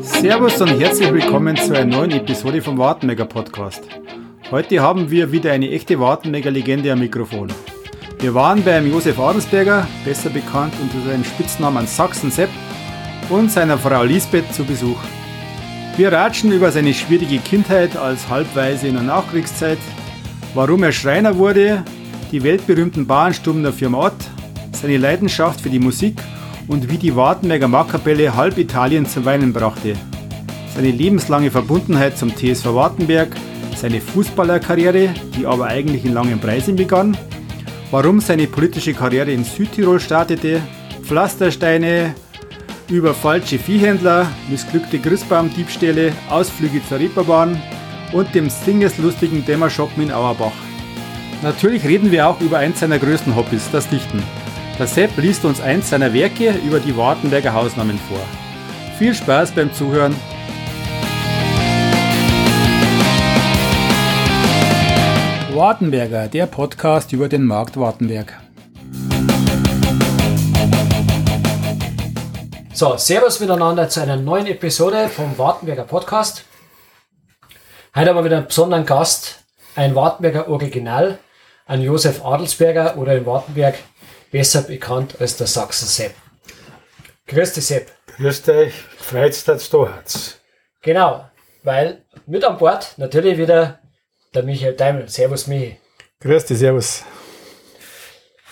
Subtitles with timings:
[0.00, 3.82] Servus und herzlich willkommen zu einer neuen Episode vom Wartenmega Podcast.
[4.50, 7.52] Heute haben wir wieder eine echte Wartenmega Legende am Mikrofon.
[8.18, 12.48] Wir waren beim Josef Adelsberger, besser bekannt unter seinem Spitznamen Sachsen Sepp,
[13.28, 14.98] und seiner Frau Lisbeth zu Besuch.
[15.98, 19.78] Wir ratschen über seine schwierige Kindheit als Halbweise in der Nachkriegszeit,
[20.54, 21.84] warum er Schreiner wurde,
[22.32, 24.16] die weltberühmten Bauernstuben der Firma Ott,
[24.72, 26.16] seine Leidenschaft für die Musik
[26.68, 29.94] und wie die Wartenberger Markkapelle halb Italien zum Weinen brachte.
[30.74, 33.28] Seine lebenslange Verbundenheit zum TSV Wartenberg,
[33.76, 37.16] seine Fußballerkarriere, die aber eigentlich in langen Preisen begann,
[37.90, 40.60] warum seine politische Karriere in Südtirol startete,
[41.02, 42.14] Pflastersteine,
[42.88, 47.60] über falsche Viehhändler, missglückte Christbaumdiebstähle, Ausflüge zur Reeperbahn
[48.12, 50.52] und dem singeslustigen Dämmerschoppen in Auerbach.
[51.42, 54.22] Natürlich reden wir auch über eins seiner größten Hobbys, das Dichten.
[54.78, 58.20] Der Sepp liest uns eins seiner Werke über die Wartenberger Hausnamen vor.
[58.98, 60.14] Viel Spaß beim Zuhören.
[65.54, 68.38] Wartenberger, der Podcast über den Markt Wartenberg.
[72.74, 76.44] So, Servus miteinander zu einer neuen Episode vom Wartenberger Podcast.
[77.94, 79.42] Heute haben wir wieder einen besonderen Gast,
[79.74, 81.18] ein Wartenberger Original,
[81.64, 83.76] ein Josef Adelsberger oder in Wartenberg
[84.36, 86.14] besser bekannt als der Sachsen Sepp.
[87.26, 87.90] Grüß dich, Sepp.
[88.18, 90.42] Grüß dich, freut's, dass du hast.
[90.82, 91.24] Genau,
[91.62, 93.78] weil mit an Bord natürlich wieder
[94.34, 95.08] der Michael Daimel.
[95.08, 95.80] Servus, Michi.
[96.20, 97.02] Grüß dich, servus.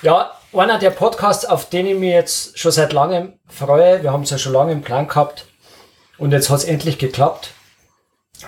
[0.01, 4.03] Ja, einer der Podcasts, auf den ich mich jetzt schon seit langem freue.
[4.03, 5.45] Wir haben es ja schon lange im Plan gehabt.
[6.17, 7.51] Und jetzt hat es endlich geklappt,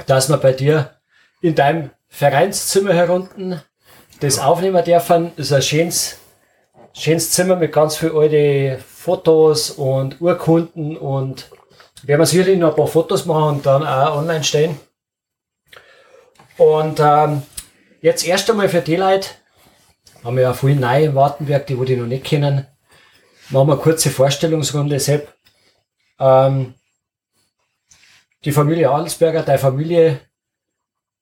[0.06, 0.96] dass wir bei dir
[1.42, 3.60] in deinem Vereinszimmer herunten
[4.20, 5.32] das aufnehmen dürfen.
[5.36, 6.16] Ist ein schönes,
[6.96, 11.50] schönes Zimmer mit ganz viel alte Fotos und Urkunden und
[12.02, 14.78] werden wir sicherlich noch ein paar Fotos machen und dann auch online stellen.
[16.56, 17.42] Und ähm,
[18.00, 19.28] jetzt erst einmal für die Leute,
[20.24, 22.66] haben wir ja viel neu in Wartenberg, die, wo die noch nicht kennen.
[23.50, 25.32] Machen wir eine kurze Vorstellungsrunde, Sepp.
[26.18, 26.74] Ähm,
[28.44, 30.20] die Familie Adelsberger, deine Familie,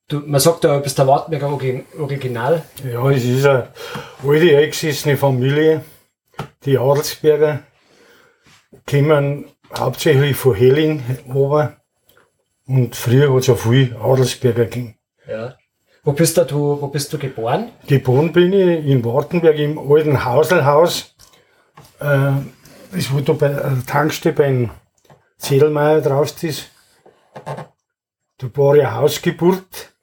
[0.08, 1.48] du, man sagt ja, du bist der Wartenberger
[1.98, 2.62] Original.
[2.84, 3.68] Ja, es ist eine
[4.26, 5.84] alte, eingesessene Familie.
[6.64, 7.60] Die Adelsberger
[8.88, 11.76] kommen hauptsächlich von Helling runter.
[12.66, 14.96] Und früher hat es ja viel Adelsberger gegeben.
[15.28, 15.56] Ja.
[16.02, 17.70] Wo bist du, wo bist du geboren?
[17.86, 21.14] Geboren bin ich in Wartenberg im alten Hauselhaus.
[21.98, 22.32] Äh,
[22.92, 24.70] das wo da bei der Tankstelle beim
[25.38, 26.70] Zedelmeier draußen ist.
[28.38, 29.93] Da war ich Hausgeburt.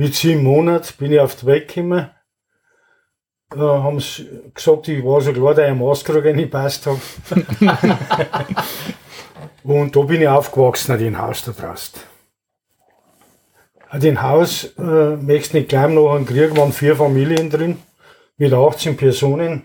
[0.00, 2.08] Mit sieben Monaten bin ich auf die Welt gekommen.
[3.50, 7.00] Da haben sie gesagt, ich war so klar, dass ich einen Maßkrug reingepasst habe.
[9.62, 12.00] Und da bin ich aufgewachsen, in dem Haus da draußen.
[14.00, 17.76] Den Haus äh, möchtest nicht gleich noch einen Krieg, waren vier Familien drin,
[18.38, 19.64] mit 18 Personen.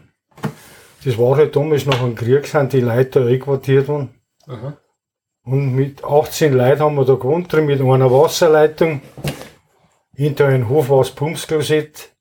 [1.06, 4.10] Das war halt damals noch ein Krieg, sind die Leute da einquartiert worden.
[4.48, 4.74] Aha.
[5.46, 9.00] Und mit 18 Leuten haben wir da gewohnt drin, mit einer Wasserleitung.
[10.16, 12.16] Hinter einem Hof war das Pumpsklosett.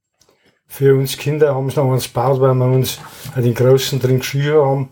[0.66, 2.99] Für uns Kinder haben sie noch eins gebaut, weil wir uns
[3.37, 4.88] den Großen drin geschrieben haben.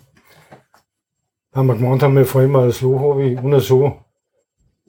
[1.51, 3.99] Weil wir gemeint haben, wir fahren immer das Loch und so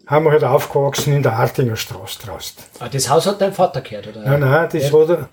[0.06, 2.58] haben wir halt aufgewachsen in der Hartinger Straße draußen.
[2.80, 4.22] Ah, das Haus hat dein Vater gehört, oder?
[4.22, 5.08] Nein, nein, das ja.
[5.08, 5.30] hat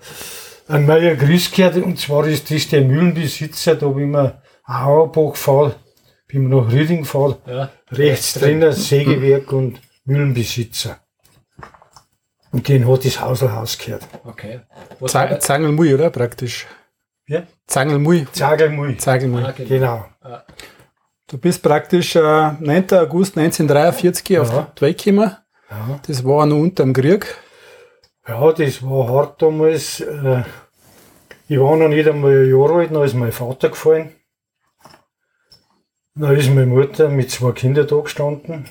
[0.67, 4.33] ein Meier Grüß gehört, und zwar ist das der Mühlenbesitzer, da wie man
[4.63, 5.77] Auerbach fährt,
[6.27, 7.69] wie man nach Rüding fährt, ja.
[7.91, 11.00] rechts drinnen Sägewerk und Mühlenbesitzer.
[12.51, 14.07] Und den hat das Hauselhaus gehört.
[14.25, 14.61] Okay.
[15.39, 16.09] Zangelmui, oder?
[16.09, 16.67] Praktisch.
[17.27, 17.43] Ja?
[17.67, 18.27] Zangelmui.
[18.31, 18.97] Zagelmui.
[18.97, 19.43] Zagelmui.
[19.43, 19.69] Ah, genau.
[19.69, 20.05] genau.
[20.21, 20.43] Ah.
[21.27, 22.59] Du bist praktisch äh, 9.
[22.91, 24.41] August 1943 ja.
[24.41, 25.31] auf die Welt gekommen.
[25.69, 25.99] Ja.
[26.05, 27.25] Das war noch unter dem Krieg.
[28.27, 30.01] Ja, das war hart damals.
[30.01, 30.43] Äh,
[31.47, 34.11] ich war noch nicht einmal ein Jahr alt, dann ist mein Vater gefallen.
[36.15, 38.65] Dann ist meine Mutter mit zwei Kindern da gestanden.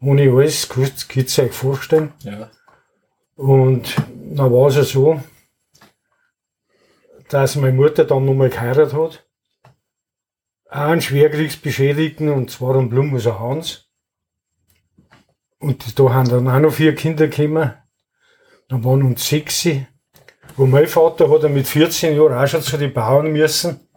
[0.00, 2.12] Ohne alles, könnt ihr euch vorstellen.
[2.22, 2.50] Ja.
[3.40, 3.96] Und
[4.34, 5.18] dann war es ja so,
[7.30, 9.24] dass meine Mutter dann nochmal geheiratet hat
[10.70, 13.88] einen Schwerkriegsbeschädigten, und zwar einen Blumhuser Hans.
[15.58, 17.72] Und da haben dann auch noch vier Kinder gekommen.
[18.68, 19.66] Dann waren uns sechs.
[20.58, 23.88] Und mein Vater hat er mit 14 Jahren auch schon zu den Bauern müssen.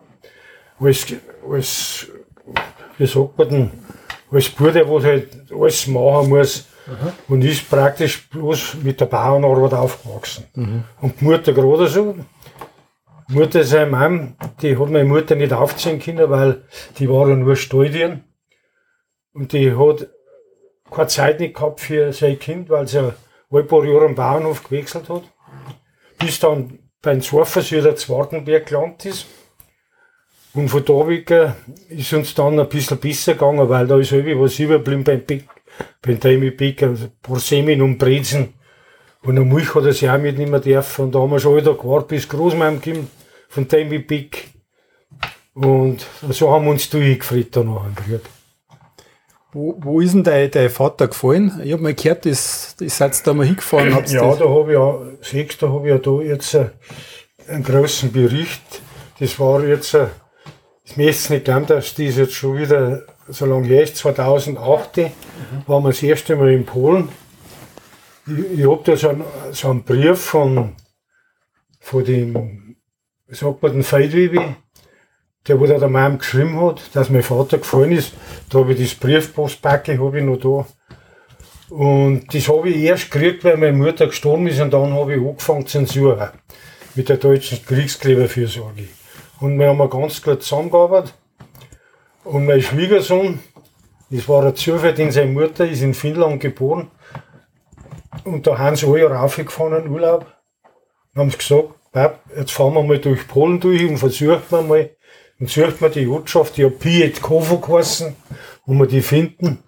[0.80, 1.06] Als,
[1.50, 2.08] als,
[2.98, 3.72] wie sagt man denn,
[4.32, 6.66] als Bruder, der halt alles machen muss.
[6.86, 7.34] Mhm.
[7.34, 10.46] Und ist praktisch bloß mit der Bauernarbeit aufgewachsen.
[10.56, 10.84] Mhm.
[11.02, 12.16] Und die Mutter gerade so.
[13.30, 16.64] Mutter seiner Mom, die hat meine Mutter nicht aufziehen können, weil
[17.00, 18.24] die war ja nur Stalldieren.
[19.34, 20.08] Und die hat
[20.92, 25.10] keine Zeit nicht gehabt für sein Kind, weil sie ein paar Jahre am Bauernhof gewechselt
[25.10, 25.24] hat.
[26.20, 29.26] Bis dann beim Zorfers wieder zu Wartenberg gelandet ist.
[30.54, 31.52] Und von da weg äh,
[31.90, 35.46] ist uns dann ein bisschen besser gegangen, weil da ist irgendwie was überblieben beim Bäck,
[36.02, 38.54] beim Daimi Bäcker, also ein paar Semin und Brezen.
[39.24, 41.06] Und eine Milch hat er sich auch mitnehmen dürfen.
[41.06, 43.08] Und da haben wir schon wieder gewartet, bis Großmam kommt
[43.50, 44.50] von Daimi Bäck.
[45.54, 48.22] Und so haben wir uns durchgefreut Krieg.
[49.54, 51.62] Wo, wo ist denn dein, dein Vater gefallen?
[51.64, 53.94] Ich habe mal gehört, das, das seid da mal hingefahren.
[53.94, 56.70] Hab's Ja, das, da habe ich ja, siehst da habe ich ja da jetzt äh,
[57.48, 58.62] einen großen Bericht.
[59.20, 60.08] Das war jetzt, äh,
[60.84, 65.12] ich möchte es nicht glauben, dass das jetzt schon wieder so lange her ist, 2008
[65.68, 67.10] waren wir das erste Mal in Polen.
[68.28, 70.76] Ich, ich habe da so einen, so einen Brief von,
[71.80, 72.76] von dem,
[73.28, 74.56] wie sagt man, den Feidwibi,
[75.48, 78.14] der wo der Mom geschrieben hat, dass mein Vater gefallen ist.
[78.50, 80.66] Da habe ich das Briefpostpacke, habe ich noch da.
[81.74, 85.22] Und das habe ich erst gekriegt, weil meine Mutter gestorben ist und dann habe ich
[85.22, 86.30] angefangen suchen.
[86.96, 88.88] Mit der deutschen Kriegskleberfürsorge.
[89.40, 91.16] Und wir haben ganz gut zusammengearbeitet.
[92.24, 93.40] Und mein Schwiegersohn,
[94.10, 96.90] das war ein Zufall, denn seine Mutter ist in Finnland geboren.
[98.24, 100.26] Und da haben sie alle raufgefahren Urlaub.
[101.14, 104.62] Und haben sie gesagt, Pap, jetzt fahren wir mal durch Polen durch und versuchen wir
[104.62, 104.90] mal.
[105.40, 108.16] Und sucht man die Ortschaft, die hat Pietkovo geheißen,
[108.66, 109.60] wo wir die finden.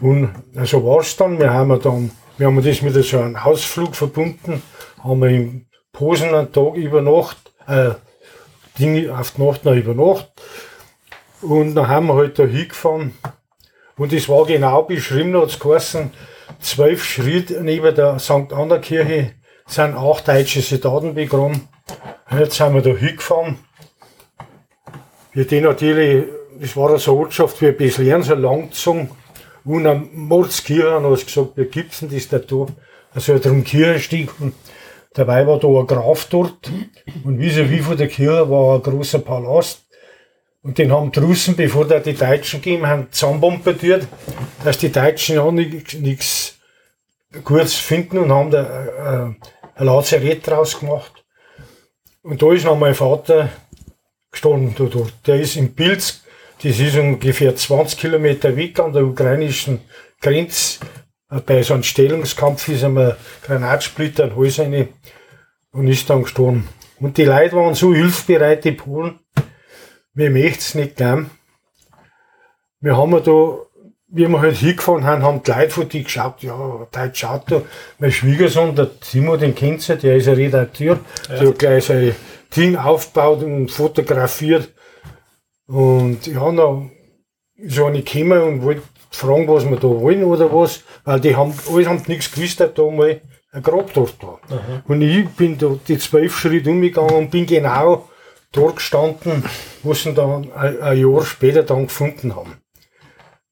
[0.00, 0.30] Und
[0.64, 1.38] so war's dann.
[1.38, 4.62] Wir haben dann, wir haben das mit so einem Ausflug verbunden,
[5.02, 7.90] haben wir in Posen einen Tag über Nacht, äh,
[8.78, 10.32] Dinge auf die Nacht noch über Nacht.
[11.44, 13.14] Und dann haben wir halt da hingefahren.
[13.96, 16.10] Und das war genau beschrieben, da hat's geheißen,
[16.60, 18.52] zwölf Schritt neben der St.
[18.52, 19.32] Anna Kirche
[19.66, 21.68] sind acht deutsche Soldaten begraben.
[22.30, 23.58] Und Jetzt sind wir da hingefahren.
[25.32, 26.26] Wir die natürlich,
[26.60, 29.10] das war so eine Ortschaft wie Beslern, so langgezogen.
[29.64, 32.38] Und am Mordskirche haben sie gesagt, wie gibt's denn das da?
[33.14, 34.30] Also drum Kirchenstieg.
[34.40, 34.54] Und
[35.14, 36.70] dabei war da ein Graf dort.
[37.24, 39.83] Und wie so wie von der Kirche war ein großer Palast.
[40.64, 44.08] Und den haben die Russen, bevor da die Deutschen gegeben haben, zusammenbombardiert,
[44.64, 46.58] dass die Deutschen ja nichts
[47.44, 49.34] Gutes finden und haben da äh,
[49.74, 51.22] ein Lazarett draus gemacht.
[52.22, 53.50] Und da ist noch mein Vater
[54.32, 55.12] gestorben da dort.
[55.26, 56.22] Der ist in Pilz,
[56.62, 59.82] das ist ungefähr 20 Kilometer weg an der ukrainischen
[60.22, 60.80] Grenze.
[61.30, 64.88] Äh, Bei so einem Stellungskampf ist ihm ein Granatsplitter in den Hals rein
[65.72, 66.66] und ist dann gestorben.
[67.00, 69.18] Und die Leute waren so hilfsbereit, die Polen.
[70.14, 71.30] Wir möchten es nicht glauben.
[72.80, 73.58] Wir haben ja da,
[74.08, 77.62] wie wir halt hingefahren haben, haben die Leute von die geschaut, ja, da schaut da.
[77.98, 82.14] Mein Schwiegersohn, der Timo, den kennt ihr, der ist ein Redakteur, der hat gleich sein
[82.56, 84.72] Ding aufgebaut und fotografiert.
[85.66, 86.92] Und ja, dann
[87.56, 91.54] ist einer gekommen und wollte fragen, was wir da wollen oder was, weil die haben,
[91.72, 93.20] alle haben nichts gewusst, da mal
[93.50, 94.40] ein Grab dort war.
[94.86, 98.08] Und ich bin da die zwölf Schritte umgegangen und bin genau
[98.54, 99.44] dort gestanden,
[99.82, 102.56] wo sie dann ein, Jahr später dann gefunden haben.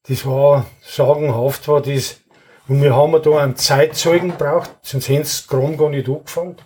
[0.07, 2.19] Das war sagenhaft, war das.
[2.67, 6.57] Und wir haben da einen Zeitzeugen gebraucht, sonst hätten sie Kram gar nicht angefangen.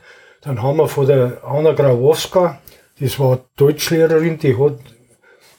[0.41, 2.61] Dann haben wir von der Anna Grabowska,
[2.99, 4.79] das war Deutschlehrerin, die hat,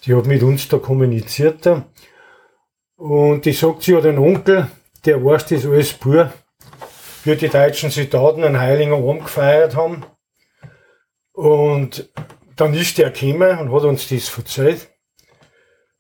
[0.05, 1.69] die hat mit uns da kommuniziert.
[2.97, 4.69] Und die sagt, sie hat einen Onkel,
[5.05, 6.33] der weiß das alles pur,
[7.25, 10.05] wie die deutschen Soldaten einen Heiligen Arm gefeiert haben.
[11.33, 12.11] Und
[12.59, 14.89] dann ist der gekommen und hat uns das erzählt.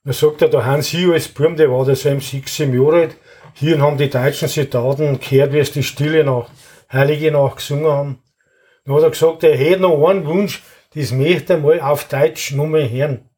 [0.04, 2.74] Dann sagt er, der Hans Hio als Burm, der war da so um sechs, sieben
[2.74, 3.16] Jahre alt.
[3.54, 6.50] Hier haben die deutschen Soldaten gehört, wie es die Stille Nacht,
[6.92, 8.22] Heilige Nacht gesungen haben.
[8.84, 10.62] Dann hat er gesagt, er hätte noch einen Wunsch,
[10.94, 13.28] das möchte er mal auf Deutsch nochmal hören.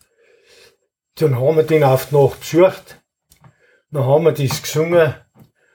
[1.17, 3.03] Dann haben wir den auf die Nacht besucht.
[3.91, 5.15] Dann haben wir das gesungen.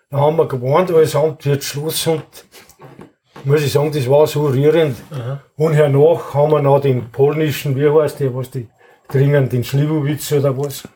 [0.09, 2.23] Dann haben wir gewarnt, alles Amt wird Schluss und
[3.45, 4.97] muss ich sagen, das war so rührend.
[5.55, 8.67] Und hernach haben wir noch den polnischen, wie heißt der, was die
[9.07, 10.87] trinken, den Schliwowitz oder was.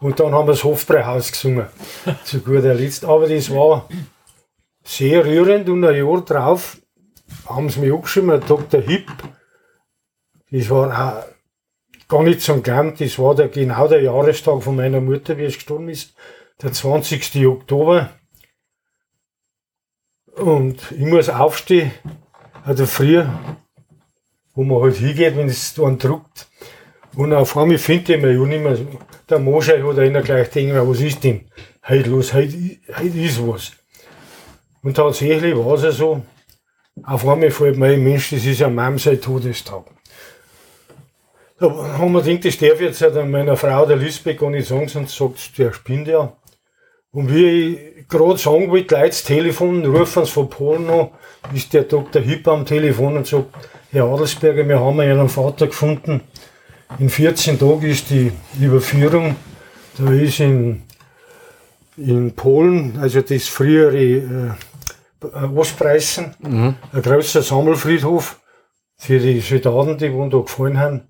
[0.00, 1.66] Und dann haben wir das Hofbräuhaus gesungen.
[2.24, 3.04] Zu guter Letzt.
[3.04, 3.88] Aber das war
[4.84, 6.78] sehr rührend und ein Jahr drauf
[7.46, 8.80] haben sie mich angeschrieben, der Dr.
[8.80, 9.10] Hipp.
[10.50, 11.24] Das war auch
[12.08, 15.54] gar nicht zum Glauben, das war der, genau der Jahrestag von meiner Mutter, wie es
[15.54, 16.14] gestorben ist.
[16.62, 17.46] Der 20.
[17.46, 18.10] Oktober.
[20.36, 21.92] Und ich muss aufstehen,
[22.62, 23.30] also früher,
[24.54, 26.48] wo man halt hingeht, wenn es dann druckt.
[27.14, 28.78] Und auf einmal findet ich mich ja nicht mehr.
[29.30, 31.46] Der Moschei hat einer gleich gedacht, was ist denn?
[31.88, 32.54] Heute los, heute,
[32.98, 33.72] heute ist was.
[34.82, 36.22] Und tatsächlich war es ja so.
[37.02, 39.84] Auf einmal fällt mir ein Mensch, das ist ja Mom sein Todestag.
[41.58, 45.16] Da haben wir gedacht, das darf jetzt meiner Frau, der Lisbeth, gar nicht sagen, sonst
[45.16, 46.36] sagt der spinnt ja.
[47.10, 51.08] Und wie ich gerade sagen wollte, Leute Telefon, rufen sie von Polen an,
[51.52, 52.22] ist der Dr.
[52.22, 53.46] Hipp am Telefon und sagt,
[53.90, 56.20] Herr Adelsberger, wir haben einen Vater gefunden.
[56.98, 59.36] In 14 Tagen ist die Überführung.
[59.98, 60.82] Da ist in,
[61.96, 66.74] in Polen, also das frühere äh, Ostpreußen, mhm.
[66.92, 68.40] ein großer Sammelfriedhof
[68.96, 71.08] für die Soldaten, die da gefallen haben.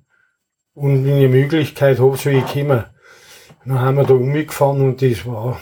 [0.74, 2.84] Und wenn ich Möglichkeit habe, soll ich kommen.
[3.64, 5.58] Dann haben wir da umgefahren und das war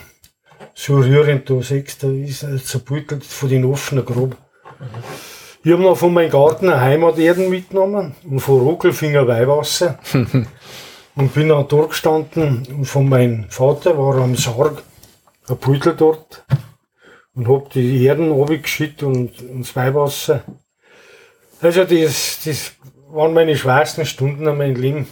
[0.75, 1.49] so rührend.
[1.49, 4.37] Da siehst du, da ist er zerbeutelt von den offenen Grab.
[5.63, 9.97] Ich habe noch von meinem Garten eine Heimaterden mitgenommen und von Rockelfinger Weihwasser.
[11.15, 14.83] und bin dann dort gestanden und von meinem Vater war am Sarg
[15.47, 16.45] ein Beutel dort
[17.33, 20.43] und hab die Erden runtergeschüttet und, und das Weihwasser.
[21.61, 22.73] Also das, das
[23.09, 25.07] waren meine schwersten Stunden an meinem Leben.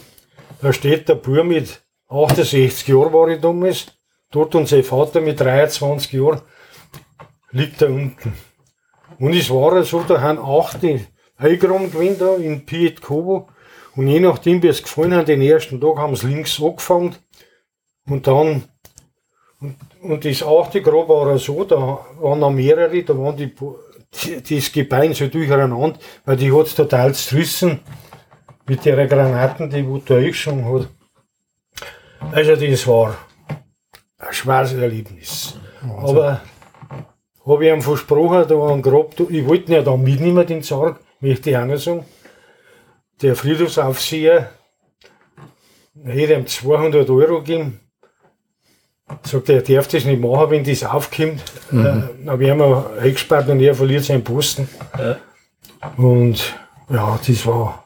[0.60, 3.86] Da steht der Bub mit 68 Jahren war ich damals,
[4.34, 6.40] dort und sein Vater mit 23 Jahren
[7.50, 8.32] liegt da unten.
[9.18, 10.78] Und es war so, da haben acht
[11.38, 13.48] Heigraum gewesen da in Piet Kobo.
[13.96, 17.14] Und je nachdem, wie es gefallen hat, den ersten Tag haben sie links angefangen.
[18.06, 18.64] Und dann,
[19.60, 23.54] und, und das achte Grab war so, da waren noch mehrere, da waren die,
[24.40, 27.80] die das Gebein so durcheinander, weil die hat's total zerrissen
[28.66, 30.88] mit der Granaten, die wo da eingeschoben hat.
[32.32, 33.16] Also das war
[34.18, 35.56] ein schweres Erlebnis.
[35.82, 36.16] Wahnsinn.
[36.16, 36.40] Aber
[37.46, 40.62] habe ich ihm versprochen, da war ein Grab, ich wollte ihn ja da mitnehmen, den
[40.62, 42.04] Sarg, möchte ich auch noch sagen.
[43.22, 44.50] Der Friedhofsaufseher
[46.04, 47.80] hätte ihm 200 Euro gegeben.
[49.22, 51.42] Sagt er, er darf das nicht machen, wenn das aufkommt.
[51.70, 51.86] Mhm.
[51.86, 54.68] Äh, dann werden wir eingesperrt und er verliert seinen Posten.
[54.98, 55.18] Ja.
[55.96, 56.54] Und
[56.88, 57.84] ja, das war.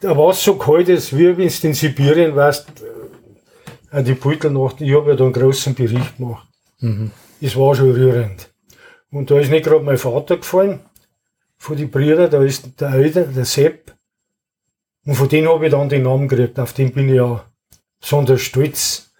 [0.00, 2.66] Da war es so kalt, als wie wenn du in Sibirien warst,
[3.92, 4.80] äh, die Beutelnacht.
[4.80, 6.48] Ich habe ja da einen großen Bericht gemacht.
[6.80, 8.50] Mhm das war schon rührend.
[9.10, 10.80] Und da ist nicht gerade mein Vater gefallen,
[11.58, 13.94] von den Brüdern, da ist der Alte, der Sepp.
[15.04, 17.44] Und von denen habe ich dann den Namen gekriegt, auf den bin ich ja
[18.00, 19.12] besonders stolz.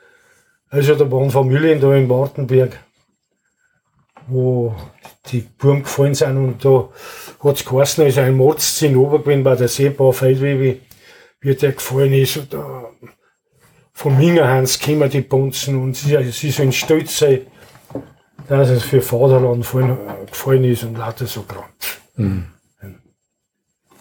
[0.69, 2.79] Also da waren Familien da in Wartenberg,
[4.29, 4.75] wo
[5.26, 6.88] die Buben gefallen sind und da
[7.41, 10.81] hat es geheißen, also ein Mordszene oben bei der Seebau Feldwebe,
[11.41, 12.37] wie der gefallen ist.
[12.38, 12.92] Und da,
[13.93, 17.41] vom Mingerhans kommen die Bonzen und sie, sie sollen stolz sein,
[18.49, 19.67] dass es für Vaterland
[20.31, 21.65] gefallen ist und lauter so Kram.
[22.17, 22.47] Mhm.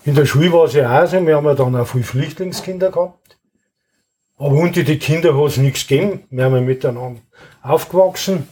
[0.03, 2.89] In der Schule war es ja auch so, wir haben ja dann auch viele Flüchtlingskinder
[2.89, 3.37] gehabt.
[4.37, 6.23] Aber unter die Kinder hat es nichts gegeben.
[6.31, 7.21] Wir haben ja miteinander
[7.61, 8.47] aufgewachsen.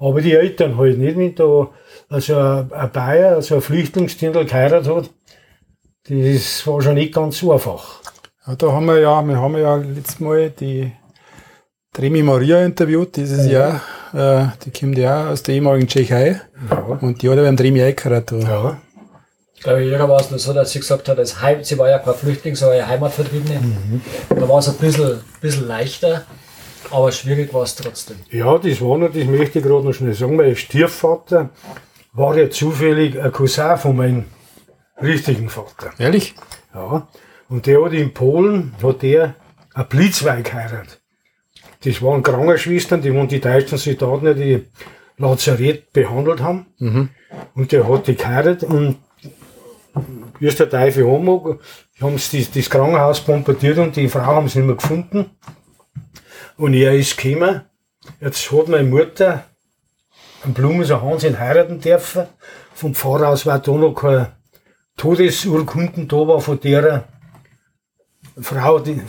[0.00, 1.68] Aber die Eltern halt nicht, wenn da
[2.08, 5.10] also ein Bayer, also ein Flüchtlingskind geheiratet hat,
[6.08, 8.00] das war schon nicht ganz so einfach.
[8.48, 10.90] Ja, da haben wir ja, wir haben ja letztes Mal die
[11.98, 13.80] Remi Maria interviewt dieses ja.
[14.14, 14.46] Jahr.
[14.46, 16.40] Äh, die kommt ja aus der ehemaligen Tschechei.
[16.70, 16.76] Ja.
[16.78, 18.42] Und die hat ja beim Remi eingeheiratet.
[18.44, 18.80] Ja.
[19.54, 21.90] Ich glaube, ihrer war es nur so, dass sie gesagt hat, als Heim, sie war
[21.90, 23.60] ja kein Flüchtling, sie war ja Heimatvertriebene.
[23.60, 24.00] Mhm.
[24.30, 26.24] Da war es ein bisschen, bisschen leichter,
[26.90, 28.16] aber schwierig war es trotzdem.
[28.30, 31.50] Ja, das war noch, das möchte ich gerade noch schnell sagen, mein Stiefvater
[32.14, 34.24] war ja zufällig ein Cousin von meinem
[35.02, 35.90] richtigen Vater.
[35.98, 36.34] Ehrlich?
[36.72, 37.06] Ja.
[37.48, 39.34] Und der hat in Polen, hat der
[39.74, 41.00] ein Blitzweig geheiratet.
[41.84, 44.64] Das waren Krankenschwestern, die waren die deutschen Soldaten, die
[45.16, 46.66] Lazarett behandelt haben.
[46.78, 47.10] Mhm.
[47.54, 48.96] Und der hat die geheiratet und
[50.38, 51.58] wie es der Teufel haben mag,
[52.00, 55.30] haben sie das, das Krankenhaus bombardiert und die Frau haben sie nicht mehr gefunden.
[56.56, 57.62] Und er ist gekommen.
[58.20, 59.44] Jetzt hat meine Mutter
[60.44, 62.26] einen Blumenser Hansen heiraten dürfen.
[62.74, 64.32] Vom Pfarrer aus war da noch keine
[64.96, 67.04] Todesurkunden da war von der
[68.40, 69.00] Frau, die,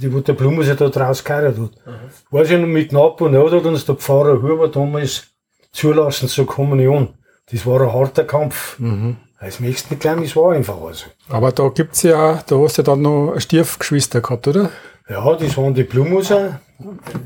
[0.00, 2.32] die, wo der Blume sich da draus geheiratet hat.
[2.32, 2.42] Mhm.
[2.42, 5.24] Ich noch, mit knapp und hat uns der Pfarrer Huber damals
[5.72, 7.14] zulassen zur Kommunion.
[7.50, 8.78] Das war ein harter Kampf.
[8.78, 9.16] Mhm.
[9.40, 11.06] Möchtest du nicht glauben, es war einfach also.
[11.28, 14.70] Aber da gibt's ja, da hast du dann noch Stiefgeschwister gehabt, oder?
[15.08, 16.60] Ja, das waren die Blumuser.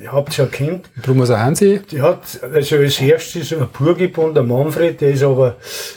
[0.01, 0.91] Ihr habt ja kennt.
[1.03, 1.81] Blumuser Hansi?
[1.91, 5.57] Die hat, also als erstes ein Bub geboren, der Manfred, der ist aber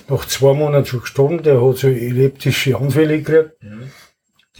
[0.09, 3.63] nach zwei Monaten schon gestorben, der hat so epileptische Anfälle gekriegt.
[3.63, 3.91] Mhm.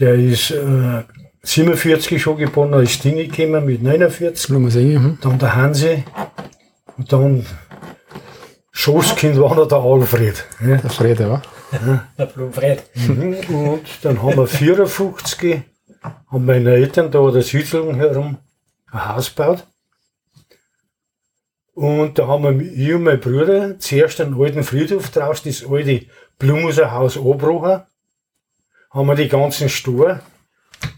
[0.00, 1.04] Der ist äh,
[1.42, 4.72] 47 schon geboren, als Dinge gekommen mit 49.
[4.72, 6.04] Sehen, dann der Hansi
[6.96, 7.46] und dann
[8.72, 10.46] Schoßkind war noch der Alfred.
[10.60, 10.76] Ja.
[10.76, 11.42] Der Fred, ja.
[11.72, 12.08] ja.
[12.18, 12.82] Der Blumfred.
[12.94, 13.34] Mhm.
[13.54, 15.62] Und dann haben wir 54,
[16.28, 18.38] haben meine Eltern da der Siedlung herum
[18.90, 19.66] ein Haus gebaut.
[21.74, 26.06] Und da haben wir, ich und mein Bruder zuerst einen alten Friedhof draus, das alte
[26.38, 27.82] Blumuser Haus abgebrochen.
[28.90, 30.20] Haben wir die ganzen Stor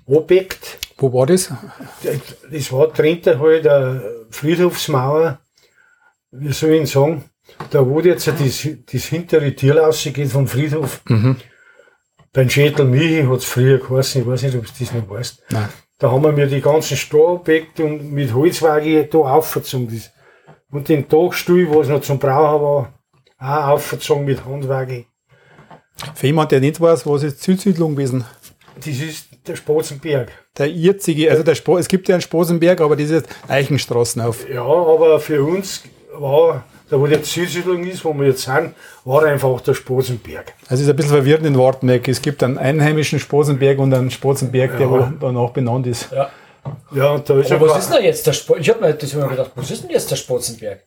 [0.06, 0.78] abgeckt.
[0.98, 1.52] Wo war das?
[2.50, 5.40] Das war drunter halt eine Friedhofsmauer,
[6.30, 7.24] wie soll ich ihn sagen,
[7.70, 11.02] da wo jetzt das, das hintere Tier rausgeht vom Friedhof.
[11.08, 11.36] Mhm.
[12.32, 15.42] Beim Schädel Michi hat es früher geheißen, ich weiß nicht, ob du das noch weißt.
[15.50, 15.68] Nein.
[15.98, 20.02] Da haben wir mir die ganzen Stroh abgeckt und mit Holzwaage da aufgezogen.
[20.70, 22.94] Und den Dachstuhl, was noch zum Brauchen war,
[23.38, 25.04] auch aufgezogen mit Handwaage.
[26.14, 28.24] Für jemand, der nicht weiß, was ist Südsiedlung gewesen?
[28.76, 30.32] Das ist der Spatzenberg.
[30.58, 34.48] Der jetzige, also der Spo es gibt ja einen Sposenberg, aber das ist Eichenstraßen auf.
[34.48, 35.82] Ja, aber für uns
[36.14, 40.52] war, da wo jetzt Südsiedlung ist, wo wir jetzt sind, war einfach der Spatzenberg.
[40.68, 42.06] Also es ist ein bisschen verwirrend in Wartenberg.
[42.08, 44.90] Es gibt einen einheimischen Sposenberg und einen Spatzenberg, der Ja.
[44.90, 46.10] wo danach benannt ist.
[46.10, 46.30] Ja.
[46.94, 48.60] Ja, und da ist Aber was ist denn jetzt der Sport?
[48.60, 50.84] Ich habe mir das immer gedacht, was ist denn jetzt der Spatzenberg?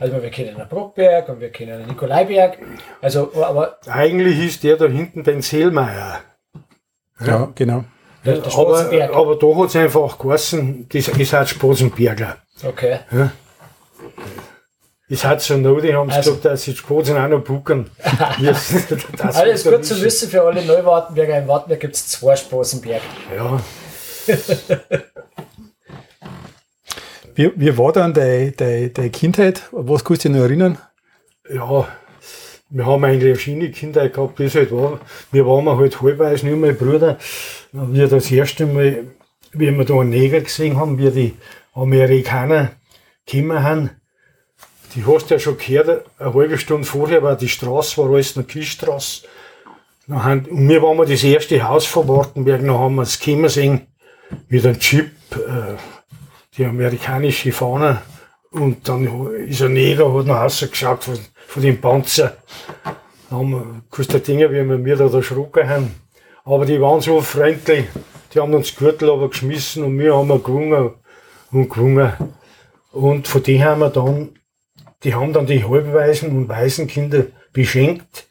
[0.00, 2.58] Also wir kennen den Bruckberg und wir kennen den Nikolaiberg.
[3.00, 6.20] Also, aber Eigentlich ist der da hinten beim Seelmeier.
[7.24, 7.84] Ja, genau.
[8.24, 12.36] der, der Aber, aber da hat es einfach geheißen, das ist halt Spatzenberger.
[12.62, 12.98] Okay.
[15.08, 17.88] Das hat so noch, die haben Also- gesagt, dass sie die Spatzen auch noch bucken.
[19.18, 21.38] Alles gut zu wissen für alle Neuwartenberger.
[21.38, 23.02] Im Wartenberg gibt es zwei Spatzenberg.
[23.34, 23.60] Ja,
[27.36, 29.68] Wie, wie war dann deine, deine, deine Kindheit?
[29.70, 30.78] Was kannst du dich noch erinnern?
[31.52, 31.88] ja,
[32.68, 35.00] wir haben eigentlich eine schöne Kindheit gehabt, es halt war.
[35.30, 37.18] Wir waren halt halbweise nur mein Bruder.
[37.72, 39.04] Wir das erste Mal,
[39.52, 41.34] wie wir da einen Neger gesehen haben, wie die
[41.74, 42.72] Amerikaner
[43.24, 43.90] gekommen haben,
[44.94, 48.34] die hast du ja schon gehört, eine halbe Stunde vorher war die Straße, war alles
[48.34, 49.26] noch Kiesstraße.
[50.08, 53.88] Und wir waren das erste Haus von Wartenberg, dann haben wir es kommen sehen,
[54.48, 55.74] mit einem Chip, äh,
[56.56, 58.02] die amerikanische Fahne.
[58.50, 62.36] Und dann ist ein Neger, hat noch rausgeschaut von, von dem Panzer.
[63.28, 65.94] Da haben wir, denken, wie wir mir da erschrocken haben.
[66.44, 67.86] Aber die waren so freundlich.
[68.32, 70.92] Die haben uns Gürtel aber geschmissen und wir haben gewungen
[71.50, 72.12] und gewungen.
[72.92, 74.30] Und von denen haben wir dann,
[75.02, 78.28] die haben dann die halbweisen und weißen Kinder beschenkt.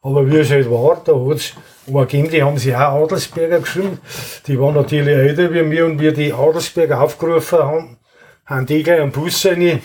[0.00, 1.54] Aber wie es halt war, da hat es
[1.86, 3.98] gegeben, die haben sich auch Adelsberger geschrieben.
[4.46, 7.98] Die waren natürlich älter wie wir und wir die Adelsberger aufgerufen haben,
[8.46, 9.80] haben die gleich am Bus rein.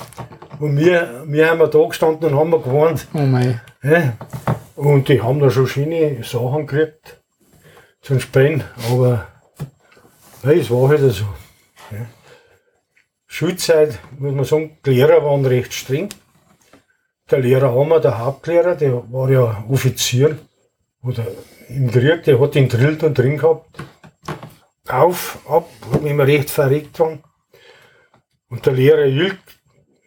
[0.59, 3.07] Und wir, wir haben da gestanden und haben gewarnt.
[3.13, 3.61] Oh mein.
[3.83, 4.13] Ja.
[4.75, 7.21] Und die haben da schon schöne Sachen gekriegt
[8.01, 9.27] zum Spielen, aber
[10.43, 11.25] ja, es war halt so.
[11.91, 12.05] Ja.
[13.25, 16.09] Schulzeit, muss man sagen, die Lehrer waren recht streng.
[17.29, 20.37] Der Lehrer Hammer, der Hauptlehrer, der war ja Offizier
[21.03, 21.25] oder
[21.69, 23.83] im Krieg, der hat den drillt und drin gehabt.
[24.87, 27.23] Auf, ab, hat mich immer recht verregt waren.
[28.49, 29.37] Und der Lehrer Ilk,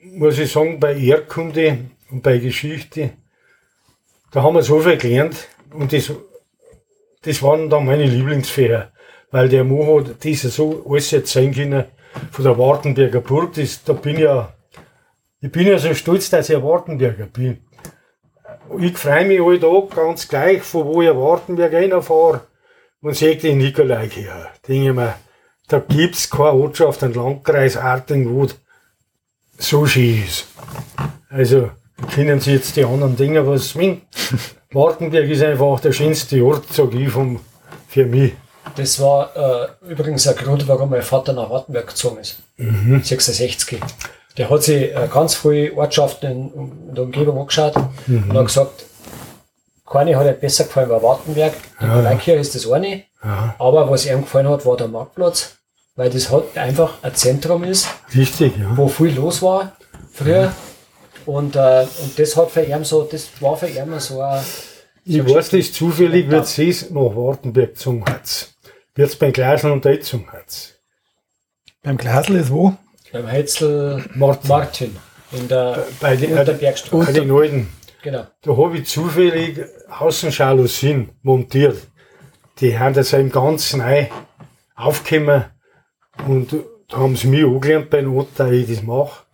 [0.02, 1.78] muss ich sagen, bei Erdkunde
[2.10, 3.10] und bei Geschichte,
[4.30, 6.12] da haben wir so viel gelernt und das,
[7.22, 8.92] das waren dann meine Lieblingsfächer,
[9.30, 11.84] weil der Mo hat diese so alles erzählen können
[12.30, 14.54] von der Wartenberger Burg, das, da bin ich ja,
[15.40, 17.58] ich bin ja so stolz, dass ich ein Wartenberger bin.
[18.82, 22.40] Ich freue mich alle Tag ganz gleich, von wo ich ein Wartenberg reinfahre
[23.02, 24.48] und sehe den Nikolai her.
[24.66, 25.16] Denke ich mir,
[25.68, 28.54] da gibt's keine Ortschaft, einen Landkreis Artengut,
[29.58, 30.46] so schön ist.
[31.28, 31.70] Also,
[32.14, 34.00] können Sie jetzt die anderen Dinge was wollen.
[34.72, 37.38] Wartenberg ist einfach der schönste Ort, sag ich, vom,
[37.86, 38.32] für mich.
[38.76, 42.38] Das war äh, übrigens ein Grund, warum mein Vater nach Wartenberg gezogen ist.
[42.56, 43.78] 66.
[44.40, 48.86] Der hat sich äh, ganz viele Ortschaften in, in der Umgebung angeschaut und hat gesagt,
[49.84, 51.52] keine hat ihm besser gefallen wie Wartenberg.
[51.78, 53.02] Die Nikolaikirche ist das eine.
[53.22, 55.58] Ja, Aber was ihm gefallen hat, war der Marktplatz,
[55.94, 58.74] weil das halt einfach ein Zentrum ist, richtig, ja.
[58.78, 59.76] wo viel los war
[60.10, 60.54] früher.
[61.26, 64.40] Und, äh, und das hat für ihn so, das war für ihn so ein,
[65.04, 68.54] Ich weiß nicht, zufällig wird es nach Wartenberg zum Hatz.
[68.94, 70.76] Wird es beim Gleisel und der zum Hatz.
[71.82, 72.74] Beim Glasl ist wo?
[73.12, 74.48] Beim Hetzel Martin.
[74.48, 74.96] Martin
[75.32, 77.12] in der Bei den, Unterbergstraße.
[77.12, 77.68] bei den Alten.
[78.02, 78.26] Genau.
[78.42, 81.76] Da habe ich zufällig Außenjalousien montiert.
[82.58, 84.06] Die haben das eben ganz neu
[84.74, 85.44] aufgekommen
[86.26, 86.54] und
[86.88, 89.24] da haben sie mich angelernt bei Not, dass ich das mache.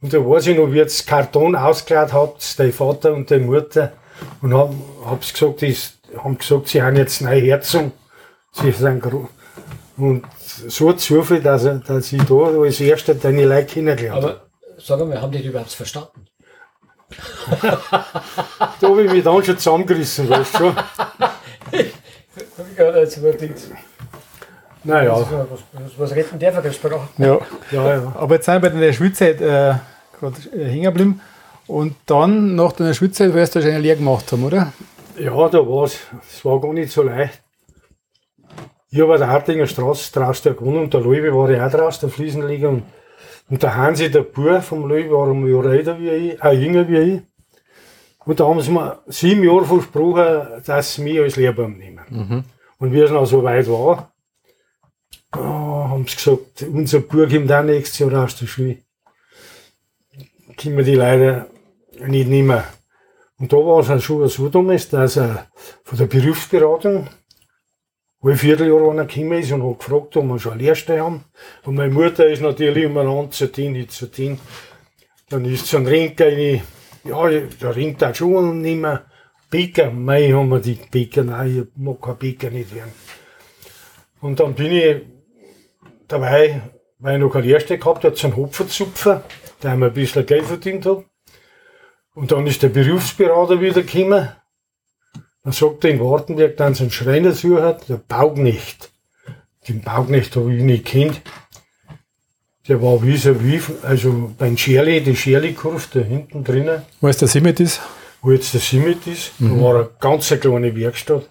[0.00, 3.92] Und da weiß ich noch, wie jetzt Karton ausgeladen habt, der Vater und die Mutter,
[4.42, 7.92] und haben, hab's gesagt, das, haben gesagt, sie haben jetzt neue Herzung.
[8.52, 9.04] Sie sind
[9.98, 10.24] und
[10.68, 14.26] so ein Zufall, dass, er- dass ich da als erster deine Leute kennengelernt habe.
[14.34, 14.40] Aber
[14.78, 16.26] sag mal, haben die die überhaupt verstanden?
[18.80, 20.76] Da habe ich mich dann schon zusammengerissen, weißt du schon.
[22.76, 23.52] Ja, das war die,
[24.84, 25.26] Naja, was,
[25.72, 27.08] was, was retten der für eine Sprache?
[27.18, 27.38] Ja.
[27.72, 28.12] ja, ja.
[28.16, 29.74] Aber jetzt sind wir bei der Schulzeit äh,
[30.20, 31.20] gerade äh, hängen geblieben.
[31.66, 34.72] Und dann, nach deiner Schulzeit, wirst du wahrscheinlich eine Lehre gemacht haben, oder?
[35.18, 35.98] Ja, da war's.
[36.30, 37.42] Es war gar nicht so leicht.
[38.90, 42.08] Ich habe der Hartinger Straße draußen gewohnt und der Löwe war ja auch draußen, der
[42.08, 42.70] Fliesenleger.
[42.70, 42.84] Und,
[43.50, 46.52] und der Hansi, der Bub vom Löwe, war um ein Jahr älter wie ich, auch
[46.52, 47.22] jünger wie ich.
[48.24, 52.44] Und da haben sie mir sieben Jahre versprochen, dass sie mich als Lehrbaum nehmen.
[52.78, 54.12] Und wie es noch so weit war,
[55.36, 58.78] oh, haben sie gesagt, unser Bub kommt auch nächstes Jahr aus der Schule.
[60.56, 61.46] Können wir die leider
[62.06, 62.62] nicht nehmen.
[63.38, 65.46] Und da war es dann schon so damals, dass er
[65.84, 67.08] von der Berufsberatung
[68.22, 71.24] alle Vierteljahr einer gekommen ist und hat gefragt, ob wir schon eine Lehrstelle haben.
[71.64, 74.40] Und meine Mutter ist natürlich immer an zu tun.
[75.28, 76.62] Dann ist so ein Ring eine,
[77.04, 79.04] ja, der Ring da schon nicht mehr.
[79.50, 82.92] Bäcker, mei, haben wir die Bäcker, nein, ich mag kein Bäcker nicht werden.
[84.20, 85.02] Und dann bin ich
[86.06, 86.60] dabei,
[86.98, 89.24] weil ich noch keine Lehrstelle gehabt habe, zum Hopferzupfer,
[89.62, 91.04] der mir ein bisschen Geld verdient hat.
[92.14, 94.28] Und dann ist der Berufsberater wieder gekommen.
[95.48, 98.90] Dann sagt er in Wartenberg, dann so ein Schreiner hat, der Baugnecht.
[99.66, 101.22] Den Baugnecht habe ich nicht kennt.
[102.68, 107.22] Der war wie so wie, also beim Scherli, die Scherli-Kurve da hinten drinnen, Wo ist
[107.22, 107.80] der Simmet ist?
[108.20, 109.32] wo jetzt der Simit ist.
[109.38, 111.30] Da war eine ganz eine kleine Werkstatt.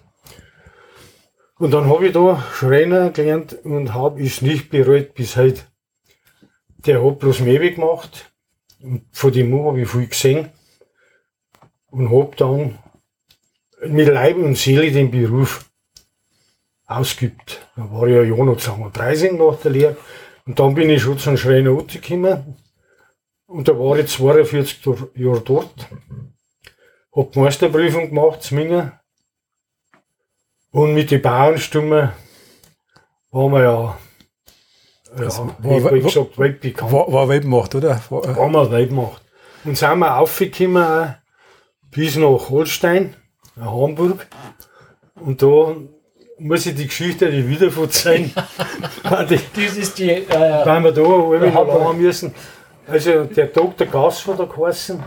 [1.60, 5.60] Und dann habe ich da Schreiner gelernt und habe es nicht bereut bis heute.
[6.86, 8.32] Der hat bloß mehr gemacht.
[8.82, 10.48] Und von dem habe ich viel gesehen.
[11.90, 12.78] Und habe dann
[13.86, 15.68] mit Leib und Seele den Beruf
[16.86, 17.66] ausgeübt.
[17.76, 19.96] Da war ich ja ja noch zusammen Preising nach der Lehre.
[20.46, 22.56] Und dann bin ich schon zum Schreiner gekommen.
[23.46, 24.80] Und da war ich 42
[25.14, 25.88] Jahre dort.
[27.14, 29.00] Hab Meisterprüfung gemacht, Zminger.
[30.70, 32.10] Und mit den Bauernstimmen
[33.30, 33.98] waren wir ja,
[35.18, 36.92] ja war- wie gesagt, weltbekannt.
[36.92, 38.00] War, war Weltmacht, oder?
[38.10, 39.22] War, äh, haben wir weit gemacht.
[39.64, 41.14] Und sind wir aufgekommen auch
[41.90, 43.16] bis nach Holstein,
[43.60, 44.26] Hamburg.
[45.14, 45.74] Und da
[46.38, 48.32] muss ich die Geschichte die wieder verzeihen.
[49.02, 52.34] Das ist die, äh, weil wir da alle machen müssen.
[52.86, 53.86] Also der Dr.
[53.86, 55.02] Gass von der geheißen,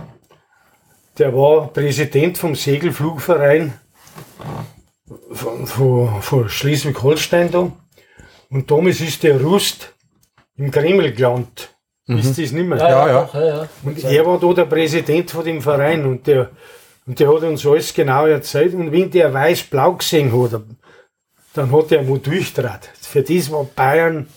[1.18, 3.74] der war Präsident vom Segelflugverein
[5.32, 7.72] von, von, von Schleswig-Holstein da.
[8.50, 9.94] Und damals ist der Rust
[10.58, 11.76] im Kreml gelandet.
[12.08, 12.78] Ist das nicht mehr?
[12.78, 13.70] Ja, ja, ja.
[13.84, 16.50] Und er war da der Präsident von dem Verein und der,
[17.12, 18.74] und der hat uns alles genau erzählt.
[18.74, 20.62] Und wenn der weiß-blau gesehen hat,
[21.54, 22.90] dann hat er mal durchtrat.
[23.02, 24.28] Für das war Bayern.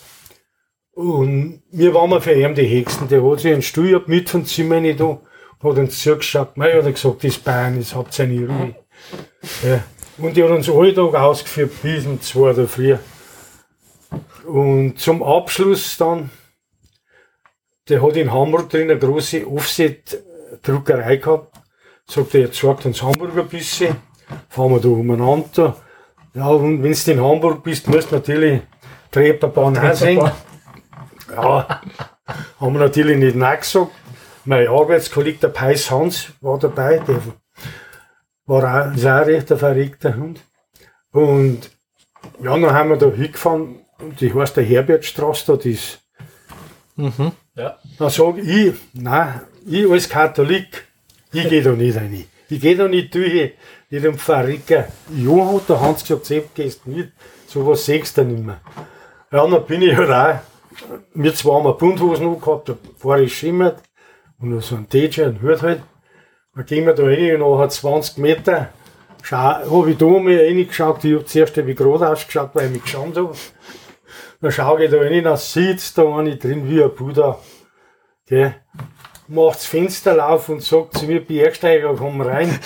[0.91, 3.07] Und wir waren mal für ihn die Hexen.
[3.07, 5.21] Der hat sich einen Stuhl gehabt mit von Zimmer nicht da
[5.63, 6.57] hat uns zugeschaut.
[6.57, 8.75] Mei, hat er gesagt, das ist Bayern, das habt seine Ruhe.
[9.63, 9.85] Ja.
[10.19, 12.97] Und die hat uns alle Tag ausgeführt bis um zwei oder früh.
[14.49, 16.29] Und zum Abschluss dann,
[17.89, 21.64] der hat in Hamburg drin eine große Offset-Druckerei gehabt.
[22.07, 23.97] Sagt er, jetzt zeigt uns Hamburg ein bisschen.
[24.49, 25.77] Fahren wir da umeinander.
[26.35, 28.63] Ja, und wenn du in Hamburg bist, musst du natürlich
[29.11, 30.31] Treperbahn auch sehen.
[31.31, 31.81] Ja,
[32.61, 33.91] haben wir natürlich nicht nein gesagt.
[34.45, 36.99] Mein Arbeitskollege, der Peis Hans, war dabei.
[36.99, 37.21] Der
[38.47, 40.41] war auch, ist auch ein recht ein verregter Hund.
[41.13, 41.71] Und
[42.43, 43.81] ja, dann haben wir da hingefahren.
[44.21, 46.01] Die heißt der Herbertstraße, da, das ist
[47.57, 47.79] ja.
[47.99, 50.87] dann sage ich, nein, ich als Katholik,
[51.35, 52.25] ich gehe da nicht rein.
[52.49, 53.53] Ich gehe da nicht durch,
[53.91, 54.85] nicht um Verrecken.
[55.17, 57.13] Ja, hat der Hans gesagt, Sepp, gehst mit.
[57.47, 58.61] So was siehst du nicht mehr.
[59.33, 60.41] Ja, dann bin ich halt auch,
[61.15, 63.83] wir zwei haben eine Bundhosen angehabt, da war ich schimmert
[64.39, 65.83] und noch so ein DJ, ein Hut halt.
[66.55, 68.69] Dann gehen wir da rein und nachher 20 Meter,
[69.31, 72.83] habe ich da mal reingeschaut, ich habe zuerst hab ich gerade ausgeschaut, weil ich mich
[72.83, 73.35] geschämt habe.
[74.41, 77.39] Dann schaue ich da rein, dann sitzt da eine drin wie ein Buddha.
[78.27, 78.55] Gell.
[79.27, 82.59] Macht das Fenster auf und sagt zu mir, Bergsteiger, komm rein.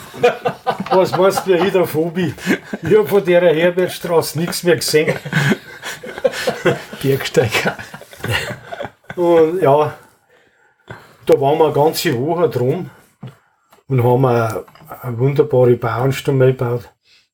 [0.90, 2.32] Was meinst du, ich der Phobie?
[2.82, 5.14] Ich habe von der Herbertstraße nichts mehr gesehen.
[7.02, 7.76] Bergsteiger.
[9.16, 9.96] Und ja,
[11.26, 12.90] da waren wir eine ganze Woche drum
[13.88, 14.64] und haben eine,
[15.02, 16.88] eine wunderbare Bauernstube gebaut.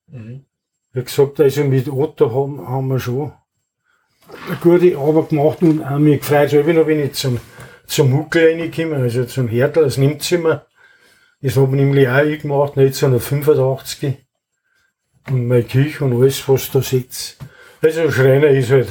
[0.09, 3.33] Wie gesagt, also mit Otto haben, haben wir schon
[4.49, 7.38] eine gute Arbeit gemacht und auch mich gefreut, selber noch, wenn ich zum,
[7.87, 10.66] zum Huckel reinkomme, also zum Herdl, das Nimmzimmer.
[11.40, 14.18] Das habe ich nämlich auch ich gemacht, 1985.
[15.29, 17.38] Und meine Küche und alles, was da sitzt.
[17.83, 18.88] Also Schreiner ist halt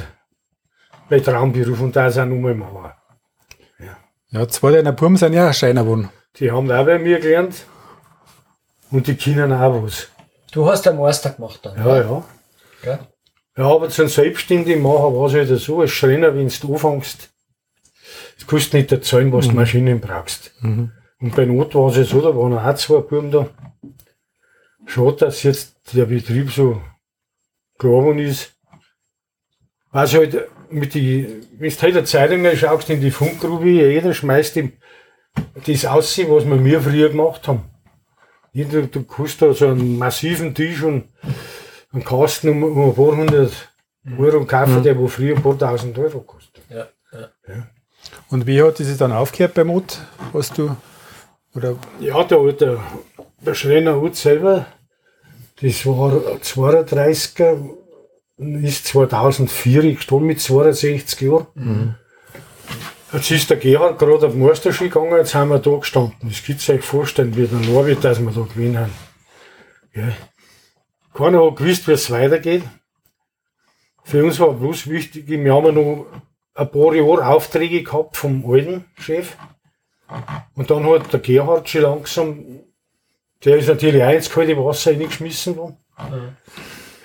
[1.09, 2.95] mein Traumberuf und da ist auch nur Mauer.
[4.35, 6.09] Ja, zwei deiner Buben sind ja Scheiner geworden.
[6.39, 7.65] Die haben auch bei mir gelernt.
[8.91, 10.09] Und die können auch was.
[10.51, 11.77] Du hast den Meister gemacht dann.
[11.77, 12.23] Ja, ja.
[12.81, 12.99] Gell?
[13.57, 17.29] Ja, aber zum selbstständigen Machen war es halt so, als Schreiner, wenn du anfängst,
[18.37, 20.51] es kostet nicht erzählen, was du Maschinen brauchst.
[20.61, 23.49] Und bei Not war es ja so, da waren auch zwei Buben da.
[24.85, 26.81] Schade, dass jetzt der Betrieb so
[27.79, 28.53] geworden ist,
[29.91, 34.73] was halt mit die, wenn du heute Zeitung schaust in die Funkgrube, jeder schmeißt ihm
[35.65, 37.63] das aus, was wir mir früher gemacht haben.
[38.51, 41.09] Jeder, du kannst da so einen massiven Tisch und
[41.91, 43.53] einen Kasten um, um ein paar hundert
[44.17, 44.83] Euro kaufen, Mhm.
[44.83, 46.63] der wo früher ein paar tausend Euro kostet.
[46.69, 46.87] Ja,
[47.47, 47.67] ja.
[48.29, 49.99] Und wie hat das dann aufgehört beim Ut?
[50.33, 50.75] Was du,
[51.53, 52.79] oder, Ja, hat der,
[53.41, 54.65] der Schreiner Ut selber,
[55.61, 57.69] das war ein 32er,
[58.37, 61.95] und ist 2004 gestorben mit 62 Jahren.
[63.13, 66.15] Jetzt ist der Gerhard gerade auf den Meisterski gegangen, jetzt haben wir da gestanden.
[66.23, 68.93] Das könnt ihr euch vorstellen, wie der Norweg, dass wir da gewinnen haben.
[69.93, 70.11] Ja.
[71.13, 72.63] Keiner hat gewusst, wie es weitergeht.
[74.03, 76.07] Für uns war bloß wichtig, wir haben noch
[76.55, 79.35] ein paar Jahre Aufträge gehabt vom alten Chef.
[80.55, 82.45] Und dann hat der Gerhard schon langsam,
[83.43, 85.77] der ist natürlich auch ins kalte Wasser reingeschmissen worden.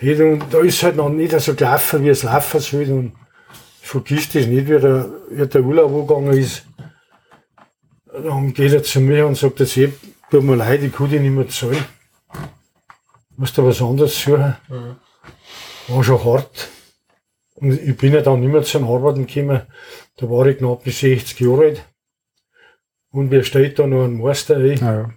[0.01, 0.25] Ja.
[0.25, 2.91] Und da ist halt noch nicht so gelaufen, wie es laufen soll.
[2.91, 3.13] Und
[3.81, 6.65] vergisst das nicht, wie der, wie der Urlaub angegangen ist.
[8.07, 9.93] Dann geht er zu mir und sagt, das eh,
[10.31, 11.85] tut mir leid, ich kann dich nicht mehr zahlen.
[13.37, 14.57] Musst du was anderes suchen.
[15.89, 16.69] War schon hart.
[17.61, 19.63] Und ich bin ja dann nicht mehr zum Arbeiten gekommen.
[20.17, 21.85] Da war ich knapp bis 60 Jahre alt.
[23.13, 24.77] Und wer steht da noch ein Meister ein?
[24.79, 25.11] ja,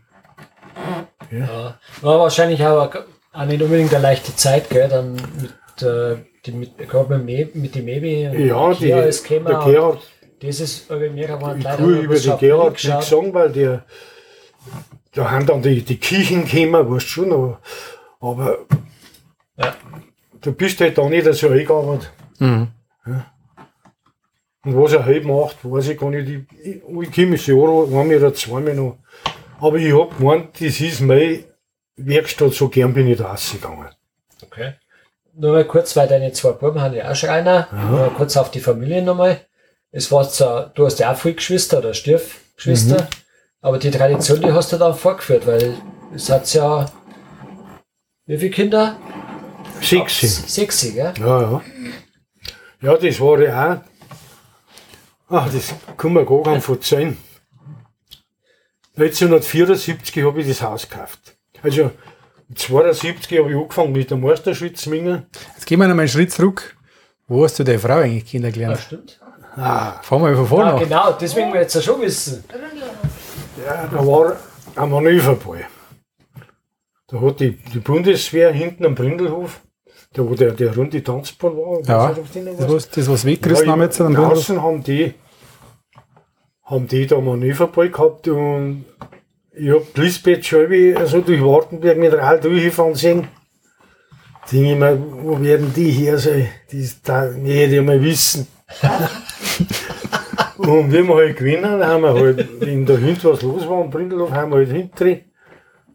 [1.31, 1.79] Ja.
[2.01, 2.93] War wahrscheinlich auch,
[3.33, 4.89] auch nicht unbedingt eine leichte Zeit, gell?
[4.89, 6.71] Dann mit, äh, die, mit,
[7.23, 9.45] mit, mit dem Mebi und Ja, die, ist gekommen.
[9.47, 10.01] der Gerhard,
[10.41, 11.57] Das ist irgendwie mehr geworden.
[11.59, 13.85] ich Leider kann haben wir über den Gerhard Bild nichts sagen, weil der,
[15.13, 17.61] da haben dann die, die Kirchen gekommen, weißt schon, aber,
[18.19, 18.57] aber
[19.57, 19.75] Ja.
[20.41, 22.11] du bist halt da nicht so eingearbeitet.
[22.43, 22.67] Mhm.
[24.65, 26.27] Und was er heute macht, weiß ich gar nicht.
[26.29, 28.97] Ich, ich, ich komme das Jahr einmal oder zweimal noch.
[29.59, 31.43] Aber ich hab gemeint, das ist meine
[31.95, 33.87] Werkstatt, so gern bin ich da rausgegangen.
[34.41, 34.73] Okay.
[35.35, 37.67] Nur mal kurz, weil deine zwei Buben haben ja auch Schreiner.
[37.71, 39.41] Nur mal kurz auf die Familie nochmal.
[39.91, 43.07] Es war zwar, du hast ja auch viele Geschwister oder Stiefgeschwister,
[43.61, 45.75] aber die Tradition, die hast du dann vorgeführt, weil
[46.15, 46.91] es hat ja,
[48.25, 48.97] wie viele Kinder?
[49.81, 50.19] Sechs.
[50.53, 51.13] Sechs, gell?
[51.19, 51.61] Ja, ja.
[52.83, 53.73] Ja, das war ja
[55.29, 55.35] auch.
[55.35, 57.17] Ach, das kann man gar nicht verzeihen.
[58.97, 61.35] 1974 habe ich das Haus gekauft.
[61.63, 61.91] Also,
[62.49, 65.25] 1972 habe ich angefangen mit der Meisterschritzmenge.
[65.55, 66.75] Jetzt gehen wir noch mal einen Schritt zurück.
[67.27, 68.79] Wo hast du deine Frau eigentlich Ja, kennengelernt?
[68.79, 69.19] stimmt.
[69.55, 70.83] Ah, Fahren wir von vorne Ja, an.
[70.83, 72.43] genau, deswegen will ich jetzt ja schon wissen.
[73.65, 74.35] ja, da war
[74.75, 75.65] ein Manöverball.
[77.07, 79.61] Da hat die, die Bundeswehr hinten am Brindelhof,
[80.13, 81.81] da wo der, der runde Tanzbahn war.
[81.85, 84.29] Ja, Das, was, das was weggerissen haben jetzt Rundhof.
[84.29, 85.13] draußen haben die,
[86.63, 88.85] haben die da Manöverball gehabt und
[89.55, 93.27] ich hab Lisbeth Schäubi also durch Wartenberg mit Rad durchgefahren sehen.
[94.51, 96.47] Denke ich mir, wo werden die her sein?
[96.71, 98.47] Das da, nee, hätte ich mal wissen.
[100.57, 103.89] und wie wir halt gewinnen, haben wir halt, wenn da hinten was los war am
[103.89, 105.21] Brindelhof, haben wir halt hinten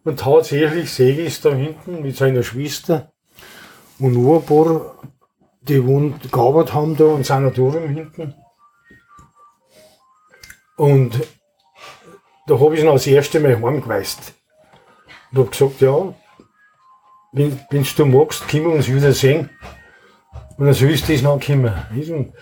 [0.03, 3.11] und tatsächlich sehe ich es da hinten mit seiner Schwester
[3.99, 4.95] und nur ein paar,
[5.61, 8.33] die wohnen, gearbeitet haben da im Sanatorium hinten.
[10.77, 11.27] Und
[12.47, 14.33] da habe ich ihn als erste Mal heimgeweist.
[15.31, 16.13] Und habe gesagt, ja,
[17.33, 19.49] wenn wenn du magst, können wir uns wieder sehen.
[20.57, 21.73] Und dann soll ich das noch kommen.
[21.93, 22.33] Du,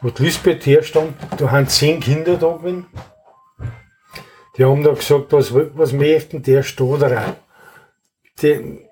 [0.00, 2.86] Wo die Lisbeth herstand, da haben zehn Kinder da gewesen.
[4.56, 7.36] Die haben da gesagt, was, was möchten der Stoderer?
[8.40, 8.85] Die,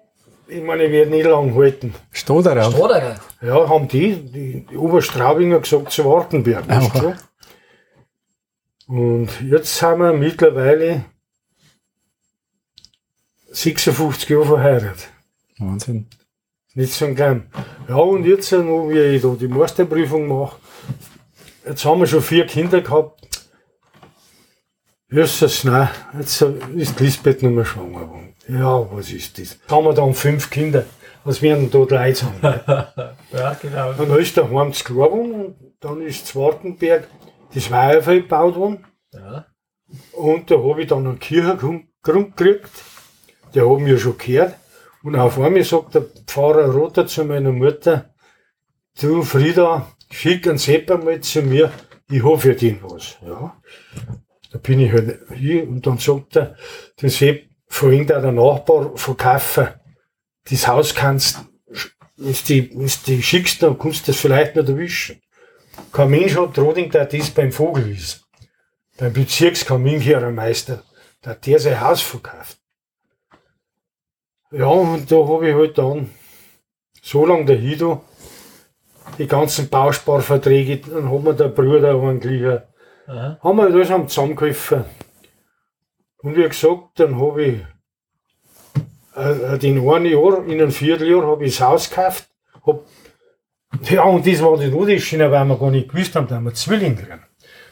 [0.47, 1.95] ich meine, ich werde nicht lang halten.
[2.11, 2.79] Stoderer.
[2.79, 3.21] Oder?
[3.41, 6.69] Ja, haben die, die, die Oberstraubinger gesagt zu Wartenberg.
[6.69, 7.15] weißt du?
[8.87, 11.07] Und jetzt sind wir mittlerweile
[13.51, 15.09] 56 Jahre verheiratet.
[15.59, 16.07] Wahnsinn.
[16.75, 17.49] Nicht so ein klein.
[17.89, 20.57] Ja, und jetzt, wo wir ich da die Meisterprüfung mache,
[21.65, 23.21] jetzt haben wir schon vier Kinder gehabt.
[25.09, 28.34] Jösses, nein, jetzt ist Lisbeth nicht mehr schwanger geworden.
[28.49, 29.59] Ja, was ist das?
[29.69, 30.85] Haben wir dann fünf Kinder.
[31.25, 32.61] Was werden da drei haben?
[33.33, 33.91] Ja, genau.
[33.91, 37.09] Und dann ist der Heim zu geworden und dann ist zu Wartenberg
[37.53, 38.85] das Weiherfeld gebaut worden.
[39.13, 39.47] Ja.
[40.13, 42.71] Und da habe ich dann einen Kirchengrund gekriegt.
[43.55, 44.55] Der hat mir schon gehört.
[45.03, 48.15] Und auf einmal sagt der Pfarrer Roter zu meiner Mutter,
[49.01, 51.73] du Frieda, schick einen Sepp einmal zu mir,
[52.11, 53.17] ich habe für den was.
[53.27, 53.57] Ja.
[54.53, 56.57] Da bin ich halt hier und dann sagt er,
[57.03, 59.69] den Sepp, vorhin da der Nachbar verkaufen,
[60.49, 61.39] das Haus kannst,
[62.17, 65.21] wenn die, wenn's die schickst, dann kannst du das vielleicht nicht erwischen.
[65.93, 68.25] Kein Mensch hat Roding, der das beim Vogel ist
[68.97, 70.83] beim Bezirkskaminkehrermeister,
[71.23, 72.59] da hat der sein Haus verkauft.
[74.51, 76.11] Ja, und da habe ich halt dann
[77.03, 77.99] so lange dahin,
[79.19, 82.61] die ganzen Bausparverträge, dann hat mir der Bruder eigentlich,
[83.07, 84.85] haben wir das am zusammengeholfen.
[86.25, 87.61] Und wie gesagt, dann habe ich
[89.15, 92.31] äh, in einem Jahr, in einem Vierteljahr habe ich das Haus gekauft.
[92.67, 92.87] Hab,
[93.91, 96.97] ja, und das war die Notisschiene, weil wir gar nicht gewusst haben, dass wir Zwillinge
[96.97, 97.23] kriegen.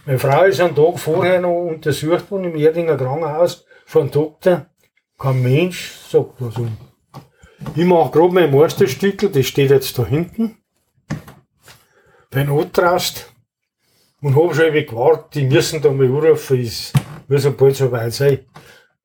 [0.05, 4.67] Meine Frau ist einen Tag vorher noch untersucht worden im Erdinger Krankenhaus von einem Doktor.
[5.19, 6.77] Kein Mensch sagt was um.
[7.75, 10.59] Ich mache gerade mein Meisterstückel, das steht jetzt da hinten.
[12.31, 13.33] Bei Notrast.
[14.21, 16.59] Und habe schon ewig gewartet, die müssen da mal anrufen,
[17.35, 18.41] es muss bald so weit sein.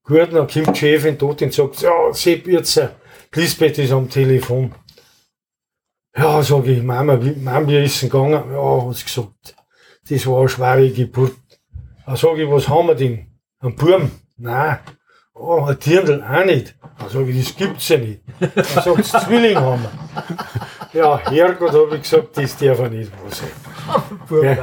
[0.03, 2.81] Gut, dann kommt die Chefin dort und sagt, ja, Sepp, jetzt,
[3.33, 4.73] Lisbeth ist am Telefon.
[6.15, 8.51] Ja, sage ich, Mama, Mama, wie ist es gegangen?
[8.51, 9.55] Ja, hat sie gesagt.
[10.09, 11.35] Das war eine schwere Geburt.
[12.05, 13.27] Da sage ich, was haben wir denn?
[13.59, 14.09] Ein Burm?
[14.37, 14.79] Nein.
[15.33, 16.75] Oh, ein Dirndl auch nicht.
[16.97, 18.21] Da sage ich, das gibt's ja nicht.
[18.39, 20.99] Da sagt sie, Zwilling haben wir.
[20.99, 24.17] Ja, Herrgott, habe ich gesagt, das darf er nicht wahr sein.
[24.27, 24.57] Burm,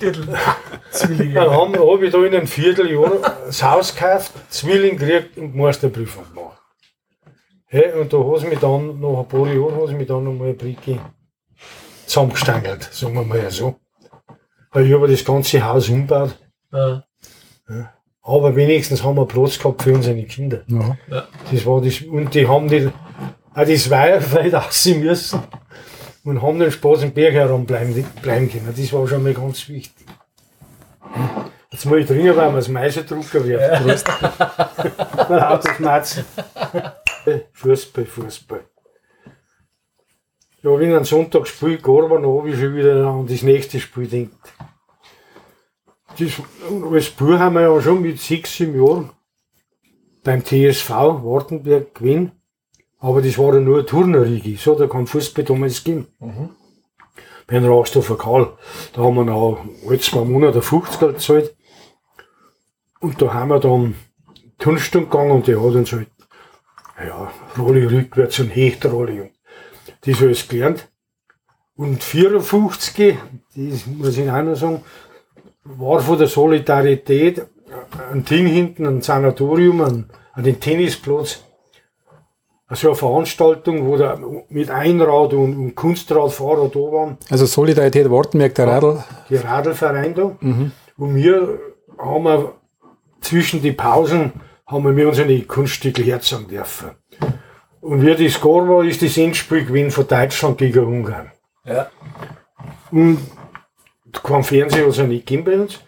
[0.00, 0.56] ja.
[0.90, 1.34] Zwillinge.
[1.34, 6.24] Dann haben, habe ich da in einem Vierteljahr das Haus gekauft, Zwilling gekriegt und Meisterprüfung
[6.34, 6.60] gemacht.
[7.66, 10.24] Hey, und da hat sie mich dann, nach ein paar Jahren, hat sie mich dann
[10.24, 10.98] nochmal eine Bricke
[12.06, 13.76] zusammengestangelt, sagen wir mal so.
[14.70, 16.36] Weil ich habe das ganze Haus umgebaut.
[16.70, 17.04] Ja.
[17.68, 17.92] ja.
[18.22, 20.62] Aber wenigstens haben wir Platz gehabt für unsere Kinder.
[20.66, 20.96] Ja.
[21.50, 22.90] Das war das, und die haben die,
[23.54, 25.42] auch das Weiherfeld aussehen müssen
[26.24, 28.72] und haben den Spaß im Berg herum bleiben, bleiben können.
[28.76, 30.06] Das war schon mal ganz wichtig.
[31.70, 33.60] Jetzt muss ich trinken, weil man das Meiseldrucker wird.
[33.60, 33.80] Ja.
[33.80, 34.08] Prost.
[35.30, 36.24] Autoschmerzen.
[37.52, 38.64] Fußball, Fußball.
[40.62, 44.36] Ja, wenn ein Sonntag dann habe ich schon wieder an das nächste Spiel denkt.
[46.18, 46.30] Das,
[46.92, 49.10] als Bub haben wir ja schon mit sechs, sieben Jahren
[50.22, 52.32] beim TSV Wartenberg gewinnen.
[53.02, 54.56] Aber das war ja nur Turnerriege.
[54.56, 56.06] So, da kann Fußball damals gehen.
[56.20, 56.50] Mhm.
[57.48, 58.52] Bei den Rasthofer Karl.
[58.92, 61.56] Da haben wir noch alle zwei Monate 50 Geld gezahlt.
[63.00, 63.96] Und da haben wir dann
[64.58, 66.10] Turnstunde gegangen und der hat uns halt,
[67.04, 69.22] ja, Rolle rückwärts und Hechtrolle.
[69.22, 69.30] Und
[70.06, 70.88] das alles gelernt.
[71.74, 73.18] Und 54,
[73.56, 74.84] das muss ich auch noch sagen,
[75.64, 77.46] war von der Solidarität
[78.12, 81.42] ein Ding hinten, ein Sanatorium, an, an den Tennisplatz
[82.74, 87.18] so eine Veranstaltung, wo da mit Einrad und, und Kunstradfahrer da waren.
[87.30, 89.04] Also Solidarität Wartenberg, der Radl.
[89.30, 90.36] Der Radlverein da.
[90.40, 90.72] Mhm.
[90.96, 91.58] Und wir
[91.98, 92.54] haben wir
[93.20, 94.32] zwischen die Pausen
[94.66, 96.90] haben wir unsere Kunststücke herzeigen dürfen.
[97.80, 101.32] Und wie das gar war, ist das Endspiel gewesen von Deutschland gegen Ungarn.
[101.64, 101.90] Ja.
[102.90, 103.18] Und
[104.22, 105.80] kein Fernseher hat es ja nicht gegeben bei uns.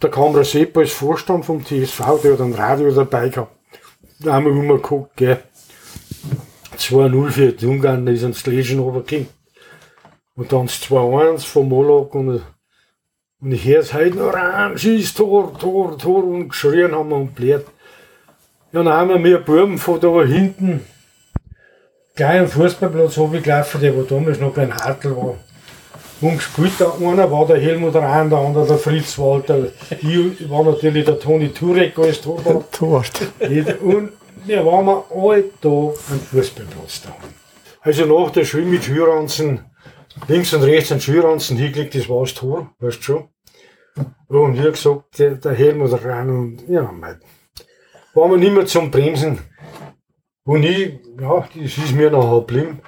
[0.00, 3.52] Da kam der Sepp als Vorstand vom TSV, der hat ein Radio dabei gehabt.
[4.20, 5.42] Da haben wir immer geguckt, gell.
[6.76, 9.28] 2-0 für die Ungarn, da ist ans Legion runtergekommen.
[10.34, 12.42] Und dann das 2-1 vom Moloch und,
[13.40, 17.16] und ich höre es heute noch rein, schieß Tor, Tor, Tor und geschrien haben wir
[17.16, 17.64] und bläht.
[18.72, 20.84] Ja, dann haben wir mir Buben von da hinten,
[22.14, 25.36] gleich am Fußballplatz runtergelaufen, der wo damals noch beim Hartl war.
[26.20, 29.68] Und gespielt, einer war der Helmut Rahn, der andere der Fritz Walter.
[30.00, 32.72] Ich war natürlich der Toni Turek als Torwart.
[32.72, 33.20] Torwart.
[33.82, 34.12] Und
[34.46, 37.16] wir waren alle da am Fußballplatz da.
[37.80, 39.64] Also nach der Schule mit Schürranzen,
[40.28, 43.28] links und rechts ein Schürranzen hingelegt, das war das Tor, weißt du schon.
[44.28, 47.20] Und wie gesagt, der, der Helmut rein und ja, mein,
[48.14, 49.38] waren wir nicht mehr zum Bremsen.
[50.44, 52.80] Und ich, ja, das ist mir nachher geblieben.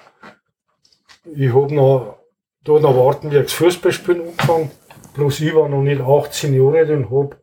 [1.34, 2.18] Ich hab noch,
[2.64, 4.70] da noch warten, wie ich das Fußballspielen angefangen.
[5.14, 7.36] Bloß ich war noch nicht 18 Jahre alt und hab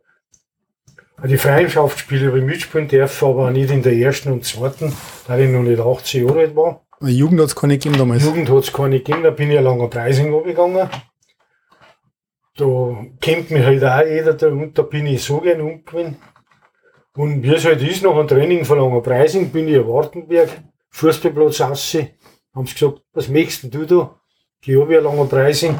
[1.23, 4.93] die Freundschaftsspiele habe ich mitspielen dürfen, aber nicht in der ersten und zweiten,
[5.27, 6.81] da ich noch nicht 18 Jahre alt war.
[7.01, 8.23] Jugend hat es keine gegeben damals.
[8.23, 10.89] Jugend hat es keine gegeben, da bin ich ein langer Preising gegangen.
[12.57, 16.17] Da kennt mich halt auch jeder da und da bin ich so gern umgewinnt.
[17.15, 20.49] Und wie es halt ist, nach einem Training von langer Preising bin ich in Wartenberg,
[20.89, 21.97] Fußballplatz raus,
[22.53, 24.15] haben sie gesagt, was möchtest du da?
[24.61, 25.77] Geh ab, ein langer Preising.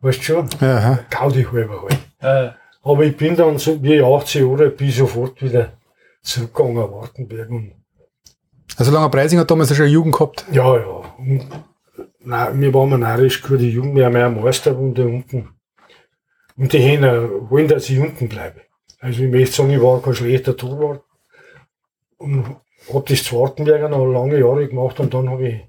[0.00, 0.48] Weißt du schon?
[0.60, 1.00] Aha.
[1.10, 1.98] Gaudi halber halt.
[2.20, 2.61] Äh.
[2.82, 5.72] Aber ich bin dann, so, wie ich 18 Jahre bin sofort wieder
[6.22, 7.50] zurückgegangen nach Wartenberg.
[7.50, 7.72] Und
[8.76, 10.44] also Langer Preising hat damals schon eine Jugend gehabt?
[10.50, 11.14] Ja, ja.
[11.18, 11.46] Und,
[12.20, 15.50] nein, wir waren narrisch gute Jugend, wir haben ja eine Meisterrunde unten.
[16.56, 18.62] Und die Hähner wollen, dass ich unten bleibe.
[19.00, 21.02] Also ich möchte sagen, ich war kein schlechter Torwart.
[22.16, 22.56] Und
[22.92, 25.60] hab das zu Wartenberger noch lange Jahre gemacht und dann habe ich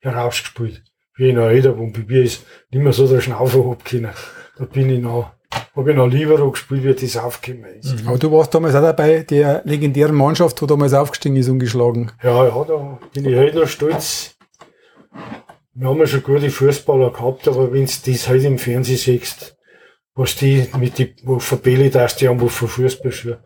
[0.00, 0.82] herausgespielt.
[1.16, 4.12] Wie ich noch älter war, bei mir ist nicht mehr so der Schnaufer können.
[4.58, 5.32] Da bin ich noch
[5.76, 8.02] habe ich noch lieber gespielt, wie das aufgekommen ist.
[8.02, 8.08] Mhm.
[8.08, 12.10] Aber du warst damals auch dabei, der legendären Mannschaft, die damals aufgestiegen ist, ungeschlagen.
[12.22, 14.36] Ja, ja, da bin ich heute noch stolz.
[15.74, 19.56] wir haben ja schon gute Fußballer gehabt, aber wenn du das halt im Fernsehen siehst,
[20.14, 23.38] was die mit die, wo verbelli das die haben, wo für Fußballschuhe.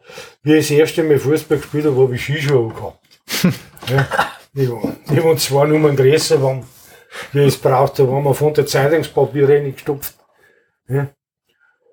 [0.45, 3.01] Wie ich das erste Mal Fußball gespielt habe, habe ich Skischuhe gehabt.
[3.89, 4.07] ja,
[4.53, 4.71] die,
[5.11, 6.65] die waren zwei Nummern größer waren,
[7.33, 10.15] wie ich es brauchte, da haben wir von der Zeitungspapier reingestopft.
[10.89, 11.09] Ja.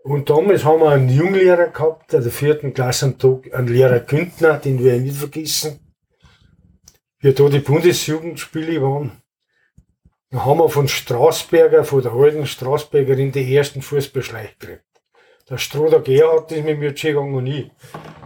[0.08, 4.00] Und damals haben wir einen Junglehrer gehabt, der der vierten Klasse am Tag, einen Lehrer
[4.00, 5.82] Güntner, den wir nicht vergessen.
[7.20, 9.22] Wie da die Bundesjugendspiele waren,
[10.30, 14.86] da haben wir von Straßberger, von der alten Straßbergerin, die ersten Fußballschleich gekriegt.
[15.50, 17.70] Der Stroder Gerhard ist mit mir gegangen und ich.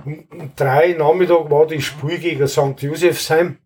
[0.06, 2.80] Um, drei Nachmittag war die Spiel gegen St.
[2.80, 3.58] Josefsheim.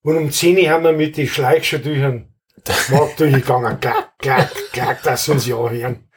[0.00, 2.32] Und um zehn haben wir mit den Schleichscherdüchern
[2.88, 3.78] Markt durchgegangen.
[3.78, 6.08] Klack, klack, klack, dass sie uns ja hören.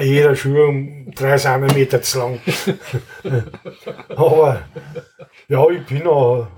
[0.00, 2.40] Jeder Schuh um drei Zentimeter zu lang.
[4.08, 4.62] Aber,
[5.48, 6.48] ja, ich bin auch,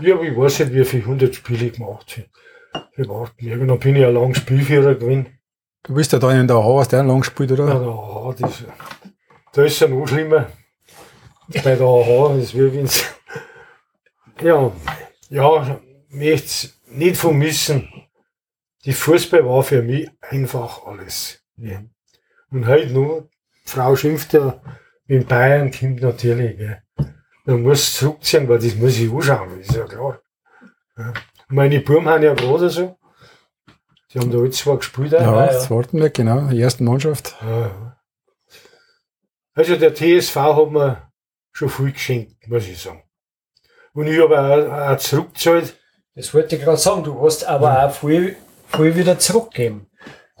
[0.00, 2.28] ja, ich weiß nicht, wie viele hundert Spiele gemacht habe.
[3.38, 5.38] Irgendwann bin ich ein lang Spielführer gewesen.
[5.82, 7.68] Du bist ja da in der A, hast du auch lang gespielt, oder?
[7.68, 8.64] Ja, der AH, das,
[9.52, 10.46] da ist es ja noch schlimmer.
[11.48, 13.04] Bei der AH, das wird wenn's,
[14.40, 14.72] ja,
[15.30, 17.88] ja, möchte nicht vermissen.
[18.84, 21.42] Die Fußball war für mich einfach alles.
[21.56, 21.82] Ja.
[22.50, 23.28] Und heute nur,
[23.64, 24.60] Frau schimpft ja,
[25.06, 26.82] in Bayern kommt natürlich, gell.
[27.44, 30.20] Man muss zurückziehen, weil das muss ich anschauen, ist ja klar.
[30.96, 31.12] Ja.
[31.48, 32.96] Meine Buben haben ja gerade so.
[34.12, 35.12] Die haben da alle zwei gespielt.
[35.12, 35.46] Ja, ja.
[35.46, 37.36] das Wartenberg, genau, die erste Mannschaft.
[37.40, 37.96] Ja, ja.
[39.54, 41.10] Also der TSV hat mir
[41.52, 43.02] schon viel geschenkt, muss ich sagen.
[43.92, 45.76] Und ich habe auch, auch zurückgezahlt.
[46.14, 48.36] Das wollte ich gerade sagen, du hast aber auch viel,
[48.68, 49.89] viel wieder zurückgeben.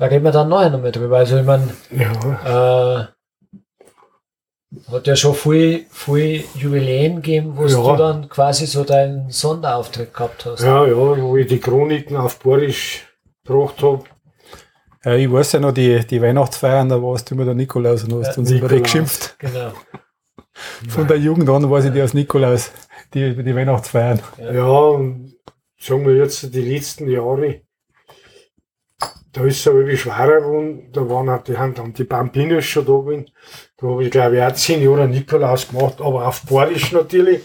[0.00, 1.18] Da reden wir dann nachher noch mal drüber.
[1.18, 7.76] Also ich meine, Ja, äh, hat ja schon viel, viel Jubiläen gegeben, wo Ja.
[7.92, 10.62] du dann quasi so deinen Sonderauftritt gehabt hast.
[10.62, 13.06] ja, ja, wo ich die Chroniken auf Borisch
[13.44, 14.04] gebracht habe.
[15.04, 18.14] Ja, ich weiß ja noch, die, die Weihnachtsfeiern, da warst du immer der Nikolaus und
[18.14, 18.82] hast Ja, uns immer Nikolaus.
[18.82, 19.36] geschimpft.
[19.38, 19.72] Genau.
[20.88, 22.70] Von der Jugend an weiß ich die als Nikolaus,
[23.14, 24.20] die, die Weihnachtsfeiern.
[24.38, 25.34] Ja, und
[25.78, 27.62] sagen wir jetzt die letzten Jahre,
[29.32, 30.90] da ist es aber irgendwie schwerer geworden.
[30.92, 33.30] Da waren halt, die haben dann die Bambinos schon da gewesen.
[33.76, 37.42] Da habe ich glaube ich auch zehn Jahre Nikolaus gemacht, aber auf Borisch natürlich.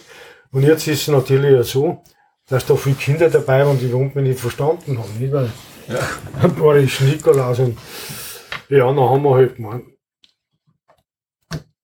[0.51, 2.01] Und jetzt ist es natürlich ja so,
[2.47, 5.19] dass da viele Kinder dabei waren, die überhaupt mich nicht verstanden haben.
[5.19, 5.33] Nicht?
[5.33, 5.51] Weil
[5.87, 6.47] ja.
[6.59, 7.77] Borisch Nikolaus und
[8.69, 9.83] ja, dann haben wir halt gemeint,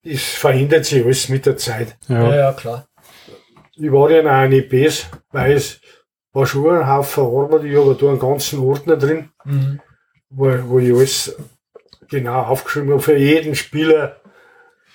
[0.04, 1.98] es verändert sich alles mit der Zeit.
[2.08, 2.36] Ja, Ja.
[2.36, 2.88] ja, klar.
[3.76, 5.80] Ich war ja auch nicht besser, weil es
[6.34, 7.64] war schon ein Haufen Arbeit.
[7.66, 9.80] Ich habe da einen ganzen Ordner drin, Mhm.
[10.32, 11.36] Wo, wo ich alles
[12.10, 13.02] genau aufgeschrieben habe.
[13.02, 14.18] Für jeden Spieler,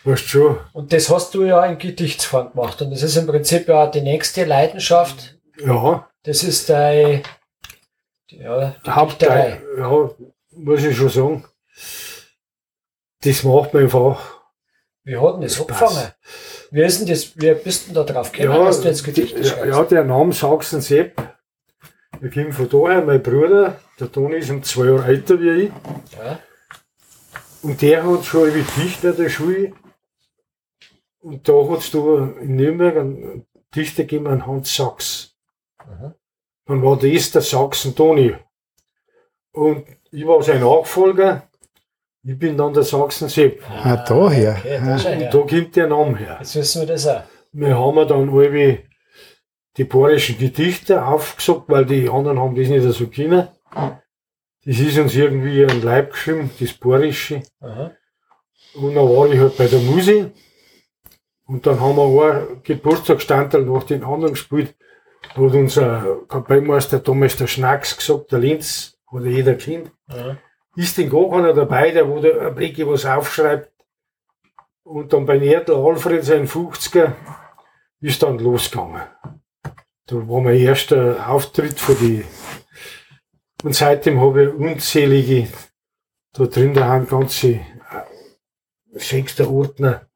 [0.04, 2.80] weißt du schon, Und das hast du ja in Gedichtsform gemacht.
[2.82, 5.38] Und das ist im Prinzip ja die nächste Leidenschaft.
[5.64, 7.22] ja, Das ist dein,
[8.28, 10.10] ja, die Hauptteil, ja,
[10.52, 11.44] muss ich schon sagen.
[13.22, 14.20] Das macht mir einfach,
[15.04, 15.82] Wie hat denn das Spaß.
[15.82, 16.12] angefangen?
[16.70, 19.04] Wie ist denn das, wie bist du denn da drauf gekommen, ja, dass du jetzt
[19.04, 19.66] Gedichte schreibst?
[19.66, 21.22] ja, der Name Sachsen Sepp,
[22.20, 25.72] der kommt von daher, mein Bruder, der Toni ist um zwei Jahre älter wie ich.
[26.18, 26.38] Ja.
[27.62, 29.72] Und der hat schon wie Dichter der Schule.
[31.20, 31.98] Und da hat es da
[32.40, 35.34] in Nürnberg einen Dichter gegeben, einen Hans Sachs.
[35.84, 36.14] Mhm.
[36.66, 38.34] Dann war das der Sachsen Toni.
[39.52, 41.48] Und ich war sein Nachfolger.
[42.22, 43.62] Ich bin dann der Sachsen Sepp.
[43.68, 44.56] Ah, daher.
[44.58, 45.30] Okay, da her.
[45.30, 46.36] da kommt der Name her.
[46.40, 47.22] Jetzt wissen wir das auch.
[47.52, 48.82] Wir haben dann alle
[49.76, 53.48] die bayerischen Gedichte aufgesagt, weil die anderen haben das nicht so können.
[54.64, 57.42] Das ist uns irgendwie ein Leib geschrieben, das Bayerische.
[57.60, 57.92] Aha.
[58.74, 60.32] Und dann war ich halt bei der Musik.
[61.46, 64.74] Und dann haben wir auch Geburtstagsstandteil nach den anderen gespielt.
[65.34, 69.92] Da hat unser Kapellmeister Thomas der Schnacks gesagt, der Linz, hat jeder Kind.
[70.08, 70.36] Aha.
[70.74, 73.70] Ist denn gar keiner dabei, der wo der ein Blicke was aufschreibt?
[74.82, 77.12] Und dann bei Erdl Alfred, sein 50er,
[78.00, 79.02] ist dann losgegangen.
[80.06, 82.24] Da war mein erster Auftritt für die.
[83.64, 85.48] Und seitdem habe ich unzählige,
[86.32, 87.60] da drin da haben ganze äh,
[88.92, 90.08] sechster Ordner.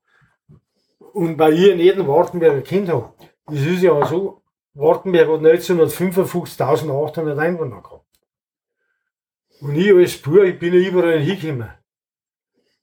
[1.13, 3.13] Und weil ich in jedem Wartenberger Kind habe,
[3.47, 4.43] das ist ja so,
[4.75, 8.07] Wartenberg hat 1955.800 Einwohner gehabt.
[9.61, 11.71] Und ich als Bub, ich bin ja überall hingekommen.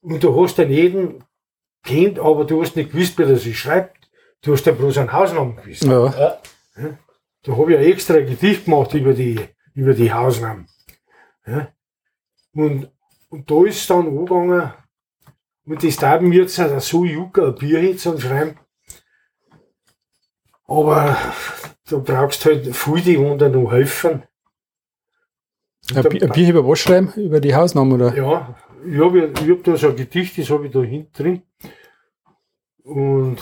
[0.02, 1.24] Und du hast dann jeden
[1.82, 4.10] kennt, aber du hast nicht gewusst, wie der sich schreibt.
[4.42, 5.84] Du hast dann bloß einen Hausnamen gewusst.
[5.84, 6.06] Ja.
[6.06, 6.38] Ja.
[7.42, 9.40] Da habe ich ein extra Gedicht gemacht über die,
[9.74, 10.66] über die Hausnamen.
[11.46, 11.68] Ja.
[12.52, 12.90] Und,
[13.28, 14.72] und da ist es dann angegangen,
[15.64, 18.58] und das darf mir jetzt auch so jucken, ein Bier und schreiben.
[20.64, 21.16] Aber
[21.88, 24.22] da brauchst halt viele, die dir noch helfen.
[25.94, 27.12] Ein Bier über was schreiben?
[27.16, 28.14] Über die Hausnamen, oder?
[28.14, 28.56] Ja,
[28.86, 31.42] ich habe hab da so ein Gedicht, das habe ich da hinten drin.
[32.82, 33.38] Und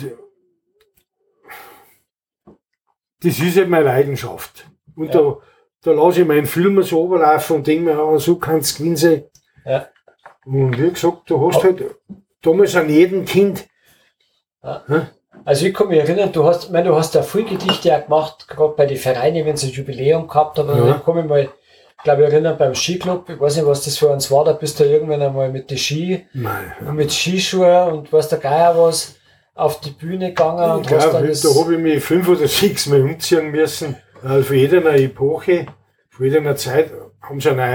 [3.22, 4.66] das ist halt meine Leidenschaft.
[4.94, 5.20] Und ja.
[5.20, 5.36] da,
[5.82, 9.24] da lasse ich meinen Film so runterlaufen und denke mir, so kann es gewinnen sein.
[9.64, 9.88] Ja.
[10.44, 11.84] Und wie gesagt, du hast halt
[12.42, 13.66] damals an jedem Kind.
[14.62, 15.08] Ja.
[15.44, 18.48] Also ich kann mich erinnern, du hast, mein, du hast ja viel Gedichte auch gemacht,
[18.48, 20.68] gerade bei den Vereinen, wenn sie ein Jubiläum gehabt haben.
[20.68, 20.96] Ja.
[20.96, 21.48] Ich kann mich mal,
[22.02, 24.80] glaube ich, erinnern beim Skiclub, ich weiß nicht, was das für uns war, da bist
[24.80, 26.72] du irgendwann einmal mit den Ski, Nein.
[26.92, 29.16] mit Skischuhen und was der Geier was,
[29.56, 32.86] auf die Bühne gegangen und glaub, hast dann Da habe ich mich fünf oder sechs
[32.86, 33.96] Mal umziehen müssen.
[34.22, 35.66] Also für jede Epoche,
[36.10, 36.92] für jede Zeit
[37.22, 37.66] haben sie eine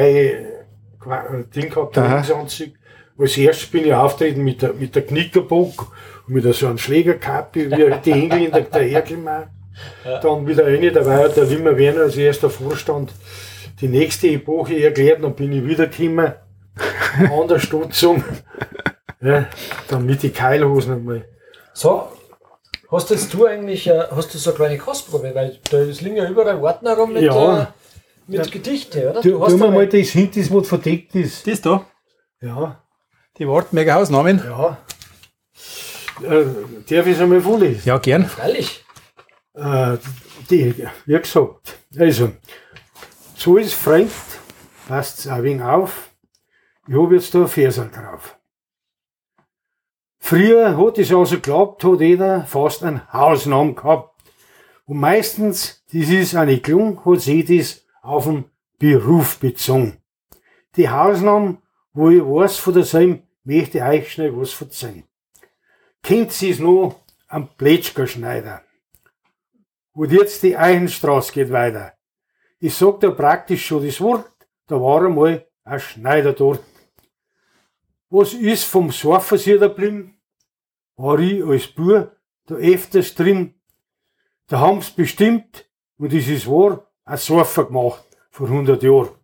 [1.04, 2.70] neue Ding gehabt, Trainingsanzug.
[3.18, 5.92] Als erstes bin ich auftreten mit der, mit der Knickerbock
[6.28, 9.48] und mit so einem Schlägerkappe, wie die Engländer dahergekommen.
[10.06, 10.20] Ja.
[10.20, 13.12] Dann wieder eine, da war der Wimmer Werner als erster Vorstand
[13.80, 16.34] die nächste Epoche erklärt, dann bin ich wieder gekommen,
[17.18, 18.24] an der Stutzung,
[19.22, 19.48] ja,
[19.88, 21.26] dann mit die Keilhosen einmal.
[21.74, 22.12] So,
[22.92, 26.30] hast jetzt du eigentlich, äh, hast du so eine kleine Kostprobe, weil da liegen ja
[26.30, 27.64] überall Worten herum mit, ja.
[27.64, 27.68] äh,
[28.28, 28.52] mit ja.
[28.52, 29.22] Gedichte, oder?
[29.22, 31.48] Du, du hast mal das hin, das was verdeckt ist.
[31.48, 31.86] Das da?
[32.42, 32.84] Ja.
[33.38, 34.42] Die Wartenberger Hausnamen?
[34.44, 34.78] Ja.
[36.24, 36.46] Äh,
[36.90, 37.82] darf ich es einmal vorlesen?
[37.86, 38.26] Ja, gern.
[38.26, 38.84] Freilich.
[39.54, 39.98] Äh,
[40.50, 42.32] die, wie gesagt, also,
[43.36, 44.12] so ist fremd,
[44.88, 46.10] passt ein wenig auf.
[46.88, 48.38] Ich habe jetzt da Versal drauf.
[50.24, 54.22] Früher hat es also geglaubt, hat jeder fast einen Hausnamen gehabt.
[54.86, 58.46] Und meistens, das ist eine gelungen, hat sich das auf den
[58.80, 59.98] Beruf bezogen.
[60.78, 61.58] Die Hausnamen,
[61.92, 65.04] wo ich weiß von der Seim, möchte ich euch schnell was verzeihen.
[66.02, 66.96] Kennt sie es noch
[67.28, 68.62] am Plätschkerschneider?
[69.94, 71.94] Und jetzt die Eichenstraße geht weiter.
[72.60, 74.32] Ich sag da praktisch schon das Wort,
[74.68, 76.64] da war einmal ein Schneider dort.
[78.14, 80.20] Was ist vom Surfersier da blieben?
[80.98, 82.12] War ich als Bub
[82.46, 83.54] da öfters drin.
[84.48, 89.16] Da haben's bestimmt, und das ist wahr, ein Surfer gemacht, vor 100 Jahren.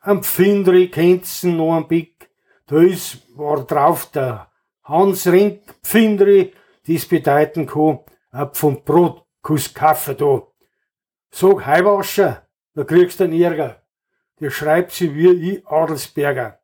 [0.00, 2.28] Am Pfindri kennt's noch ein Bick,
[2.66, 4.50] da ist, war drauf der
[4.82, 6.52] Hans Rink Pfindri,
[6.84, 8.00] dies bedeuten kann,
[8.32, 10.42] ein Pfund Brot, Kuss Kaffee da.
[11.30, 13.82] Sag Heiwascher, da kriegst du einen Ärger.
[14.40, 16.58] Der schreibt sie wie ich Adelsberger.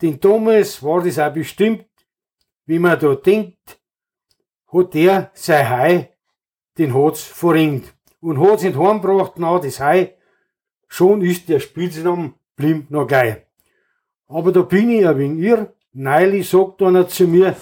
[0.00, 1.88] Denn damals war das auch bestimmt
[2.68, 3.80] wie man da denkt,
[4.70, 6.14] hat der sein Hai,
[6.76, 7.94] den hat's verringt.
[8.20, 10.16] Und hat's nicht heimgebracht, na, das Hai,
[10.86, 13.46] schon ist der Spitzname blieb noch geil.
[14.26, 15.74] Aber da bin ich ein wenig irr.
[15.92, 17.56] Neili sagt einer zu mir,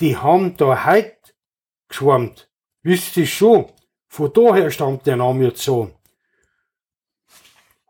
[0.00, 1.34] die haben da heut
[1.88, 2.50] geschwärmt.
[2.82, 3.64] Wisst ihr schon?
[4.08, 5.90] Von daher stammt der Name jetzt so.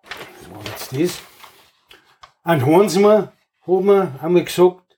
[0.04, 1.35] Was war jetzt das?
[2.46, 3.32] Ein Hansmer,
[3.66, 4.96] hat mir einmal gesagt,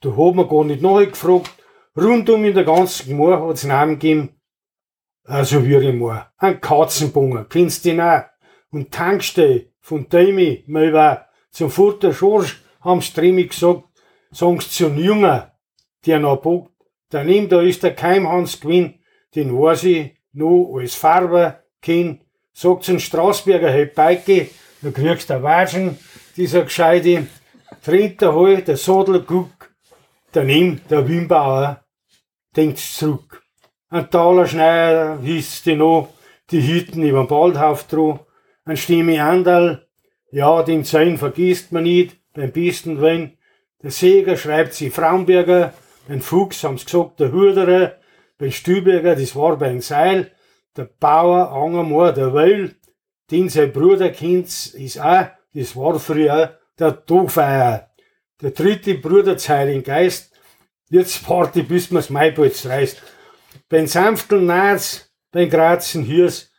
[0.00, 1.52] da hat man gar nicht nachgefragt.
[1.96, 4.40] Rundum in der ganzen Gemur hat's Namen gegeben.
[5.22, 6.32] Also wie mal.
[6.36, 8.24] Ein Katzenbunger, kennst du den auch?
[8.72, 13.84] Und Tankstelle von Demi, war zum Futter Schorsch, haben Stremi gesagt,
[14.32, 15.42] sagen's zu einem Jungen,
[16.06, 16.72] der noch bockt.
[17.10, 18.98] Daneben da ist der Keimhans gewinn,
[19.36, 22.22] den weiß ich noch als Farber kenn.
[22.52, 24.48] Sagt's ein Straßberger, hey Beike,
[24.82, 25.96] da kriegst du Waschen,
[26.40, 27.26] dieser Gescheide.
[27.84, 29.70] Dritter halt, der Sadel guckt,
[30.32, 31.84] Daneben der Wimbauer
[32.56, 33.42] denkt zurück.
[33.88, 36.08] Ein Talerschneider hieß die noch,
[36.52, 38.20] die Hütten über den Baldhauf droh.
[38.64, 39.88] Ein Stimme Andal,
[40.30, 43.38] ja, den Sein vergisst man nicht, beim besten Wein.
[43.82, 45.74] Der Seger schreibt sie Fraunberger,
[46.06, 47.96] beim Fuchs haben's gesagt, der Hurderer,
[48.38, 50.30] beim Stüberger, das war beim Seil,
[50.76, 52.76] der Bauer, Angermoor, der Weil,
[53.32, 57.90] den sein Bruder kennt, ist auch, das war früher der Dofeier.
[58.40, 59.36] Der dritte Bruder
[59.68, 60.32] in Geist,
[60.88, 63.02] jetzt Party, bis mir's Maibolz reißt.
[63.68, 66.50] Beim sanften Naz, beim Grazen Hirs,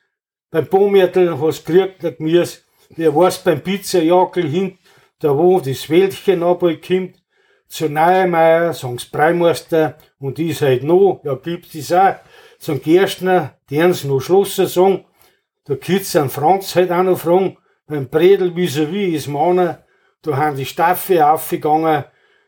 [0.52, 4.78] beim Baumärtel hast kriegt der Gmirs, wer weiß beim Pizzajackel hin,
[5.20, 7.16] da wo das Wäldchen aball kommt,
[7.68, 12.16] zu Neumeier, sagen's Breimeister, und is halt noch, ja gibt's das auch,
[12.60, 15.06] zum Gerstner, dern's noch Schlosser sagen,
[15.66, 17.58] da kit's an Franz halt auch noch fragen,
[17.92, 19.84] beim Bredel vis-à-vis ist Manner,
[20.22, 22.06] da haben die Staffel aufgegangen,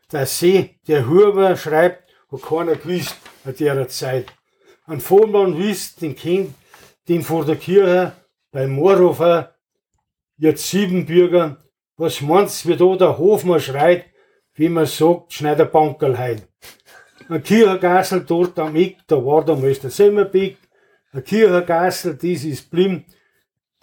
[0.08, 4.32] dass sie, der Huber schreibt, hat keiner gewusst an der Zeit.
[4.86, 6.54] Ein Vormann wisst, den Kind,
[7.08, 8.12] den vor der Kirche,
[8.52, 9.54] beim Moorhofer,
[10.38, 11.58] jetzt sieben Bürger,
[11.96, 14.06] was meinst, wie da der Hofmann schreit,
[14.54, 16.40] wie man sagt, Schneider Bankerl heim.
[17.28, 20.56] Ein Kirchergassel dort am Eck, da war damals der Semmerbeck,
[21.12, 23.04] ein Kirchergassel, das ist blim,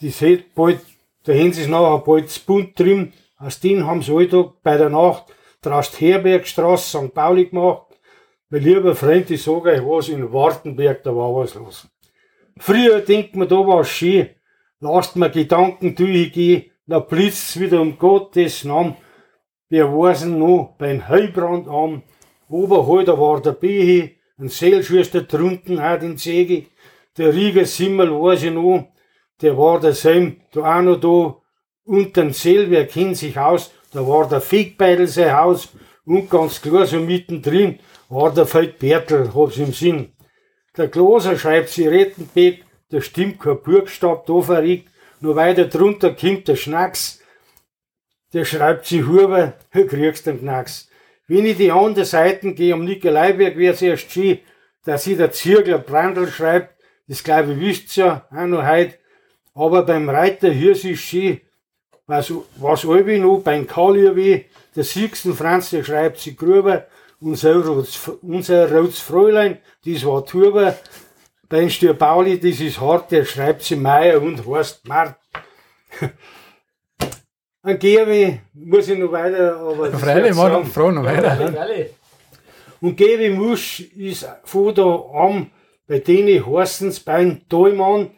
[0.02, 0.80] das hat bald
[1.24, 3.14] Da haben sie es nachher bald bunt drin.
[3.38, 5.26] Aus denen haben sie Alltag bei der Nacht
[5.62, 7.14] Traust Herbergstraße, St.
[7.14, 7.86] Pauli gemacht.
[8.50, 11.88] Mein lieber Freund, ich sage euch was, in Wartenberg, da war was los.
[12.58, 14.30] Früher denkt man, da war schön.
[14.80, 18.96] Lasst mir Gedanken durchgehen, da blitzt's wieder um Gottes Namen.
[19.70, 22.02] Weiß denn noch, beim Heilbrand am,
[22.50, 26.66] oberhalb, da war der Behe, ein Seelschwester drunten hat in Säge.
[27.18, 28.91] Der Rieger Simmel weiß ich noch,
[29.42, 31.38] der war der Sam, da noch da,
[31.86, 35.70] und den Seelwerk hin sich aus, da war der Fickbeidel sein Haus,
[36.06, 37.80] und ganz klar so mittendrin
[38.10, 40.14] war der Feld Bertel, hab's im Sinn.
[40.78, 44.90] Der Kloser schreibt sie Rettenbeck, da stimmt kein Burgstab da verregt,
[45.20, 47.22] nur weiter drunter kommt der Schnacks,
[48.34, 50.90] der schreibt sie Huber, kriegst den Knacks.
[51.28, 54.40] Wenn ich die andere Seiten gehe, um Nikolaiberg wird's erst schön,
[54.86, 56.76] dass sie der Zirkler Brandl schreibt,
[57.08, 58.98] das glaube ich wisst ja, auch noch heut.
[59.54, 61.42] Aber beim Reiter hier ist schön,
[62.08, 64.46] was, was Albi noch beim Kalier wie,
[64.76, 66.88] der siegsten Franz, der schreibt sie Gruber,
[67.20, 70.76] unser Rots, unser Rots Fräulein, das war Turber,
[71.48, 75.16] beim Stier Pauli, das ist hart, der schreibt sie Meier und Horst Mart.
[77.64, 79.92] Ein Gewe muss ich noch weiter, aber.
[79.92, 81.54] Freilich, mal noch Frau noch weiter.
[82.80, 85.52] Und Gewe Musch ist von da an,
[85.88, 88.10] bei denen heißen's beim Däumann,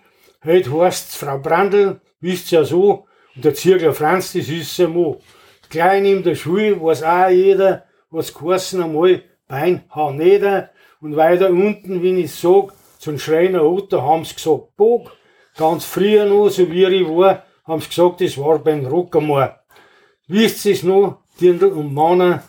[0.45, 5.19] heute heißt's Frau Brandl, wisst ja so, und der Zirkler Franz, das ist ja mo.
[5.69, 10.69] Klein in der Schule weiß auch jeder, was geheißen einmal, Bein, hau nieder,
[11.01, 15.11] und weiter unten, wenn ich sag, zum Schreiner Otto haben's gesagt, Bog,
[15.57, 19.59] ganz früher noch, so wie ich war, haben sie gesagt, das war beim Rockermoor.
[20.27, 22.43] Wisst ihr es noch, Dirndl und Männer,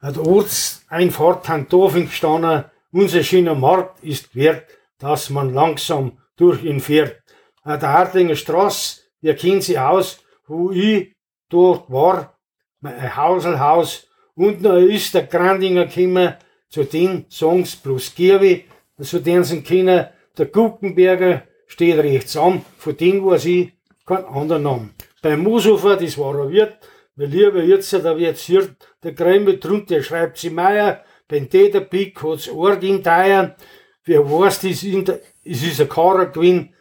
[0.00, 4.66] hat Ortseinfahrt haben Dorfen gestanden, unser schöner Markt ist wert,
[4.98, 7.22] dass man langsam durch ihn fährt.
[7.62, 11.14] An der Hartlinger Straße, ihr kennt sie aus, wo ich
[11.48, 12.38] dort war,
[12.80, 16.34] mein Hauselhaus, und noch ist der Grandinger gekommen,
[16.68, 18.64] zu den Songs plus Gierwi,
[19.00, 23.72] zu denen sie kennen, der Guckenberger steht rechts an, von dem war sie
[24.04, 24.90] kein anderer Name.
[25.22, 26.76] Beim Mooshofer, das war ein Wirt,
[27.16, 31.80] mein lieber jetzt, da wird hier, der Kreml drunter, der schreibt sie Meier, beim Täter
[31.80, 33.56] Pick hat's Org in Teier,
[34.04, 35.12] wer weiß, das ist,
[35.44, 36.74] es ist ein Karer gewesen,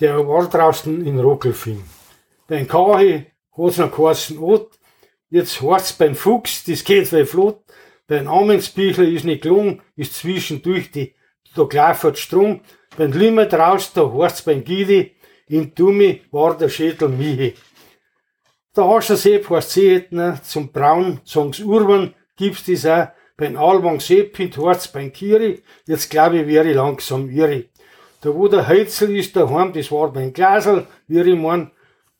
[0.00, 1.82] der war draußen in Rockelfing.
[2.46, 4.78] Beim Kahi hat's noch geheißen Ot,
[5.28, 7.62] jetzt heißt's beim Fuchs, das geht weil flott,
[8.06, 11.14] beim Amensbüchler ist nicht gelungen, ist zwischendurch die,
[11.54, 12.60] da gleich Strom,
[12.96, 15.14] beim Limmer draußen, da heißt's beim Gidi,
[15.48, 17.54] im Dummi war der Schädel Mihi.
[18.76, 24.88] Der Aschersee heißt Seetner, zum Braun, songs Urban, gibt's das auch, beim Alwang Seepit heißt's
[24.88, 27.64] beim Kiri, jetzt glaube ich, wäre ich langsam irre.
[28.20, 31.70] Da wo der Heizel ist daheim, das war beim Glasel, wie ich mein,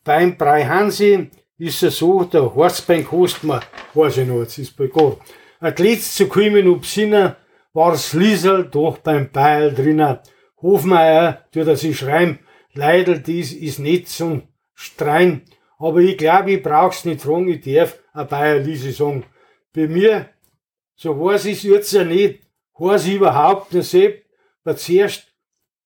[0.04, 3.60] beim Brei Hansi ist es so, der heißt's beim Kostmer,
[3.94, 5.18] weiß ich noch, jetzt ist bei Gott.
[5.60, 7.36] Ein letztes zu kommen ob Sinner,
[7.72, 10.18] war's Liesel doch beim Beil drinnen.
[10.62, 12.38] Hofmeier, tut er sich schreiben,
[12.74, 14.42] Leidl, dies ist nicht zum
[14.74, 15.42] Strein.
[15.78, 19.24] Aber ich glaube, ich brauch's nicht fragen, ich darf ein Bayerliese sagen.
[19.74, 20.28] Bei mir,
[20.94, 22.40] so weiß ich's jetzt ja nicht,
[22.78, 24.24] weiß ich überhaupt nicht selbst,
[24.64, 25.27] weil zuerst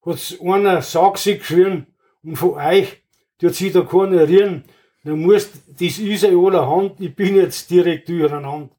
[0.05, 1.86] hat's einer Sachse geschrien
[2.22, 3.03] und von euch
[3.38, 4.64] tut sich da keiner rühren.
[5.05, 8.70] Dann musst, das ist ja aller Hand, ich bin jetzt direkt durcheinander.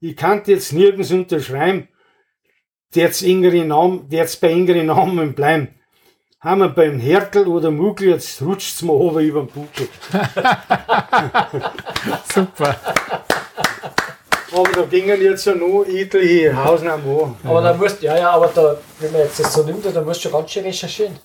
[0.00, 1.88] Ich kann jetzt nirgends unterschreiben,
[2.94, 5.68] der jetzt Namen, der jetzt bei engeren Namen bleiben
[6.46, 9.88] haben wir beim Hertel oder Mugel, jetzt rutscht's mir over über den Buckel.
[12.32, 12.76] Super.
[14.52, 17.36] Aber da gingen jetzt ja noch etliche Hausnamen an.
[17.44, 20.24] Aber da musst ja, ja, aber da, wenn man jetzt das so nimmt, dann musst
[20.24, 21.18] du ganz schön recherchieren.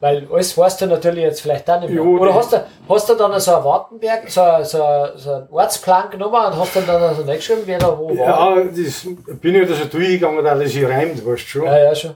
[0.00, 2.04] Weil alles weißt du natürlich jetzt vielleicht auch nicht mehr.
[2.04, 6.10] Jo, Oder hast du, hast du dann so ein Wartenberg, so, so, so einen Ortsplan
[6.10, 8.56] genommen und hast dann dann so reingeschrieben, wer da wo war?
[8.56, 9.08] Ja, das
[9.40, 11.64] bin ich da so durchgegangen, dass das reimt, weißt du schon.
[11.64, 12.14] Ja, ja, schon.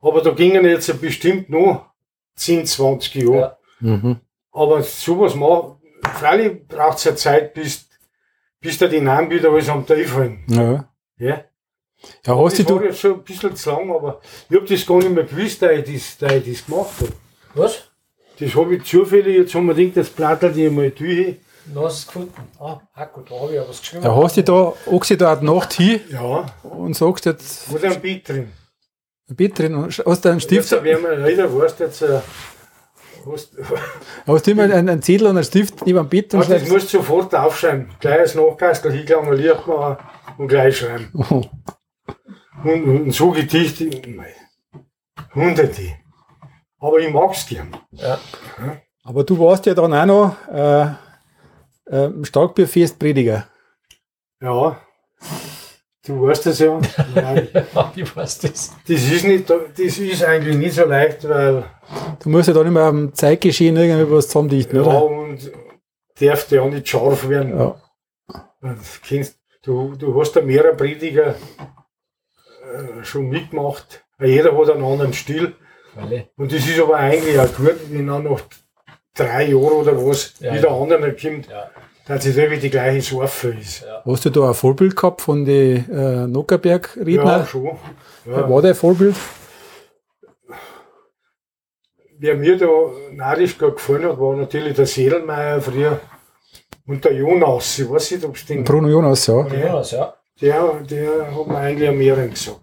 [0.00, 1.86] Aber da gingen jetzt bestimmt noch
[2.34, 3.38] 10, 20 Jahre.
[3.38, 3.56] Ja.
[3.80, 4.20] Mhm.
[4.52, 5.76] Aber sowas mal,
[6.18, 7.85] freilich braucht es ja Zeit, bis,
[8.66, 10.44] bis da die Namen wieder alles am Teil fallen.
[10.48, 10.88] Ja.
[11.18, 11.44] Ja.
[12.26, 14.98] Ja, hast das war jetzt schon ein bisschen zu lang, aber ich hab das gar
[14.98, 17.12] nicht mehr gewusst, da ich das, da ich das gemacht habe.
[17.54, 17.84] Was?
[18.38, 21.36] Das habe ich zufällig, jetzt haben wir gedacht, das Plattel, die ich mal durch.
[21.72, 22.34] Du hast es gefunden.
[22.60, 24.04] Ah, ah gut, da habe ich ja was geschrieben.
[24.04, 26.00] Ja, hast du da, auch da Nacht hin?
[26.10, 26.46] Ja.
[26.62, 27.70] Und sagst jetzt.
[27.70, 28.52] Wo ist ein Beat drin?
[29.28, 29.84] Bitte drin.
[29.84, 30.70] Hast du einen Stift?
[30.70, 32.04] Jetzt, wenn man reden, weißt jetzt,
[33.26, 33.56] hast,
[34.26, 36.34] hast du immer einen, einen Zettel und einen Stift neben dem Bett?
[36.34, 37.88] Und das musst du sofort aufschreiben.
[38.00, 39.96] Gleich als Nachkastel hinklammern, Licht machen
[40.38, 41.10] und gleich schreiben.
[41.30, 41.42] Oh.
[42.64, 43.90] Und, und so Gedichte,
[45.34, 45.96] hunderte.
[46.78, 47.76] Aber ich mag's gern.
[47.92, 48.18] Ja.
[49.04, 50.86] Aber du warst ja dann auch noch äh,
[51.90, 53.46] äh, im Starkbierfest Prediger.
[54.40, 54.80] Ja,
[56.06, 56.80] du weißt das ja.
[57.14, 58.72] Nein, Ja, ich weiß das.
[58.86, 61.64] das, ist nicht, das ist eigentlich nicht so leicht, weil
[62.22, 65.04] Du musst ja dann immer am Zeitgeschehen irgendwie was zusammendichten, ja, oder?
[65.04, 65.50] und
[66.20, 67.58] darf ja nicht scharf werden.
[67.58, 67.76] Ja.
[69.06, 71.34] Kennst, du, du hast da mehrere Prediger
[72.72, 74.04] äh, schon mitgemacht.
[74.18, 75.54] Jeder hat einen anderen Stil.
[76.36, 78.40] Und das ist aber eigentlich auch gut, wenn dann nach
[79.14, 80.76] drei Jahren oder was Ja, wieder ja.
[80.76, 81.70] anderer kommt, ja,
[82.06, 83.84] dass es irgendwie die gleiche Sorfe ist.
[84.04, 87.38] Hast du da ein Vorbild gehabt von den äh, Nockerberg-Redner?
[87.38, 87.76] Ja, schon.
[88.24, 88.48] Ja.
[88.48, 89.16] war dein Vorbild?
[92.18, 92.66] Wer mir da
[93.12, 96.00] narrisch gut gefallen hat, war natürlich der Sedelmeier früher
[96.86, 97.78] und der Jonas.
[97.78, 98.64] Ich weiß nicht, ob es den.
[98.64, 99.46] Bruno Jonas, ja.
[99.48, 99.66] ja.
[99.66, 100.14] Jonas, ja.
[100.40, 102.60] Der, der hat mir eigentlich am mehreren gesagt.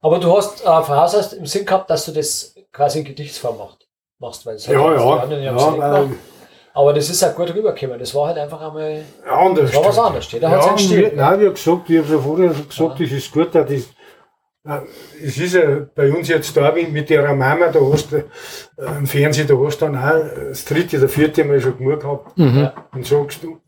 [0.00, 3.58] Aber du hast äh, voraus im Sinn gehabt, dass du das quasi in Gedichtsform
[4.18, 5.52] machst, weil es Ja, halt die ja.
[5.52, 6.18] anderen ja, haben
[6.76, 6.82] gemacht.
[6.82, 7.98] Aber das ist auch gut rübergekommen.
[7.98, 9.02] Das war halt einfach einmal.
[9.28, 9.70] anders.
[9.72, 10.32] Das war was anderes.
[10.32, 11.00] Jeder hat ja, seinen Stil.
[11.00, 14.80] wir- Nein, wie gesagt, ich habe schon vorher gesagt, das ist gut, das, äh,
[15.22, 18.24] es ist ja bei uns jetzt da, wie mit der Mama, da hast du äh,
[18.98, 22.36] im Fernsehen, da hast du dann auch das dritte oder vierte Mal schon genug gehabt.
[22.38, 22.58] Mhm.
[22.58, 22.74] Ja.
[22.92, 23.58] Und sagst du,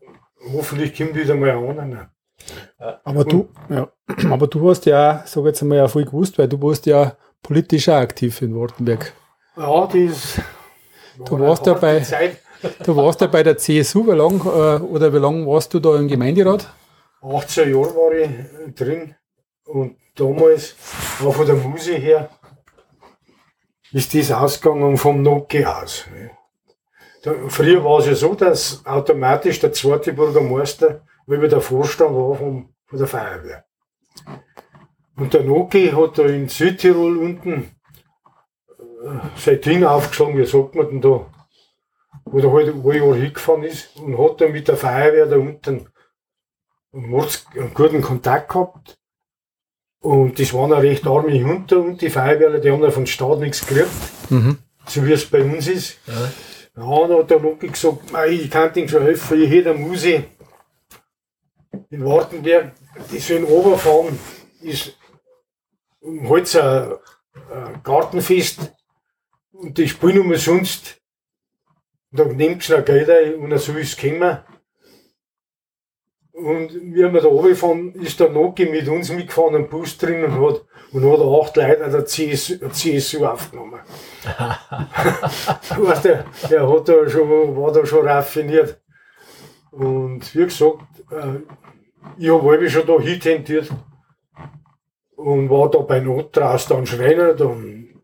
[0.53, 2.09] hoffentlich kommt wieder mal einer.
[3.03, 3.89] Aber du, ja.
[4.29, 7.89] aber du hast ja, sag jetzt einmal, ja voll gewusst, weil du warst ja politisch
[7.89, 9.13] auch aktiv in Wartenberg.
[9.57, 10.39] Ja, das.
[11.25, 11.99] Du war warst eine harte dabei.
[11.99, 12.37] Zeit.
[12.83, 15.97] Du warst ja bei der CSU, wie lang, äh, oder wie lange warst du da
[15.97, 16.67] im Gemeinderat?
[17.21, 19.15] 18 Jahre war ich drin
[19.65, 20.75] und damals,
[21.23, 22.29] auch von der Musik her,
[23.91, 26.05] ist das ausgegangen vom Nokia aus.
[27.23, 32.35] Da, früher war es ja so, dass automatisch der zweite Bürgermeister über der Vorstand war
[32.35, 33.65] vom, von der Feuerwehr.
[35.17, 37.71] Und der Noki hat da in Südtirol unten
[38.79, 41.25] äh, sein Ding aufgeschlagen, wie sagt man denn da,
[42.31, 45.87] wo der halt alle Jahre hingefahren ist und hat dann mit der Feuerwehr da unten
[46.93, 48.97] einen guten Kontakt gehabt.
[50.01, 53.39] Und das waren auch recht arme Hunde und die Feuerwehrler, die haben ja vom Staat
[53.39, 53.89] nichts gekriegt,
[54.29, 54.57] Mhm.
[54.87, 55.97] so wie es bei uns ist.
[56.07, 56.31] Ja.
[56.77, 59.79] Ja, dann hat der Loki gesagt, "Mei, ich kann Ihnen schon helfen, ich hätte eine
[59.79, 60.23] Muse
[61.89, 62.71] in Wartenberg,
[63.11, 64.17] die sollen runterfahren,
[64.61, 64.95] ist
[65.99, 66.93] um Holz ein,
[67.53, 68.73] ein Gartenfest
[69.51, 70.98] und die spielen umsonst.
[72.11, 74.39] Und dann nimmt sie noch Geld ein und dann soll es kommen.
[76.31, 80.65] Und wir da runtergefahren, ist der Noki mit uns mitgefahren, im Bus drin und hat,
[80.93, 83.81] und hat acht Leute an der CSU, CSU aufgenommen.
[85.77, 88.81] weißt du, der hat da schon, war da schon raffiniert.
[89.71, 90.79] Und wie gesagt,
[91.11, 91.41] äh,
[92.17, 93.69] ich habe halb schon da hintendiert
[95.15, 98.01] und war da bei Not draußen dann Schreiner, dann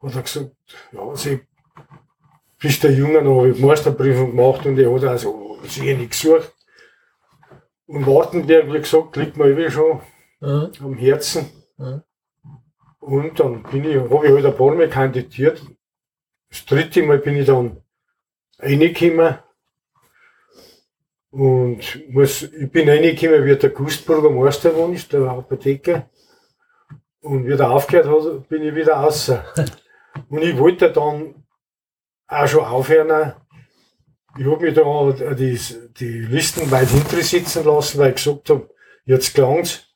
[0.00, 0.52] hat er gesagt,
[0.92, 1.40] ja, sie
[2.64, 6.22] bist der Junge noch, habe ich die Meisterprüfung gemacht und er hat also sehr nichts
[6.22, 6.52] gesucht.
[7.86, 10.00] Und Wartenberg, wie gesagt, liegt mir irgendwie schon
[10.40, 10.72] Mhm.
[10.80, 11.46] am Herzen.
[11.76, 12.02] Mhm.
[13.00, 15.62] Und dann bin ich, habe ich halt ein paar Mal kandidiert.
[16.50, 17.82] Das dritte Mal bin ich dann
[18.58, 19.38] reingekommen.
[21.30, 26.08] Und muss, ich bin reingekommen, wie der Gustburger Meister geworden ist, der Apotheker.
[27.20, 29.30] Und wie der aufgehört hat, bin ich wieder raus.
[30.28, 31.43] Und ich wollte dann
[32.28, 33.32] auch schon aufhören.
[34.36, 35.58] Ich habe mich da die,
[35.98, 38.68] die Listen weit hinter sitzen lassen, weil ich gesagt habe,
[39.04, 39.88] jetzt gelangt's.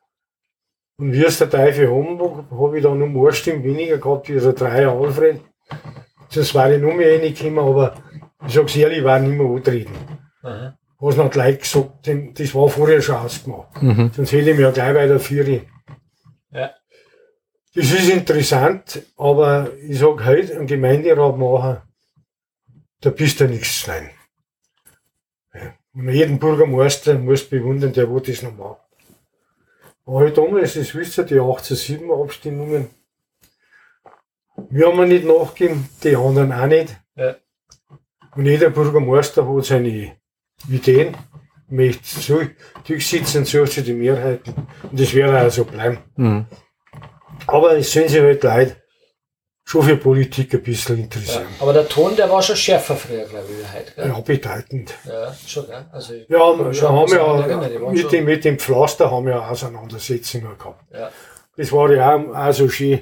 [0.96, 2.20] Und wie es der Teufel haben,
[2.50, 5.40] habe ich dann um eine Stimme weniger gehabt wie der Dreier Alfred.
[6.28, 7.94] Sonst war ich noch mehr reingekommen, aber
[8.46, 9.94] ich sag's ehrlich, ich war nicht mehr antreten.
[10.42, 10.72] Mhm.
[11.00, 13.80] Was noch Leute gesagt, denn das war vorher schon ausgemacht.
[13.80, 14.10] Mhm.
[14.14, 15.62] Sonst hätte ich mich ja gleich bei der Vieri.
[16.50, 16.70] Ja.
[17.74, 21.78] Das ist interessant, aber ich sag heute, einen Gemeinderat machen,
[23.00, 24.10] da bist du nichts sein.
[25.54, 25.74] Ja.
[25.94, 28.82] Und jeden Bürgermeister musst du bewundern, der wo das noch macht.
[30.04, 32.88] Aber halt damals, das wisst ihr, die 187 Abstimmungen,
[34.70, 36.96] wir haben nicht nachgegeben, die anderen auch nicht.
[37.14, 37.36] Ja.
[38.34, 40.16] Und jeder Bürgermeister hat seine
[40.68, 41.16] Ideen,
[41.68, 42.40] möchte so
[42.86, 44.54] durchsetzen, sucht sich die Mehrheiten.
[44.82, 45.98] Und das wird auch so bleiben.
[46.16, 46.46] Mhm.
[47.46, 48.76] Aber es sollen sich halt Leute
[49.68, 51.02] schon für Politik ein bisschen Ja.
[51.04, 51.46] interessieren.
[51.60, 53.92] Aber der Ton, der war schon schärfer früher, glaube ich, wie heute.
[53.94, 54.08] Gell?
[54.08, 54.94] Ja, bedeutend.
[55.04, 55.84] Ja, schon, gell?
[55.92, 60.82] Also, Ja, schon haben ja mit dem, mit dem Pflaster haben wir ja Auseinandersetzungen gehabt.
[60.90, 61.10] Ja.
[61.58, 63.00] Das war ja auch, auch so schön.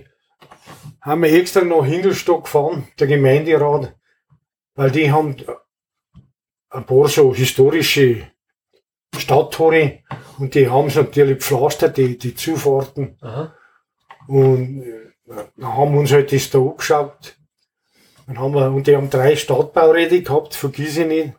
[1.01, 3.95] Haben wir extra nach Hindelstock gefahren, der Gemeinderat,
[4.75, 5.37] weil die haben
[6.71, 8.23] ein paar so historische
[9.17, 10.01] Stadttore
[10.39, 13.17] und die haben es natürlich pflastert, die, die Zufahrten.
[13.21, 13.55] Aha.
[14.27, 14.85] Und
[15.61, 17.37] haben uns halt das da angeschaut.
[18.27, 21.35] Dann haben wir, und die haben drei Stadtbauräte gehabt, vergiss ich nicht.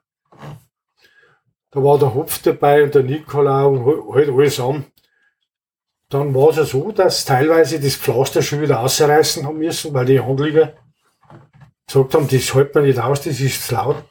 [1.71, 4.85] Da war der Hopf dabei und der Nikolau und halt alles an.
[6.09, 10.05] Dann war es ja so, dass teilweise das Pflaster schon wieder ausreißen haben müssen, weil
[10.05, 10.73] die Handliger
[11.85, 14.03] gesagt haben, das hält man nicht aus, das ist zu laut.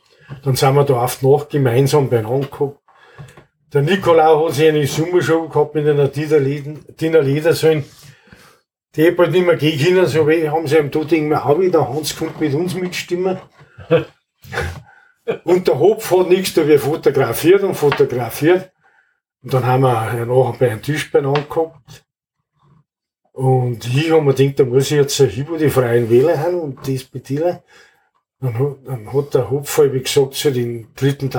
[0.42, 2.78] Dann sind wir da oft noch gemeinsam beieinander gehabt.
[3.72, 7.84] Der Nikolau hat sich eine Sommershow gehabt mit einer Diener Ledersäule.
[8.96, 11.44] Die hat halt nicht mehr gehen können, so wie haben sie ihm da denken wir,
[11.44, 13.38] auch wieder, Hans kommt mit uns mitstimmen.
[15.44, 18.72] und der Hopf hat nichts da wie fotografiert und fotografiert.
[19.42, 22.06] Und dann haben wir nachher bei einem Tisch beieinander gehabt.
[23.32, 26.88] Und ich habe mir gedacht, da muss ich jetzt über die Freien Wähler haben und
[26.88, 27.58] das bedienen.
[28.40, 31.30] Dann, dann hat der Hopf wie gesagt zu den dritten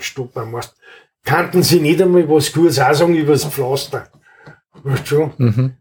[0.00, 0.74] Stopp Meister,
[1.24, 4.08] kannten sie nicht einmal was Gutes auch sagen über das Pflaster.
[4.82, 5.32] Weißt du schon?
[5.38, 5.76] Mhm.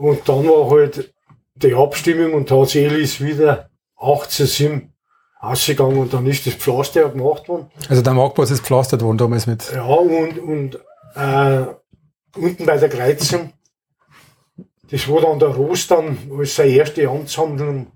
[0.00, 1.12] Und dann war halt
[1.56, 4.94] die Abstimmung und tatsächlich ist wieder 18
[5.38, 7.70] ausgegangen und dann ist das Pflaster gemacht worden.
[7.86, 9.70] Also der Marktplatz ist pflastert worden damals mit.
[9.70, 10.78] Ja, und, und
[11.16, 11.66] äh,
[12.34, 13.52] unten bei der Kreuzung,
[14.90, 17.92] das war dann der Rost dann als seine erste Amtshandlung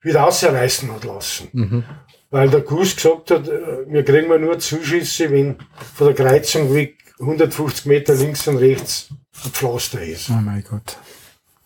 [0.00, 1.48] wieder ausreißen hat lassen.
[1.52, 1.84] Mhm.
[2.30, 5.58] Weil der Gus gesagt hat, äh, wir kriegen nur Zuschüsse, wenn
[5.94, 9.10] von der Kreuzung weg 150 Meter links und rechts
[9.44, 10.30] ein Pflaster ist.
[10.30, 10.98] Oh mein Gott.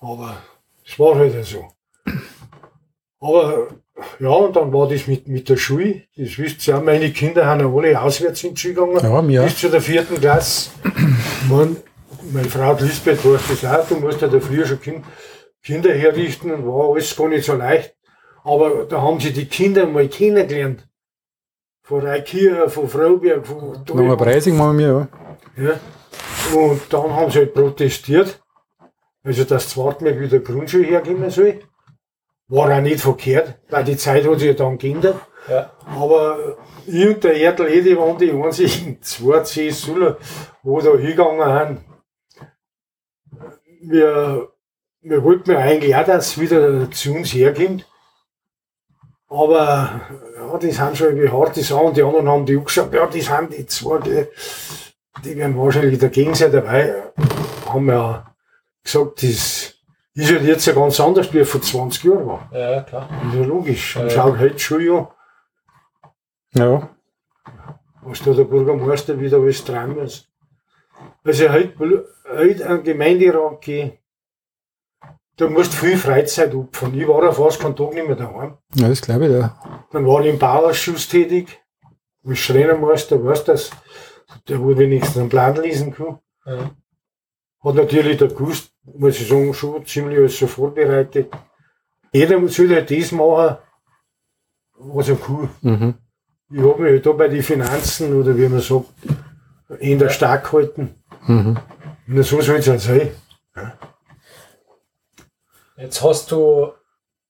[0.01, 0.43] Aber
[0.87, 1.69] es war halt so.
[3.21, 3.69] Aber
[4.21, 6.03] ja, und dann war das mit, mit der Schule.
[6.17, 8.99] Das wisst ihr ja, meine Kinder haben alle auswärts in die gegangen.
[9.03, 9.43] Ja, mir.
[9.43, 10.71] Bis zu der vierten Klasse.
[11.49, 11.77] Man,
[12.33, 15.05] meine Frau Lisbeth weiß das auch, du musst ja da früher schon kind,
[15.63, 17.95] Kinder herrichten und war alles gar nicht so leicht.
[18.45, 20.89] Aber da haben sie die Kinder mal kennengelernt.
[21.83, 25.09] Von Reikirchen, von Freiberg, von Nochmal Preising machen wir,
[25.57, 25.65] ja.
[25.65, 25.81] ja.
[26.55, 28.41] Und dann haben sie halt protestiert.
[29.23, 31.61] Also, dass Zwartberg wieder Grundschule herkommen soll.
[32.49, 35.21] War auch nicht verkehrt, weil die Zeit hat sich ja dann geändert.
[35.49, 35.71] Ja.
[35.85, 36.57] Aber
[36.87, 40.17] ich und der Erdl, die waren die einzigen zwei CSUler,
[40.63, 41.79] wo da hingegangen
[43.31, 43.91] sind.
[43.91, 44.49] Wir,
[45.03, 47.87] wir wollten ja eigentlich auch, dass es wieder zu uns herkommt.
[49.29, 50.01] Aber
[50.37, 51.93] ja, die sind schon irgendwie harte Sachen.
[51.93, 54.27] Die anderen haben die auch gesagt, ja, die sind die zwei, die,
[55.25, 56.95] die werden wahrscheinlich dagegen sein dabei.
[57.67, 58.35] Haben ja
[58.83, 59.75] gesagt, das
[60.15, 62.51] ist halt jetzt ja ganz anders, wie er vor 20 Jahren war.
[62.53, 63.09] Ja, klar.
[63.23, 63.97] Das ist ja logisch.
[63.97, 65.11] Und ja, schau heute schon ja.
[66.55, 66.91] Ja.
[68.03, 70.29] Was da der Bürgermeister wieder alles dran ist.
[71.25, 73.93] Also heute, heute ein Gemeinderat gehen,
[75.37, 76.99] da musst viel Freizeit opfern.
[76.99, 78.59] Ich war ja fast keinen Tag nicht mehr daheim.
[78.75, 79.57] Ja, das glaube ich, ja.
[79.93, 81.61] Dann war ich im Bauausschuss tätig,
[82.27, 83.57] als Schreinermeister, weißt du,
[84.49, 86.19] der wo wenigstens einen Plan lesen kann.
[86.47, 86.71] Ja.
[87.65, 91.33] Hat natürlich der gewusst, muss ich sagen, schon ziemlich alles so vorbereitet.
[92.13, 93.59] Jeder soll halt das machen,
[94.79, 95.51] was er kann.
[95.61, 95.95] Mhm.
[96.51, 98.87] Ich habe mich halt da bei den Finanzen oder wie man sagt,
[99.81, 100.95] in der stark gehalten.
[101.27, 101.59] Mhm.
[102.07, 103.11] Und so soll es halt sein.
[103.55, 103.79] Ja.
[105.77, 106.73] Jetzt hast du,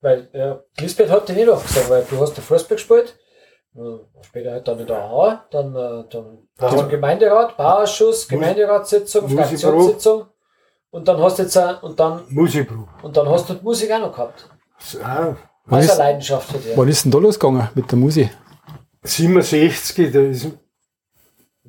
[0.01, 3.19] weil ja, Lisbeth hat dich nicht aufgesagt, weil du hast den Fußball gespielt,
[4.23, 6.89] später halt dann in der AHA, dann, äh, dann Bauer.
[6.89, 10.27] Gemeinderat, Bauausschuss, Gemeinderatssitzung, Fraktionssitzung.
[10.91, 12.89] Und dann hast du jetzt auch, und dann, Musikprobe.
[13.03, 14.49] Und dann hast du die Musik auch noch gehabt.
[15.03, 15.35] Ah,
[15.67, 16.77] was ist eine Leidenschaft für dich?
[16.77, 18.31] Wann ist denn da losgegangen mit der Musik?
[19.03, 20.49] 67, da ist,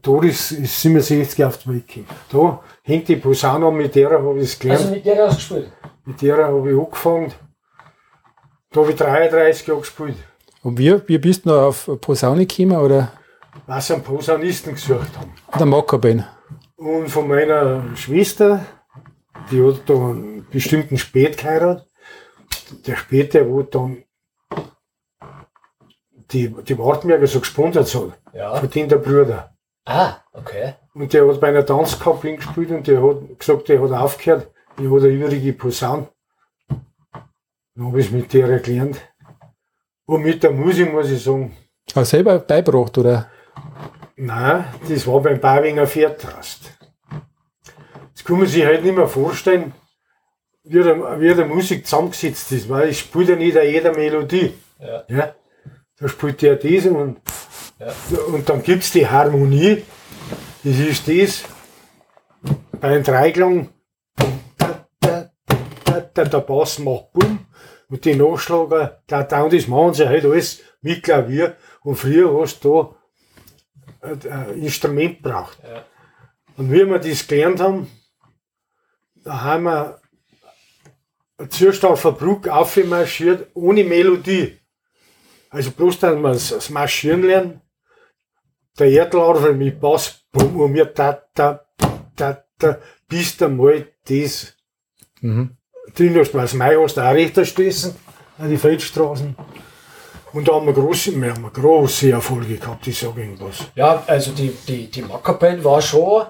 [0.01, 2.07] Doris ist 67 auf die Welt gekommen.
[2.31, 4.81] Da hängt die Posaune an, mit der habe ich es gelernt.
[4.81, 5.71] Also mit der hast du gespielt?
[6.05, 7.33] Mit der habe ich angefangen.
[8.71, 10.15] Da habe ich 33 Jahre gespielt.
[10.61, 13.11] Und wie, wie bist du noch auf Posaune gekommen, oder?
[13.65, 15.33] Was sie einen Posaunisten gesucht haben.
[15.57, 16.25] Der Makaben.
[16.75, 18.65] Und von meiner Schwester,
[19.51, 21.87] die hat da einen bestimmten Spät geheiratet.
[22.85, 24.03] Der Spät, der wo dann
[26.31, 28.19] die, die Wartenberger so gesponsert hat.
[28.33, 28.55] Ja.
[28.55, 29.55] Von dem der Bruder.
[29.85, 30.75] Ah, okay.
[30.93, 34.51] Und der hat bei einer Tanzkapelle gespielt und der hat gesagt, der hat aufgehört.
[34.77, 36.09] Ich habe eine übrige Posaune.
[36.67, 39.08] Dann habe ich es mit der gelernt.
[40.09, 41.55] Und mit der Musik muss ich sagen.
[41.93, 43.29] Auch selber beibracht, oder?
[44.15, 46.61] Nein, das war beim Bawinger Pferdtrast.
[48.15, 49.71] Das kann man sich halt nicht mehr vorstellen,
[50.63, 54.55] wie der, wie der Musik zusammengesetzt ist, weil ich spiele ja nicht an jeder Melodie.
[54.79, 55.03] Ja.
[55.09, 55.35] ja?
[55.99, 57.21] Da spielt der diesen und,
[57.77, 57.93] ja.
[58.33, 59.83] und dann gibt es die Harmonie.
[60.63, 61.43] Das ist das
[62.81, 63.69] bei einem Dreiklang
[66.15, 67.45] der, der Bass macht Bumm
[67.89, 72.39] und die Nachschlager, da, da und das machen sie halt alles mit Klavier und früher
[72.39, 72.95] hast du
[74.01, 75.59] da ein Instrument braucht.
[75.63, 75.85] Ja.
[76.57, 77.87] Und wie wir das gelernt haben,
[79.23, 80.01] da haben wir
[81.49, 84.59] Zustaufer Bruck aufmarschiert, ohne Melodie.
[85.49, 87.61] Also bloß, dass wir das Marschieren lernen.
[88.77, 91.65] Der Erdlauf mit Bass, bumm, und wir da, da,
[92.15, 92.77] da, da,
[93.07, 94.59] bis da mal das
[95.21, 95.57] Mhm.
[95.97, 96.33] Hast.
[96.33, 97.95] Weil das Mai hast du auch stößen,
[98.37, 99.35] an die Feldstraßen.
[100.31, 103.65] Und da haben wir große, wir haben große Erfolge gehabt, ich sage irgendwas.
[103.75, 106.25] Ja, also die, die, die Mackerband war schon,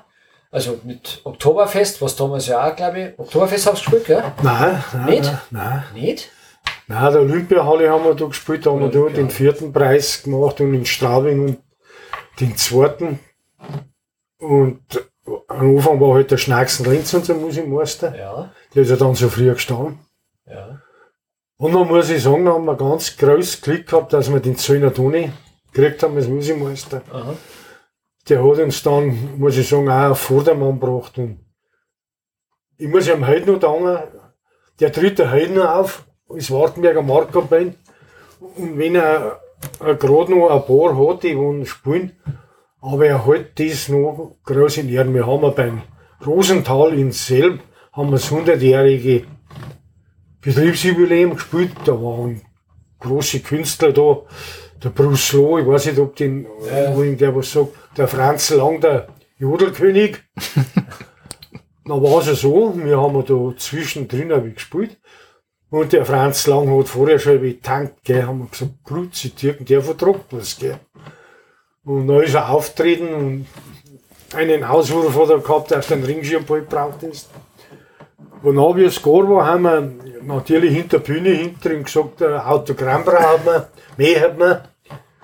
[0.52, 4.24] also mit Oktoberfest, was damals ja auch, glaube ich, Oktoberfest hab's gespielt, gell?
[4.42, 5.24] Nein, nein, Nicht?
[5.24, 5.84] nein, nein.
[5.94, 6.30] Nicht?
[6.88, 10.60] Nein, der Olympiahalle haben wir da gespielt, da haben wir da den vierten Preis gemacht
[10.62, 11.58] und in Straubing und
[12.40, 13.20] den zweiten.
[14.40, 15.09] Und
[15.60, 18.16] am Anfang war halt der Schnacksen Lenz unser Musikmeister.
[18.18, 20.00] Ja, Der ist ja dann so früh gestanden.
[20.46, 20.82] ja.
[21.58, 24.56] Und dann muss ich sagen, da haben wir ganz groß Glück gehabt, dass wir den
[24.56, 25.30] Zöllner Toni
[25.74, 27.02] gekriegt haben als Musikmeister.
[27.12, 27.34] Aha.
[28.30, 31.18] Der hat uns dann, muss ich sagen, auch auf Vordermann gebracht.
[31.18, 31.40] Und
[32.78, 33.98] ich muss ihm heute noch danken,
[34.80, 37.76] der tritt heute noch auf, als Wartenberger Marco Band.
[38.40, 39.42] Und wenn er,
[39.82, 42.14] er gerade noch ein paar hat, die wollen spielen,
[42.82, 45.14] aber er hält das noch groß in Ehren.
[45.14, 45.82] Wir haben ja beim
[46.26, 47.62] Rosenthal in Selb,
[47.92, 49.26] haben wir das 100-jährige
[50.42, 51.72] Betriebsjubiläum gespielt.
[51.86, 52.42] Da waren
[53.00, 54.22] große Künstler da.
[54.84, 56.94] Der Bruce Loh, ich weiß nicht, ob den, Ja.
[57.04, 59.08] ihm der was sagt, der Franz Lang, der
[59.38, 60.20] Jodelkönig.
[61.86, 64.98] da war es ja so, wir haben da zwischendrin hab ich gespielt.
[65.70, 69.82] Und der Franz Lang hat vorher schon getankt, gell, haben wir gesagt, Grüezi, Türken, der
[69.82, 70.80] vertragt was, gell.
[71.84, 73.48] Und dann ist er auftreten und
[74.34, 77.30] einen Auswurf hat er gehabt, dass den Ringschirmball gebraucht ist.
[78.42, 79.92] Und dann, wie es gar war, haben wir
[80.24, 83.66] natürlich hinter der Bühne hinter ihm gesagt, ein Autogramm braucht man,
[83.98, 84.62] mehr hat man.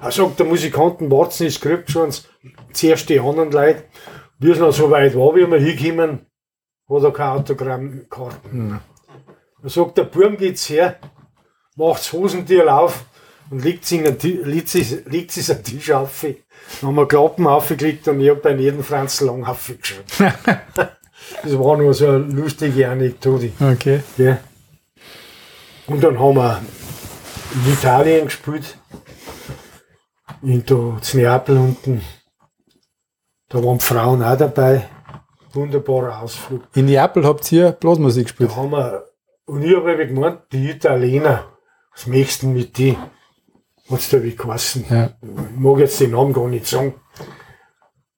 [0.02, 2.10] Er sagt, der Musikanten warten, es kriegt schon
[2.74, 3.84] zuerst die anderen Leute.
[4.40, 6.26] Wie es noch so weit war, wie wir hinkommen,
[6.90, 8.80] hat er keine Autogrammkarten.
[9.64, 11.00] Er sagt, der Burm geht's her,
[11.76, 13.06] macht das Hosentier auf
[13.50, 16.22] und an den legt sich, legt sich am Tisch auf.
[16.22, 20.06] Dann haben wir Klappen aufgeklickt und ich hab bei jedem Franz lang aufgeschrieben.
[20.76, 23.52] das war nur so eine lustige Anekdote.
[23.60, 24.02] Okay.
[24.18, 24.40] Ja.
[25.88, 26.62] Und dann haben wir
[27.54, 28.78] in Italien gespielt.
[30.42, 32.02] In da zu Neapel unten.
[33.50, 34.90] Da waren Frauen auch dabei.
[35.54, 36.64] Wunderbarer Ausflug.
[36.74, 38.50] In Neapel habt ihr Blasmusik gespielt.
[38.52, 39.06] Da haben wir,
[39.46, 41.46] und ich habe gemeint, die Italiener,
[41.94, 42.98] was möchtest du mit die?
[43.90, 44.86] Hat's da wie geheißen?
[44.90, 45.10] Ja.
[45.22, 46.96] Ich mag jetzt den Namen gar nicht sagen.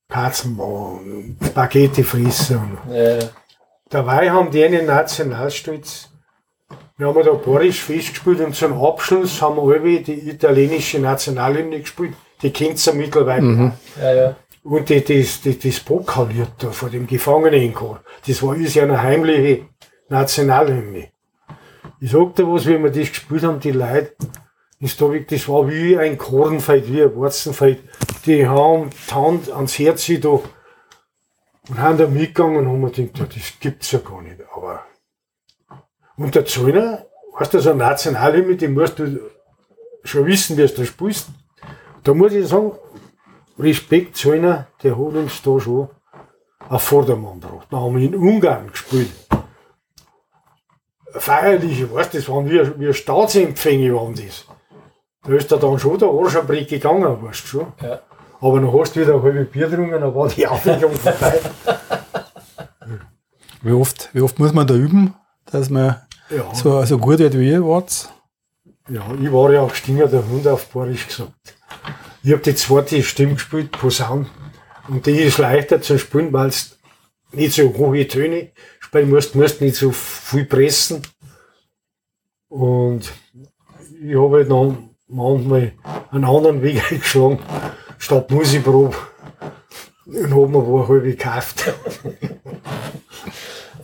[0.09, 0.59] Fressen.
[0.59, 1.37] und-
[2.89, 3.19] Ja,
[3.89, 6.09] Dabei haben die einen Nationalstolz.
[6.97, 12.13] Wir haben da Borisch festgespielt und zum Abschluss haben wir alle die italienische Nationalhymne gespielt.
[12.41, 13.73] Die kennt ihr mittlerweile.
[14.01, 14.35] ja, ja.
[14.63, 19.01] Und die, das, das, das Pokaliert da vor dem Gefangenenchor, das war ist ja eine
[19.01, 19.67] heimliche
[20.09, 21.07] Nationalhymne.
[22.01, 24.13] Ich sag dir was, wie wir das gespielt haben, die Leute,
[24.79, 27.79] das, das war wie ein Kornfeld, wie ein Wurzenfeld.
[28.25, 33.25] Die haben die Hand ans Herz da und haben da mitgegangen und haben gedacht, ja,
[33.25, 34.39] das gibt's ja gar nicht.
[34.55, 34.85] Aber
[36.17, 37.05] und der Zöllner,
[37.37, 39.19] weißt du, so eine Nationalhymne, die musst du
[40.03, 41.29] schon wissen, wie du da spielst.
[42.03, 42.71] Da muss ich sagen,
[43.59, 45.89] Respekt Zöllner, der hat uns da schon
[46.69, 47.67] auf Vordermann gebracht.
[47.69, 49.11] Da haben wir in Ungarn gespielt.
[51.13, 54.45] Feierliche, weißt du, das waren wie, wie Staatsempfänge waren das.
[55.27, 57.67] Da ist da dann schon der Arsch am Brett gegangen, weißt du schon.
[57.81, 57.99] Ja.
[58.39, 61.39] Aber dann hast du wieder ein halbes Bier getrunken, dann war die Aufregung vorbei.
[63.61, 65.13] Wie oft, wie oft muss man da üben,
[65.51, 68.09] dass man Ja, so, so gut wird wie ihr wart?
[68.89, 71.33] ja, ich war ja auch Stinger der Hund auf Borisch gesagt.
[72.23, 74.27] Ich habe die zweite Stimme gespielt, Posaun.
[74.87, 76.77] Und die ist leichter zu spielen, weil es
[77.33, 81.01] nicht so hohe Töne spielen musst, musst nicht so viel pressen.
[82.47, 83.11] Und
[84.01, 85.73] ich habe halt dann manchmal
[86.11, 87.39] einen anderen Weg eingeschlagen,
[87.97, 88.95] statt Musikprobe.
[90.05, 91.65] Und habe mir wohl halbe gekauft.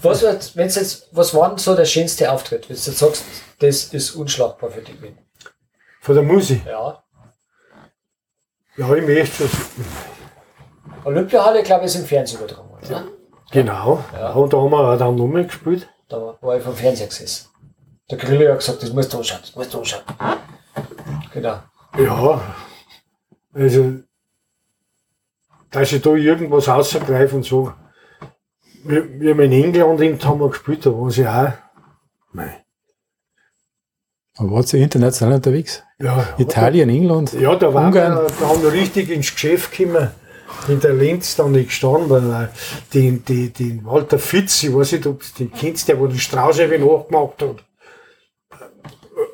[0.02, 2.70] Was, wenn's jetzt, was war denn so der schönste Auftritt?
[2.70, 3.24] Wenn du jetzt sagst,
[3.60, 4.96] das ist unschlagbar für dich.
[6.02, 6.66] Von der Musik.
[6.66, 7.04] Ja.
[8.76, 9.52] Ja, ich möchte das.
[11.06, 12.90] Olympiahalle, glaube ich, ist im Fernsehen übertragen worden.
[12.90, 13.08] Ne?
[13.52, 14.04] Genau.
[14.14, 14.32] Ja.
[14.32, 15.88] Und da haben wir auch dann nochmal gespielt.
[16.10, 17.48] Da war ich vom Fernseher gesessen.
[18.10, 20.04] Der Grillo hat gesagt, das musst du anschauen, das musst du anschauen.
[21.34, 21.60] Genau.
[21.98, 22.42] Ja,
[23.54, 23.94] also,
[25.72, 27.74] dass ich da irgendwas rausgreife und so.
[28.84, 31.54] Wie, wie wir in England eben haben wir gespielt, da war sie auch.
[32.32, 32.64] Mei.
[34.36, 35.84] Aber wart ihr international unterwegs?
[36.00, 37.34] Ja, Italien, England?
[37.34, 38.16] Ja, da waren Ungarn.
[38.16, 40.10] wir, da haben wir richtig ins Geschäft gekommen.
[40.68, 42.48] In der Linz dann nicht gestanden, weil äh,
[42.94, 46.20] den, den, den Walter Fitz, ich weiß nicht, ob du den kennst, der wo den
[46.20, 47.64] Strauß eben nachgemacht hat.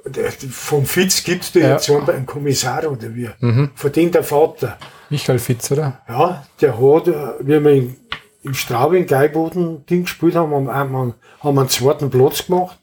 [0.05, 1.69] Der, vom Fitz gibt's da Ja.
[1.73, 3.29] jetzt einen Kommissar oder wie.
[3.75, 4.77] Von dem der Vater.
[5.09, 6.01] Michael Fitz, oder?
[6.07, 7.95] Ja, der hat, äh, wie wir in,
[8.43, 12.77] in Straubing Geiboden Ding gespielt haben, haben, haben, wir- haben einen zweiten Platz gemacht.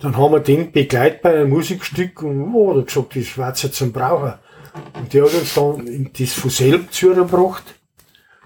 [0.00, 3.74] Dann haben wir den begleitet bei einem Musikstück und oh, hat gesagt, das war jetzt
[3.74, 4.40] zum Braucher.
[4.94, 7.62] Und der hat uns dann in das von selbst zugebracht.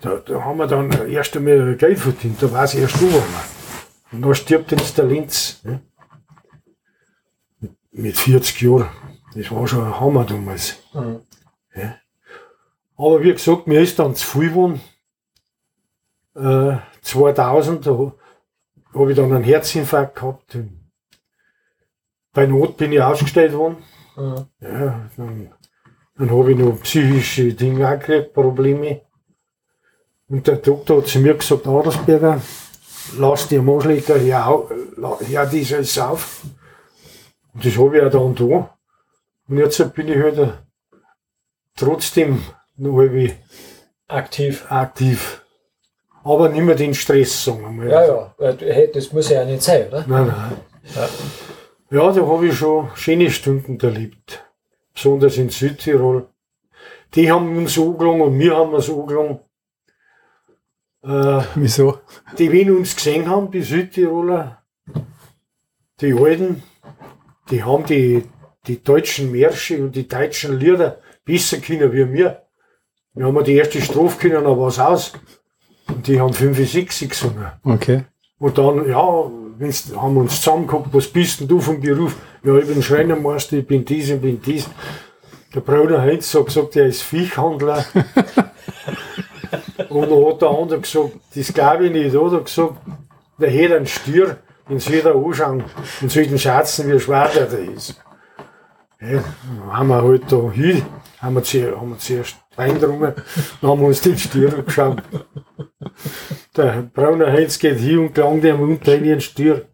[0.03, 3.25] Da, da haben wir dann erst einmal Geld verdient, da war es erst geworden.
[4.13, 5.61] Und dann stirbt uns der Linz.
[5.65, 5.81] Ne?
[7.99, 8.89] Mit- Mit 40 Jahren.
[9.35, 10.77] Das war schon ein Hammer damals.
[11.75, 11.97] Ja.
[12.97, 14.81] Aber wie gesagt, mir ist dann zu viel geworden.
[16.35, 18.13] Äh, 2000, da
[18.95, 20.57] habe ich dann einen Herzinfarkt gehabt.
[22.33, 23.79] Bei Not bin ich ausgestellt worden.
[24.17, 24.47] Mhm.
[24.61, 25.53] Ja, dann,
[26.17, 29.03] dann habe ich noch psychische Dinge auch gekriegt, Probleme.
[30.29, 32.41] Und der Doktor hat zu mir gesagt, Adelsberger,
[33.19, 34.63] lass dir Moschlecker, ja,
[35.29, 36.43] ja, alles auf.
[37.59, 38.79] Und das habe ich auch dann da.
[39.49, 40.53] Und jetzt bin ich halt äh,
[41.75, 42.41] trotzdem
[42.77, 43.35] noch irgendwie
[44.07, 44.65] Aktiv.
[44.71, 45.45] aktiv.
[46.23, 47.89] Aber nicht mehr den Stress, sagen wir mal.
[47.91, 48.35] Ja, ja.
[48.39, 50.05] Weil Hey, das muss ja nicht sein, oder?
[50.07, 50.57] Nein, nein.
[50.95, 51.09] Ja.
[51.91, 54.45] Ja, da habe ich schon schöne Stunden erlebt.
[54.95, 56.29] Besonders in Südtirol.
[57.15, 59.41] Die haben uns angelangt und wir haben uns angelangt.
[61.03, 61.99] Äh, Wieso?
[62.39, 64.63] die, wenn uns gesehen haben, die Südtiroler,
[66.01, 66.63] die Alten,
[67.51, 68.25] die haben die,
[68.67, 72.43] die deutschen Märsche und die deutschen Lieder besser können wie wir.
[73.15, 75.13] Wir haben die erste Strophe können, dann war's aus.
[75.89, 77.47] Und die haben 5, 6 gesungen.
[77.65, 78.05] Okay.
[78.39, 82.17] Und dann, ja, wenn's, haben wir uns zusammengeguckt, was bist denn du vom Beruf?
[82.45, 84.69] Ja, ich bin Schreinermeister, ich bin dies, ich bin dies.
[85.55, 87.85] Der Bruder Heinz hat gesagt, er ist Viechhandler.
[89.89, 92.43] Und dann hat der andere gesagt, das glaube ich nicht, oder?
[92.43, 92.77] gesagt,
[93.39, 94.37] der hätte einen Stier,
[94.69, 95.65] den soll er anschauen
[96.01, 98.01] und soll den schätzen, wie schwer der da ist.
[99.01, 99.23] Ja,
[99.71, 100.85] haben wir halt da hin,
[101.21, 103.15] haben wir zuerst, haben wir zuerst reingedrungen,
[103.61, 105.03] dann haben wir uns den Stier angeschaut.
[106.57, 109.69] Der braune Heinz geht hin und gelangt ihm unten in den Stier.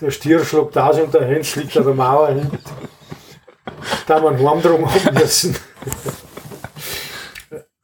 [0.00, 2.50] Der Stier schlägt aus und der Heinz liegt an der Mauer hin.
[4.06, 5.56] Da haben wir einen drum haben müssen.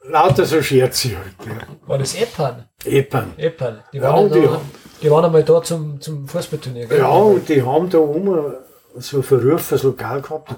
[0.02, 1.34] Lauter so Scherze halt.
[1.46, 1.88] Ja.
[1.88, 2.68] War das Eppern?
[2.84, 3.32] Eppern.
[3.36, 3.82] Eppern.
[3.92, 4.60] Die Ja, waren, und
[5.02, 6.98] die waren einmal da zum, zum Fußballturnier, gell?
[6.98, 8.54] Ja, und die haben da oben
[8.96, 10.54] so ein verrufenes Lokal gehabt,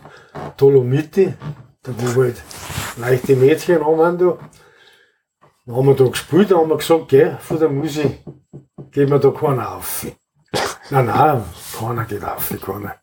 [0.57, 1.35] Dolomiti,
[1.83, 2.37] da wo halt
[2.97, 4.39] leichte Mädchen haben da.
[5.67, 8.21] Dann haben wir da gespielt, da haben wir gesagt, geh, von der Musik
[8.93, 10.07] gehen wir da keiner auf.
[10.91, 11.43] Nein, nein,
[11.79, 12.97] keiner geht auf, keiner.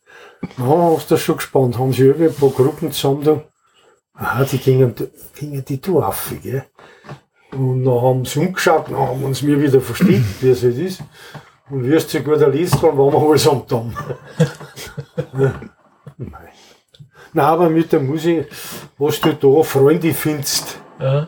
[0.58, 3.44] Na, hast du schon gespannt, haben sie irgendwie ein paar Gruppen zusammen da.
[4.14, 4.94] Aha, die gingen,
[5.36, 6.66] gingen die da auf, gell.
[7.58, 11.02] Und dann haben sie umgeschaut, dann haben uns mir wieder versteckt, wie es halt ist.
[11.70, 13.94] Und es zu guter Letzt waren, waren wir alles am Damm.
[15.34, 15.54] Nein.
[17.36, 18.46] Nein, aber mit der Musik,
[18.98, 21.28] was du da Freunde findest, Ja.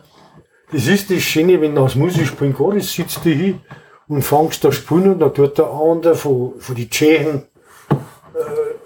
[0.72, 3.60] das ist das Schöne, wenn du aus Musik spielen kannst, sitzt du hin
[4.08, 7.44] und fängst da spielen und dann tut der andere von, von den Tschechen
[7.90, 7.96] äh,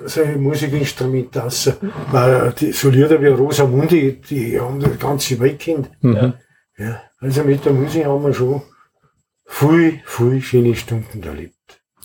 [0.05, 1.69] seine Musikinstrumente aus.
[2.11, 5.89] Weil die, so Lieder wie Rosamundi, die haben die ganze Welt kennt.
[6.01, 6.33] Ja.
[6.77, 8.61] Ja, also mit der Musik haben wir schon
[9.45, 11.55] viel, viel schöne Stunden erlebt.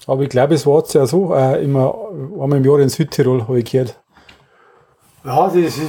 [0.07, 3.43] Aber ich glaube, es war jetzt ja so, äh, immer einmal im Jahr in Südtirol,
[3.43, 4.03] habe ich gehört.
[5.25, 5.81] Ja, das, ist,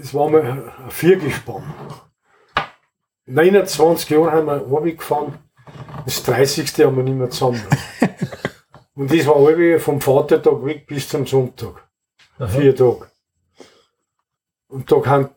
[0.00, 1.62] das war mal ein Viergespann.
[3.26, 5.38] 29 Jahre haben wir runtergefahren,
[6.04, 6.84] das 30.
[6.84, 7.62] haben wir nicht mehr zusammen.
[8.94, 11.88] Und das war alle vom Vatertag weg bis zum Sonntag.
[12.38, 12.48] Aha.
[12.48, 13.10] Vier Tage.
[14.68, 15.30] Und da kann,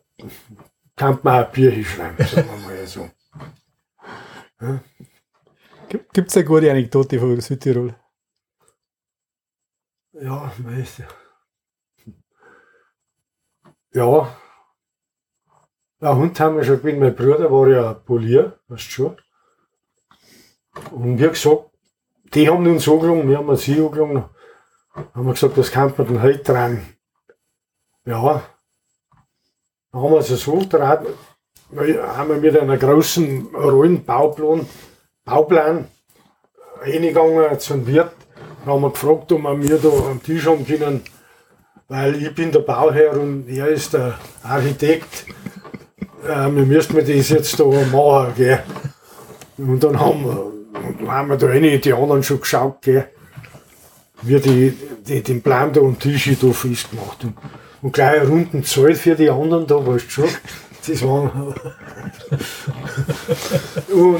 [0.95, 3.09] kann man auch ein Bier hinschreiben, sagen wir mal so.
[5.89, 7.95] Gibt es eine gute Anekdote von Südtirol?
[10.11, 11.03] Ja, weißt du.
[13.93, 14.35] Ja.
[16.01, 16.99] Ja, Hund haben wir schon gewinnt.
[16.99, 19.17] Mein Bruder war ja Polier, weißt du schon.
[20.91, 21.69] Und wie gesagt,
[22.33, 24.29] die haben uns angelangt, wir haben sie angelangt.
[24.93, 26.85] Haben wir gesagt, das kann man denn heute dran.
[28.05, 28.43] Ja.
[29.91, 31.05] Dann haben wir es so dran,
[31.75, 34.65] haben wir mit einer großen rollen Bauplan,
[35.23, 35.87] Bauplan
[36.81, 38.11] reingegangen zum Wirt.
[38.65, 41.01] Dann haben wir gefragt, ob wir mir da am Tisch haben können,
[41.87, 45.25] weil ich bin der Bauherr und er ist der Architekt.
[46.27, 48.63] Äh, wir müssten mir das jetzt da machen, gell.
[49.57, 53.07] Und dann haben wir, und haben wir da rein, die anderen schon geschaut, gell,
[54.23, 54.77] wie die,
[55.07, 57.37] die den Plan da am Tisch da festgemacht haben.
[57.81, 60.29] Und gleich eine runden Zahl für die anderen da, weißt du schon.
[60.89, 61.53] Das waren.
[63.93, 64.19] und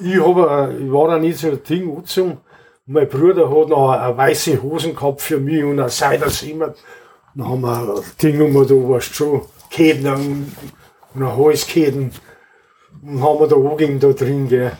[0.00, 2.38] ich, hab, ich war da nicht so ein Ding angezogen.
[2.86, 6.74] Mein Bruder hat noch eine weiße Hosen gehabt für mich und ein Seidersimmer.
[7.34, 10.52] Dann haben wir Ding um da, du schon, Käden und
[11.14, 12.10] ein Halskäden.
[13.02, 14.72] Und haben wir da angegeben da drin, gell.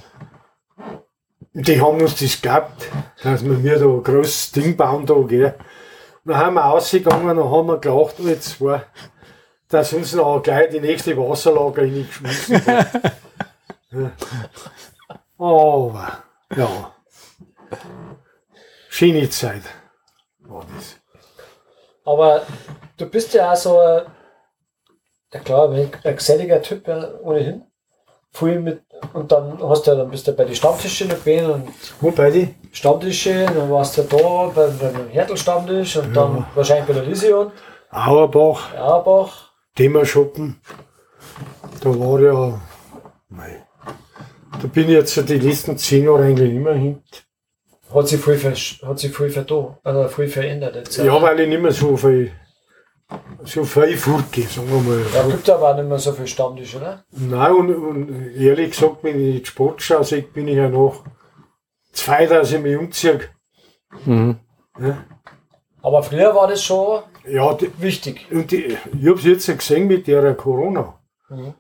[1.54, 2.88] Und die haben uns das gehabt,
[3.22, 5.54] dass wir mir da ein großes Ding bauen da, gell.
[6.24, 8.82] Und dann haben wir rausgegangen und haben wir gelacht, alle zwei,
[9.68, 12.88] dass uns noch gleich die nächste Wasserlager reingeschmissen hat.
[13.90, 14.10] ja.
[15.38, 16.24] Aber,
[16.56, 16.94] ja.
[18.88, 19.62] Schöne Zeit
[20.40, 20.96] war das.
[22.04, 22.42] Aber
[22.96, 24.02] du bist ja auch so ein,
[25.32, 27.64] ja klar, ein geselliger Typ ja, ohnehin.
[28.32, 28.82] Viel mit,
[29.12, 31.68] und dann hast du ja, dann bist du bei den Stammtischen gewesen und
[32.00, 32.54] Wo bei die?
[32.72, 37.52] Stammtische, dann warst du da beim, beim Hertel-Stammtisch und dann wahrscheinlich bei der Lision,
[37.90, 39.47] Auerbach, Auerbach.
[39.78, 40.60] Thema-Shoppen.
[41.80, 42.60] Da war ja,
[43.28, 43.64] mei,
[44.60, 47.00] da bin ich jetzt so die letzten zehn Jahre eigentlich immer hin.
[47.94, 48.54] Hat sich viel, ver,
[48.88, 50.96] hat sich viel, ver, also viel verändert jetzt.
[50.96, 52.32] Ja, weil ich nicht mehr so viel,
[53.44, 55.04] so viel fortgehe, sagen wir mal.
[55.14, 57.04] Da gibt aber auch nicht mehr so viel Stammtisch, oder?
[57.12, 61.04] Nein, und, und ehrlich gesagt, wenn ich die Sportschau sehe, bin ich ja noch
[61.92, 63.20] zwei, dass ich mich umziehe.
[64.04, 65.04] Ja,
[65.82, 68.26] Aber früher war das schon ja die, wichtig.
[68.30, 70.98] und die, ich habe es jetzt ja gesehen mit der Corona.
[71.28, 71.54] Mhm.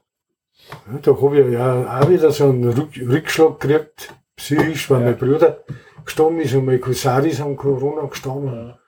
[1.02, 5.06] Da habe ich ja auch wieder so einen Rück, Rückschlag gekriegt, psychisch, weil Ja.
[5.06, 5.64] mein Bruder
[6.04, 8.46] gestorben ist und meine Cousins haben Corona gestorben.
[8.52, 8.78] Ja.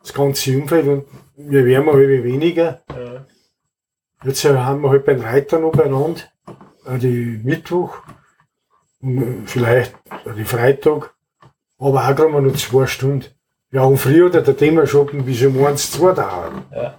[0.00, 1.04] Das ganze Umfeld und
[1.36, 2.82] wir werden halb weniger.
[2.90, 3.26] Ja.
[4.24, 6.20] Jetzt haben wir halt beim Reiter noch beieinander,
[7.00, 7.96] die Mittwoch,
[9.46, 9.94] vielleicht
[10.36, 11.14] die Freitag,
[11.78, 13.24] aber auch gerade mal noch zwei Stunden.
[13.72, 16.64] Ja, und früher hat der Thema shoppen bis um eins, zwei dauern.
[16.72, 16.98] Ja.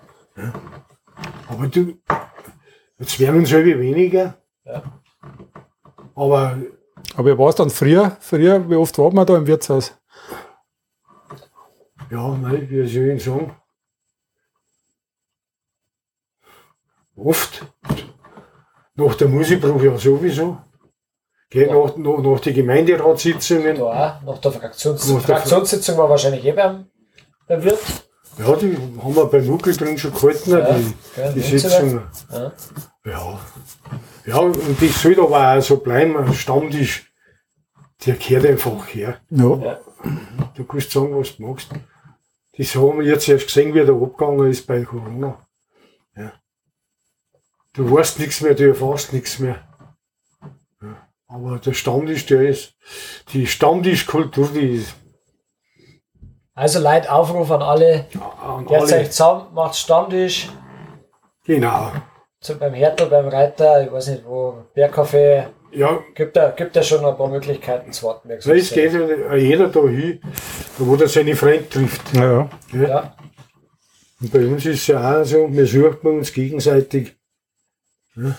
[1.49, 1.97] Aber du,
[2.97, 4.37] jetzt werden uns halb weniger.
[4.63, 4.81] Ja.
[6.15, 6.57] Aber
[7.15, 8.15] Aber wie war es dann früher?
[8.21, 9.93] Früher, wie oft war man da im Wirtshaus?
[12.09, 13.55] ja, nein, wie soll ich sagen?
[17.15, 17.65] Oft.
[18.95, 20.57] Nach der Musikprobe ja sowieso.
[21.51, 21.73] Gell, Ja.
[21.75, 23.75] nach, nach, nach den Gemeinderatssitzungen.
[23.77, 26.85] Da auch, nach der Fraktions Nach der Fraktionssitzung war wahrscheinlich eh beim,
[27.47, 27.79] beim Wirt.
[28.39, 32.01] Ja, die haben wir beim Nuckel drin schon gehalten, Ja, die, gell, die Sitzung.
[32.31, 32.51] Ja.
[33.05, 33.39] Ja.
[34.25, 37.11] Ja, und das soll aber auch so bleiben, ein Stammtisch,
[38.05, 39.19] der gehört einfach her.
[39.29, 39.55] Ja.
[39.57, 39.79] Ja.
[40.55, 41.67] Du kannst sagen, was du magst.
[42.57, 45.37] Das haben wir jetzt erst gesehen, wie der abgegangen ist bei Corona.
[46.15, 46.31] Ja.
[47.73, 49.67] Du weißt nichts mehr, du erfährst nichts mehr.
[51.31, 51.35] Ja.
[51.35, 52.73] Aber der Stammtisch, der ist,
[53.33, 54.93] die Stammtischkultur, die ist
[56.53, 58.05] Also Leute, Aufruf an alle,
[58.43, 60.49] an Jetzt alle, euch zusammen, macht Stammtisch,
[61.45, 61.91] genau.
[62.39, 66.83] so beim Hertel, beim Reiter, ich weiß nicht wo, Bergkaffee, Ja, gibt da, gibt da
[66.83, 68.29] schon ein paar Möglichkeiten zu warten.
[68.39, 70.19] so es geht ja jeder da hin,
[70.77, 72.13] wo der seine Freunde trifft.
[72.13, 72.49] Ja, ja.
[72.73, 72.87] Ja.
[72.87, 73.15] Ja,
[74.19, 77.15] Und bei uns ist es ja auch so, wir suchen uns gegenseitig.
[78.15, 78.35] Ja.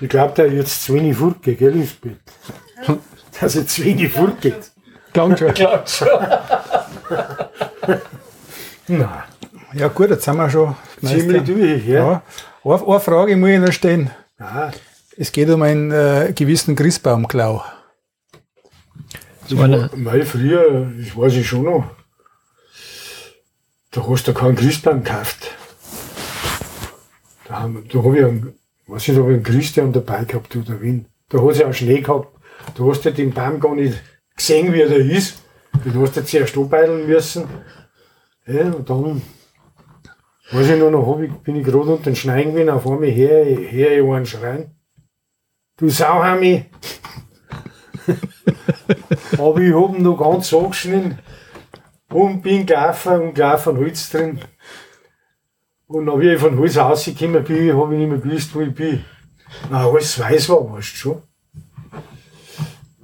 [0.00, 2.18] Ich glaube, da jetzt zu wenig fortgeht, gell, ins Bett?
[3.40, 4.70] Dass jetzt zu wenig fortgeht.
[5.12, 5.54] Klang schon.
[5.54, 6.08] klar schon.
[9.76, 11.94] Ja gut, jetzt sind wir schon ziemlich durch, ja.
[11.94, 12.22] Ja.
[12.64, 14.10] Eine, eine Frage muss ich noch stellen.
[14.38, 14.72] Nein,
[15.16, 17.64] Es geht um einen äh, gewissen Christbaumklau.
[19.48, 21.90] weil früher, das weiß ich schon noch,
[23.90, 25.50] da hast du keinen Christbaum gekauft.
[27.48, 28.54] Da, haben, da habe ich einen,
[28.86, 31.06] weiß nicht, ob ich einen Christian dabei gehabt oder wen.
[31.28, 32.28] Da hat es ja auch Schnee gehabt.
[32.76, 34.00] Da hast du den Baum gar nicht
[34.36, 35.42] gesehen, wie er da ist.
[35.84, 37.44] Den hast du zuerst anbeideln müssen.
[38.46, 39.22] Ja, und dann,
[40.50, 43.44] weiß ich noch, noch ich, bin ich gerade unter den Schneien gewesen, auf einmal her,
[43.44, 44.70] her ich einen schreien.
[45.76, 46.66] Du Sauhami!
[49.38, 51.18] Aber ich hab ihn noch ganz angeschnitten
[52.10, 54.40] und bin gelaufen und gelaufen Holz drin.
[55.86, 58.74] Und dann, wie ich von Holz rausgekommen bin, habe ich nicht mehr gewusst, wo ich
[58.74, 59.04] bin.
[59.70, 61.22] Na, alles weiß war, weißt du schon.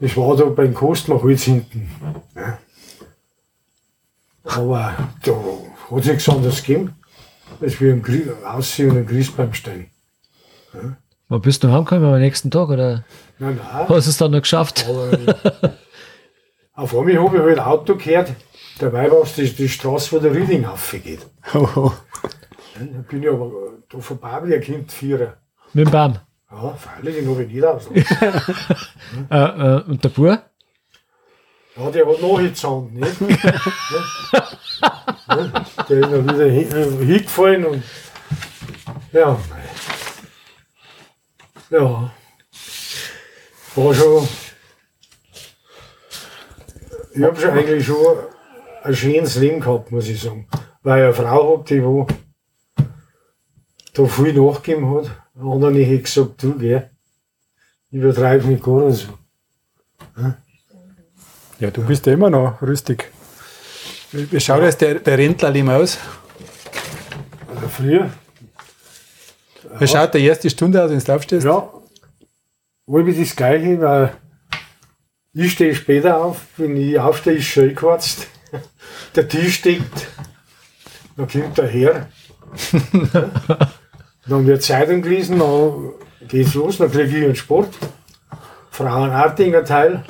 [0.00, 1.90] Das war da beim Kostmachholz hinten.
[2.34, 2.58] Ja.
[4.44, 6.94] Aber da hat es nichts anderes gegeben,
[7.60, 8.02] als wir im
[8.44, 9.90] Aussehen und einen Christbaum stehen.
[11.28, 13.04] Wo bist du heimgekommen am nächsten Tag oder
[13.38, 13.88] Nein, nein.
[13.88, 14.86] hast du es dann noch geschafft?
[14.88, 15.74] Aber
[16.74, 18.32] auf einmal habe ich halt ein Auto gehört,
[18.78, 20.66] dabei war es die, die Straße, wo der Rieding
[21.04, 21.26] geht.
[22.80, 23.50] Da bin ich aber
[23.88, 25.36] da vorbei wie ein Kind vierer.
[25.74, 26.18] Mit dem Baum.
[26.50, 28.16] Ja, freilich, den habe ich nicht ausgelassen.
[29.30, 30.42] Äh, äh, und der Bur?
[31.76, 33.20] Ja, der hat nachgezahnt, nicht?
[33.20, 34.46] ja.
[35.88, 37.82] Der ist dann wieder hin- äh, hingefallen und
[39.12, 39.38] ja,
[41.70, 42.10] ja.
[43.76, 44.28] War schon
[47.14, 48.16] ich habe schon eigentlich schon
[48.82, 50.48] ein schönes Leben gehabt, muss ich sagen.
[50.82, 52.06] Weil ich eine Frau habe, die wo
[53.94, 55.10] da viel nachgegeben hat.
[55.40, 56.82] Anderen hätte ich gesagt, du geh,
[57.90, 59.18] übertreib mich gar nicht so.
[61.58, 63.10] Ja, du bist ja immer noch rüstig.
[64.12, 65.98] Wie schaut jetzt der, der Rentlerlim aus?
[67.54, 68.10] Also früher,
[69.78, 71.44] Wie schaut der erste Stunde aus, wenn du aufstehst?
[71.44, 71.70] ja,
[72.88, 74.12] halb das Gleiche, weil
[75.32, 78.26] ich stehe später auf, wenn ich aufstehe, ist schon eingequarzt.
[79.14, 79.82] Der Tisch steht,
[81.16, 82.08] dann kommt der Herr.
[84.26, 85.92] dann wird Zeitung gelesen, dann
[86.28, 87.68] geht's los, dann kriege ich einen Sport.
[88.70, 90.04] Frauen Artinger Teil.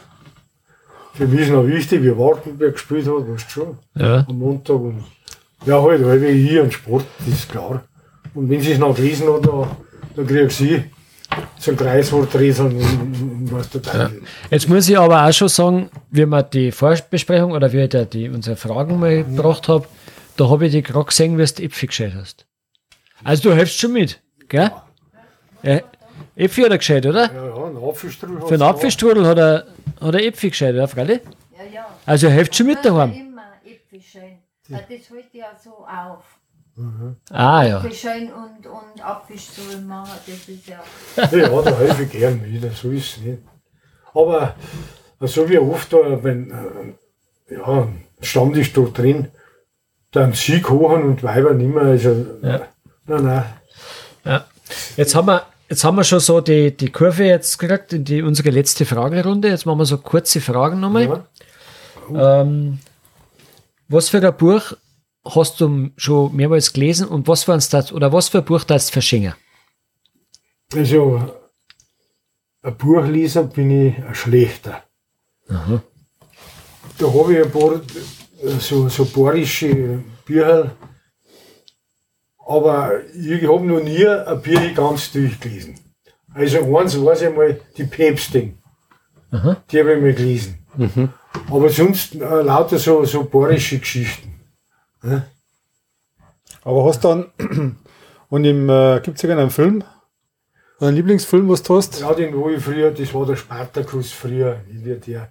[1.14, 3.78] Für mich ist noch wichtig, wie Wartenberg gespielt hat, weißt du schon.
[3.94, 4.24] Ja.
[4.28, 4.76] am Montag.
[4.76, 5.04] Und
[5.66, 7.82] ja, halt, wie ich einen Sport, das ist klar.
[8.34, 9.66] Und wenn sie es noch gelesen hat, dann,
[10.16, 10.84] dann kriege ich sie
[11.58, 14.22] zum Kreiswort rieseln und, was der Teil ist.
[14.50, 18.04] Jetzt muss ich aber auch schon sagen, wie wir die Vorbesprechung oder wie ich da
[18.04, 19.86] die, unsere Fragen mal gebracht habe,
[20.36, 22.46] da habe ich dich gerade gesehen, wie du Äpfel gescheit hast.
[23.24, 24.70] Also du helfst schon mit, gell?
[25.62, 25.80] Ja.
[26.36, 27.32] Äpfel hat er gescheit, oder?
[27.32, 28.40] Ja, ja, ein Apfelstrudel.
[28.46, 29.66] Für einen Apfelstrudel hat er,
[30.00, 31.20] hat er Äpfel gescheit, oder, Fralli?
[31.56, 31.86] Ja, ja.
[32.06, 33.12] Also er hilft schon mit daheim.
[33.12, 34.38] Immer Äpfelschein.
[34.68, 36.24] Das hält ja so auf.
[37.30, 37.78] Ah ja.
[37.78, 40.82] Äpfelschein und, und Apfelstuhl machen, das ist ja.
[41.16, 43.42] Ja, da helfe ich gern mit, so ist es nicht.
[44.14, 44.54] Aber
[45.20, 47.88] so wie oft da, wenn äh, ja,
[48.22, 49.28] Stammtisch da drin,
[50.12, 51.84] dann sie kochen und Weiber nicht mehr.
[51.84, 52.62] Also, Ja.
[53.06, 53.44] Nein, nein.
[54.24, 54.46] Ja.
[54.96, 58.22] Jetzt haben wir, jetzt haben wir schon so die, die Kurve jetzt gekriegt in die,
[58.22, 59.48] unsere letzte Fragerunde.
[59.48, 61.24] Jetzt machen wir so kurze Fragen nochmal.
[62.12, 62.42] Ja.
[62.42, 62.78] Ähm,
[63.88, 64.72] was für ein Buch
[65.24, 68.64] hast du schon mehrmals gelesen und was für ein Stat oder was für ein Buch
[68.64, 69.34] darfst du verschenken?
[70.74, 71.34] Also,
[72.62, 74.84] ein Buchleser bin ich ein schlechter.
[76.98, 77.80] Da habe ich ein paar
[78.60, 80.76] so, so bayerische Bücher,
[82.50, 85.76] aber ich habe noch nie ein Bier ganz durchgelesen.
[86.34, 88.58] Also eins weiß ich mal, die Päpstin.
[89.70, 90.58] Die habe ich mal gelesen.
[91.48, 94.40] Aber sonst äh, lauter so, so bayerische Geschichten.
[96.64, 97.76] Aber hast du dann,
[98.28, 99.84] und im, äh, gibt es irgendeinen Film?
[100.80, 102.00] Einen Lieblingsfilm, was du hast?
[102.00, 105.30] Ja, den wo ich früher, das war der Spartakus früher, wie der,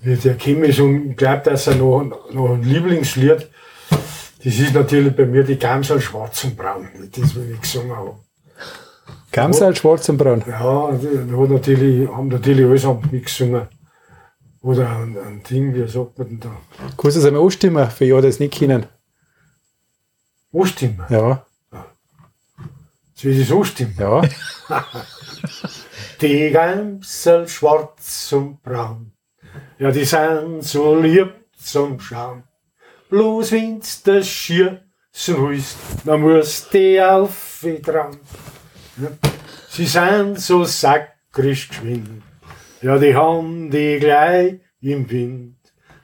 [0.00, 3.50] wie der chemisch und ich glaube, dass er noch, noch ein Lieblingslied,
[4.48, 8.16] das ist natürlich bei mir die Gamsal Schwarz und Braun, das, wenn ich gesungen habe.
[9.30, 10.42] Gamsal, Schwarz und Braun.
[10.48, 13.68] Ja, da hat natürlich, haben natürlich alles mitgesungen.
[14.62, 16.56] Oder ein, ein Ding, wie sagt man denn da?
[16.96, 18.86] Kannst du das einmal anstimmen, für die das nicht kennen?
[20.50, 21.04] Anstimmen.
[21.10, 21.44] Ja,
[23.14, 23.96] Soll ich das anstimmen?
[23.98, 24.22] ja.
[26.22, 29.12] Die Gamsel schwarz und braun,
[29.78, 32.47] ja, die sind so lieb zum Schauen.
[33.08, 34.82] Bloß wenn's das Schirsen
[35.12, 38.18] willst, dann musst du auf dran.
[39.70, 42.22] Sie sind so sakrisch geschwind,
[42.82, 45.56] ja, die haben die gleich im Wind.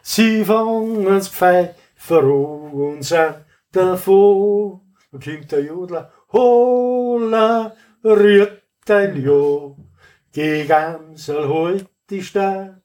[0.02, 3.36] Sie fangen's Pfeifer an und sind
[3.70, 4.80] davor.
[5.12, 9.76] Da kommt der Jodler, hola, rührt ein Jo.
[10.32, 12.82] Geh Gamsel heut die Stadt,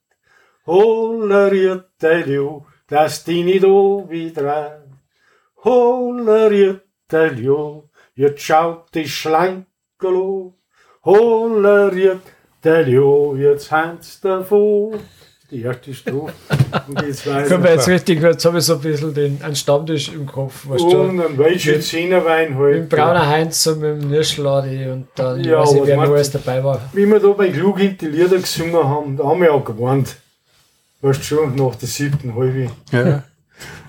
[0.65, 4.81] hola, rührt ein Jo, dass die nicht o wieder
[7.11, 10.55] ein Jo, jetzt schaut die Schlankerlo.
[11.03, 12.21] Hola, rührt
[12.63, 14.93] ein Jo, jetzt hand's davor.
[15.51, 16.31] Die erste Strophe.
[16.87, 16.95] Und.
[17.47, 20.69] Können wir jetzt richtig, jetzt habe ich so ein bisschen den, einen Stammtisch im Kopf.
[20.69, 21.01] Weißt du?
[21.01, 22.75] Und ein welcher Zehnerwein Mit halt.
[22.75, 26.13] dem Brauner Heinz und mit dem Nürschladi und dann, ich Ja, weiß nicht, wer noch
[26.13, 26.79] alles dabei war.
[26.93, 30.17] Wie wir da bei Klug die Lieder gesungen haben, da haben wir auch gewarnt.
[31.01, 32.69] Weißt du schon, nach der siebten halbe.
[32.91, 33.23] ja.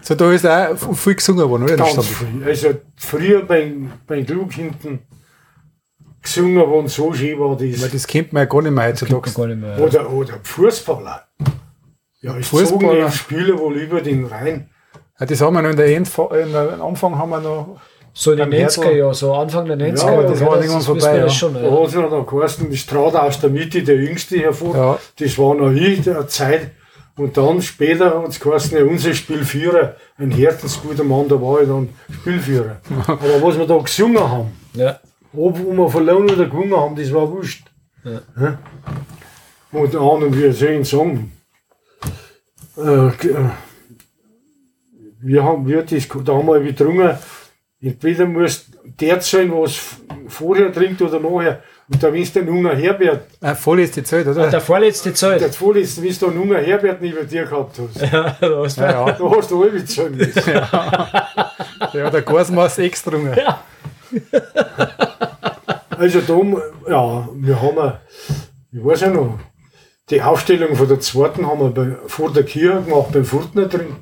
[0.03, 1.77] So, da ist auch viel gesungen worden, oder?
[1.77, 2.27] Ganz früh.
[2.45, 5.01] Also früher beim, beim Klug hinten
[6.23, 7.91] gesungen worden, so schön war Weil das.
[7.93, 9.31] das kennt man ja gar nicht mehr heutzutage.
[9.31, 9.79] Gar nicht mehr.
[9.79, 11.25] Oder, oder Fußballer.
[12.23, 13.07] Ja, ich zogen Fußballer.
[13.07, 14.69] die Spieler wohl über den Rhein.
[15.21, 17.81] Ja, das haben wir noch in der, Endfa in der am Anfang haben wir noch.
[18.13, 20.27] So die beim 90er Hertl- Jahre, so Anfang der 90er aber Jahre.
[20.27, 21.29] das gell, war irgendwann vorbei, das ja.
[21.31, 21.55] schon.
[21.55, 21.71] Da Ja.
[21.71, 24.75] hat es noch da geheißen, es trat aus der Mitte der Jüngste hervor.
[24.77, 24.99] Ja.
[25.19, 26.73] Das war noch ich, der Zeit.
[27.17, 31.69] Und dann später hat es geheißen, ja, unser Spielführer, ein herzensguter Mann, da war ich
[31.69, 31.89] dann
[32.21, 32.81] Spielführer.
[33.07, 34.99] Aber was wir da gesungen haben, Ja.
[35.33, 37.67] ob wir verloren oder gewonnen haben, das war wurscht.
[38.05, 38.59] Ja.
[39.73, 41.31] Und an und wir sehen Song.
[42.77, 43.51] Äh, äh,
[45.21, 47.19] wir haben, wir das, da haben wir getrunken,
[47.81, 49.79] entweder muss der zahlen, was
[50.29, 51.63] vorher trinkt oder nachher.
[51.93, 54.49] Und da willst du einen jungen Herbert, Äh, vorletzte Zeit, oder?
[54.49, 55.55] Der vorletzte der Zeit.
[55.57, 58.01] vorletzte, wie du einen jungen Herbert neben dir gehabt hast.
[58.13, 59.13] Ja, da hast du- ja, ja.
[59.13, 60.53] Da hast du alle zahlen müssen.
[61.93, 63.17] ja, der Gasmaß extra.
[63.37, 63.61] Ja.
[65.91, 67.93] Also da, ja, wir haben,
[68.73, 69.39] ich weiß ja noch,
[70.09, 73.97] die Aufstellung von der zweiten haben wir bei, vor der Kirche gemacht, beim Furtner drin.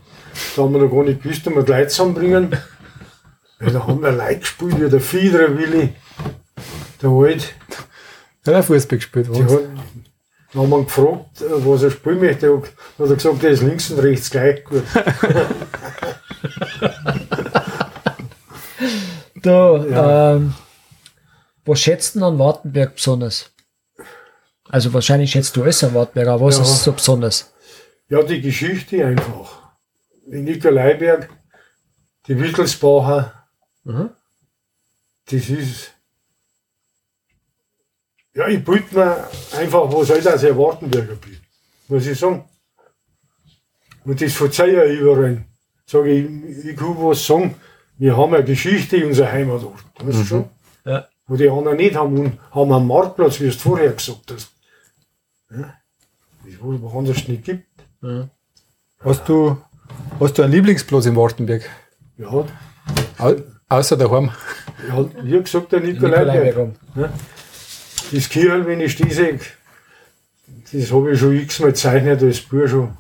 [0.57, 2.57] Da haben wir noch gar nicht gewusst, ob wir die Leute zusammenbringen.
[3.61, 5.91] Ja, da haben wir Leute gespielt, wie der Fiedler Willi,
[7.03, 7.55] der Alt.
[8.47, 9.27] Ja, Fußball gespielt.
[9.35, 9.53] Die was?
[9.53, 9.61] hat,
[10.53, 12.47] dann haben wir ihn gefragt, was er spielen möchte.
[12.47, 12.65] Er hat
[12.97, 14.83] dann hat er gesagt, der ist links und rechts gleich gut.
[19.43, 20.55] Da, ähm,
[21.65, 23.51] was schätzt du an Wartenberg besonders?
[24.69, 26.63] Also wahrscheinlich schätzt du alles an Wartenberg, aber was Ja.
[26.63, 27.53] ist so besonders?
[28.09, 29.71] Ja, die Geschichte einfach.
[30.27, 31.29] Die Nikolaiberg,
[32.27, 33.33] die Wittelsbacher,
[33.85, 34.11] Mhm.
[35.31, 35.93] das ist.
[38.39, 41.37] Ja, ich bitte mir einfach, was halt als ein Wartenberger bin.
[41.89, 42.45] Muss ich sagen.
[44.05, 45.45] Und das verzeihe ich überall.
[45.85, 47.57] Sage ich, ich kann was sagen.
[47.97, 49.83] Wir haben eine Geschichte in unserer Heimatort.
[49.99, 50.45] Weißt du schon?
[50.85, 51.09] Ja.
[51.27, 52.17] Wo die anderen nicht haben.
[52.17, 54.53] Und haben einen Marktplatz, wie du es vorher gesagt hast.
[55.51, 55.75] Ja?
[56.45, 57.67] Das wo es woanders nicht gibt.
[59.01, 59.57] Hast du,
[60.21, 61.69] hast du einen Lieblingsplatz in Wartenberg?
[62.19, 62.47] Ja,
[63.19, 63.35] Au
[63.69, 64.31] außer daheim.
[64.89, 66.57] ja wie gesagt, der Nikolaiberg.
[66.95, 67.13] Nikolaiberg.
[68.13, 69.39] Das Kirchel, wenn ich die sehe,
[70.73, 72.97] das habe ich schon x-mal gezeichnet als Buch schon.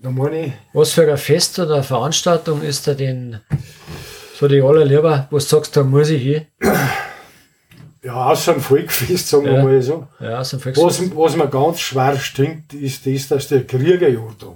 [0.00, 3.40] Da meine ich, Was für ein Fest oder eine Veranstaltung ist da denn
[4.38, 6.46] so die allerlieber, wo du sagst, da muss ich hin?
[8.04, 9.64] ja, außer ein Volkfest, sagen wir Ja.
[9.64, 10.06] mal so.
[10.20, 11.16] Ja, so ein Was, Volksfest.
[11.16, 14.54] was mir ganz schwer stinkt, ist das, dass der Kriegerjahrtag,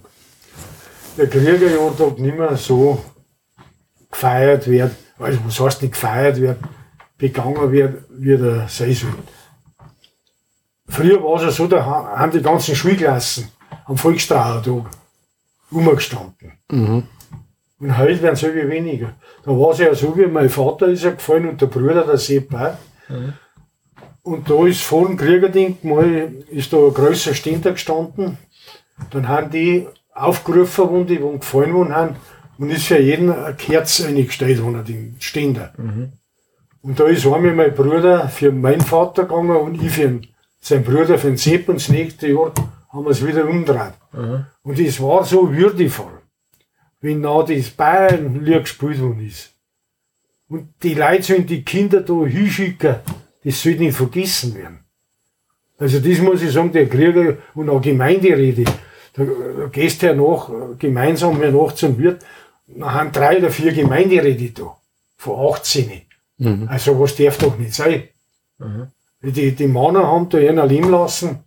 [1.18, 3.04] der Kriegerjahrtag nicht mehr so
[4.12, 6.58] gefeiert wird, also was heißt nicht gefeiert wird,
[7.18, 9.14] begangen wird, wie der sein soll.
[10.88, 13.48] Früher war es ja so, da ha- haben die ganzen Schulklassen
[13.86, 14.84] am Volkstrauertag
[15.70, 16.52] umgestanden.
[17.78, 19.12] Und heute werden irgendwie weniger.
[19.44, 22.18] Da war es ja so, wie mein Vater ist ja gefallen und der Bruder, der
[22.18, 22.76] Sepp auch.
[24.22, 28.38] Und da ist vor dem Kriegerdenkmal ist da ein größer Ständer gestanden.
[29.10, 32.16] Dann haben die aufgerufen worden, die wo gefallen worden haben.
[32.62, 35.72] Und ist für jeden eine Kerze eingestellt worden, den Ständer.
[36.82, 40.26] Und da ist einmal mein Bruder für meinen Vater gegangen und ich für den-
[40.60, 41.68] seinen Bruder für den Sepp.
[41.68, 42.52] Und das nächste Jahr
[42.92, 43.94] haben wir es wieder umgedreht.
[44.62, 46.20] Und es war so würdevoll,
[47.00, 49.50] wenn da das Bayernlied gespielt worden ist.
[50.48, 52.96] Und die Leute sollen die Kinder da hinschicken,
[53.44, 54.78] das soll nicht vergessen werden.
[55.78, 58.64] Also das muss ich sagen, der Krieger und auch Gemeinderede,
[59.14, 59.24] da,
[59.72, 62.24] gehst du ja nach, äh, gemeinsam nach zum Wirt,
[62.76, 64.76] da haben drei oder vier Gemeinderede da,
[65.16, 66.02] von 18.
[66.68, 68.04] Also was darf doch nicht sein.
[69.22, 71.44] Die, die Männer haben da einer leben lassen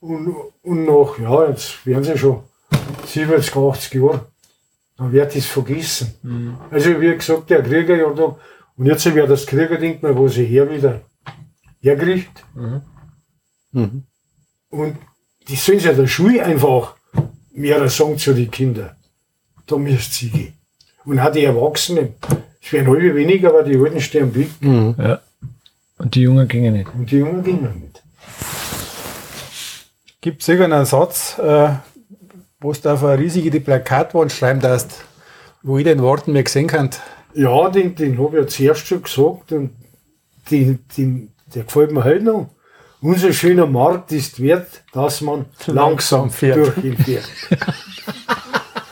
[0.00, 2.42] und, und nach, ja, jetzt werden sie schon
[3.06, 4.26] 70, 80 Jahre,
[4.96, 6.14] dann wird das vergessen.
[6.70, 8.36] Also wie gesagt, der Krieger ja da,
[8.76, 11.02] und jetzt wird das Kriegerdenkmal, wo sie her wieder
[11.80, 12.44] herkriegt.
[14.70, 14.96] Und
[15.48, 16.96] die sollen ja der Schule einfach
[17.52, 18.95] mehr sagen zu den Kindern.
[19.66, 20.52] Da müsst sie gehen.
[21.04, 22.14] Und auch die Erwachsenen,
[22.62, 25.20] es werden halbe weniger, aber die Alten stehen blick Ja.
[25.98, 26.88] Und die Jungen gingen nicht.
[26.94, 28.02] und die Jungen gehen nicht.
[30.20, 31.68] Gibt es irgendeinen Satz, äh,
[32.60, 35.04] wo du auf eine riesige Plakatwand schreiben darfst,
[35.62, 36.90] wo jeder in Wartenberg sehen kann?
[37.34, 39.70] Ja, den, den habe ich ja zuerst schon gesagt und
[40.50, 42.48] den, den, der gefällt mir heute noch.
[43.00, 46.56] Unser schöner Markt ist wert, dass man langsam Langsam fährt.
[46.56, 47.28] durch ihn fährt.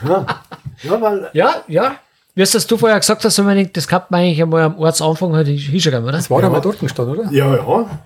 [0.06, 0.42] ja.
[0.84, 1.96] Ja, weil Ja, ja.
[2.36, 5.34] Wie hast das du vorher gesagt hast, unbedingt, das kann man eigentlich einmal am Ortsanfang
[5.34, 6.12] halt hinschreiben, oder?
[6.18, 6.48] Das war ja.
[6.50, 7.30] mal dort gestanden, oder?
[7.30, 8.00] Ja, ja,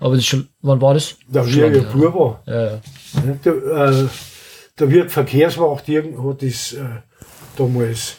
[0.00, 1.14] Aber das ist schon, wann war das?
[1.28, 2.42] da Schon wie ich ein Bub war.
[2.46, 2.80] Ja, ja.
[3.44, 4.06] Da, äh,
[4.74, 6.84] da wird Verkehrswacht, irgend- hat das äh,
[7.56, 8.16] damals.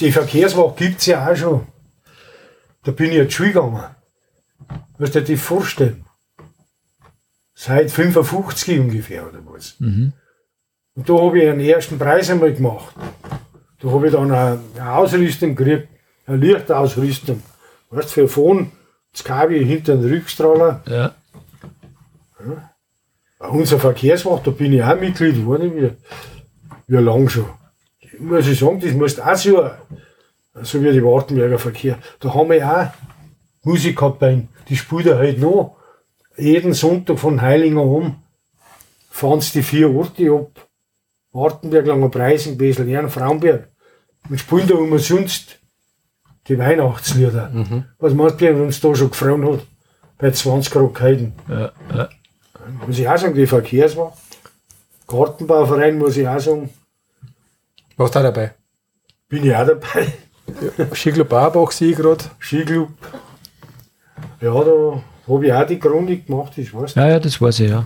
[0.00, 1.66] Die Verkehrswacht gibt es ja auch schon.
[2.82, 3.84] Da bin ich jetzt Schule gegangen.
[4.98, 6.04] Musst du dir vorstellen?
[7.54, 9.76] Seit 55 ungefähr oder was.
[10.98, 12.92] Und da habe ich einen ersten Preis einmal gemacht.
[13.80, 15.86] Da habe ich dann eine, eine Ausrüstung gekriegt,
[16.26, 17.40] eine Lichtausrüstung.
[17.90, 18.72] Weißt du, für vorn
[19.12, 20.82] das Kabel hinter den Rückstrahler.
[22.40, 22.70] ja.
[23.48, 25.92] Unser Verkehrswacht, da bin ich auch Mitglied geworden, wie,
[26.88, 27.46] wie lang schon.
[28.18, 29.70] Muss ich sagen, das muss auch so,
[30.62, 31.96] so wie die Wartenberger Verkehr.
[32.18, 32.88] Da haben wir auch
[33.64, 34.48] Musik gehabt bei.
[34.68, 35.76] Die spielt er halt noch.
[36.36, 38.16] Jeden Sonntag von Heilinger um
[39.10, 40.67] fahren sie die vier Orte ab.
[41.38, 43.68] Wartenberg, Langer Preising, Beselnern, Fraunberg.
[44.28, 45.58] Und spielen da umsonst
[46.48, 47.50] die Weihnachtslieder.
[47.98, 49.60] Was meinst du, er uns da schon gefroren hat?
[50.18, 51.32] Bei 20 Grad Kälte.
[51.48, 52.08] Ja, ja.
[52.86, 54.12] Muss ich auch sagen, die Verkehrswagen.
[55.06, 56.70] Gartenbauverein muss ich auch sagen,
[57.96, 58.54] Warst du auch dabei?
[59.28, 60.12] bin ich auch dabei.
[60.94, 62.24] Skiclub Barbach sehe ich gerade.
[62.40, 62.88] Skiclub.
[64.40, 66.96] Ja, da habe ich auch die Chronik gemacht, ich weiß nicht.
[66.96, 67.84] ja, ja, das weiß ich, ja.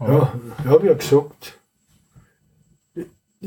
[0.00, 0.32] Ja,
[0.62, 1.58] ich habe ja gesagt,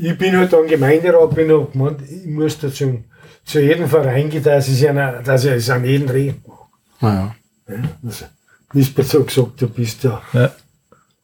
[0.02, 3.04] ich bin halt dann Gemeinderat, bin auch gemeint, ich muss dazu
[3.44, 6.58] zu jedem Verein gehen, dass ich, einer, dass ich es an jeden reden mag.
[7.00, 7.34] Naja.
[7.68, 8.24] Ja, also,
[8.72, 10.22] Lisbeth so gesagt, du bist ja.
[10.32, 10.52] Ja.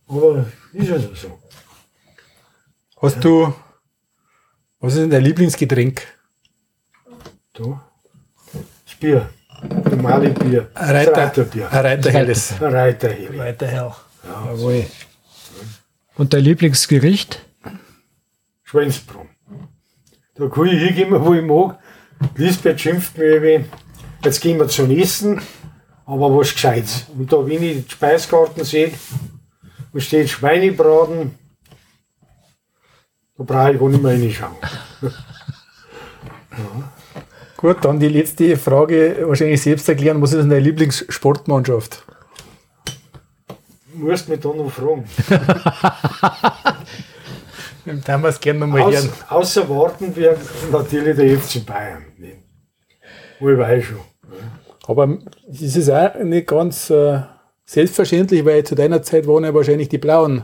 [0.08, 1.38] Aber ist also so.
[3.00, 3.52] Hast du,
[4.80, 6.02] was ist denn dein Lieblingsgetränk?
[7.54, 7.82] Da.
[8.84, 9.28] Das Bier.
[9.90, 10.68] Normale Bier.
[10.74, 11.72] Ein Reiter, Das Reiterbier.
[11.72, 12.52] ein Reiterhelles.
[12.60, 13.38] Ein Reiterheli.
[13.38, 13.92] Reiterhell.
[14.24, 14.86] Jawohl.
[16.16, 17.45] Und dein Lieblingsgericht?
[18.66, 19.28] Schweinsbrunn.
[20.34, 21.78] Da kann ich hingehen, wo ich mag.
[22.34, 23.64] Lisbeth schimpft mir wie,
[24.24, 25.40] jetzt gehen wir zum Essen,
[26.04, 27.06] aber was Gescheites.
[27.16, 28.92] Und da, wenn ich die Speiskarten sehe,
[29.92, 31.38] wo steht Schweinebraten,
[33.38, 34.56] da brauche ich gar nicht mehr reinschauen.
[37.56, 40.20] Gut, dann die letzte Frage, wahrscheinlich selbst erklären.
[40.20, 42.02] Was ist denn deine Lieblingssportmannschaft?
[43.92, 45.04] Du musst mich da noch fragen.
[47.86, 49.10] Dann haben wir es gerne nochmal Aus, hören.
[49.28, 50.38] außer Wartenberg
[50.72, 52.04] natürlich der FC Bayern.
[53.40, 54.00] Wo ich weiß schon.
[54.88, 55.18] Aber
[55.50, 57.20] es ist auch nicht ganz äh,
[57.64, 60.42] selbstverständlich, weil zu deiner Zeit waren ja wahrscheinlich die Blauen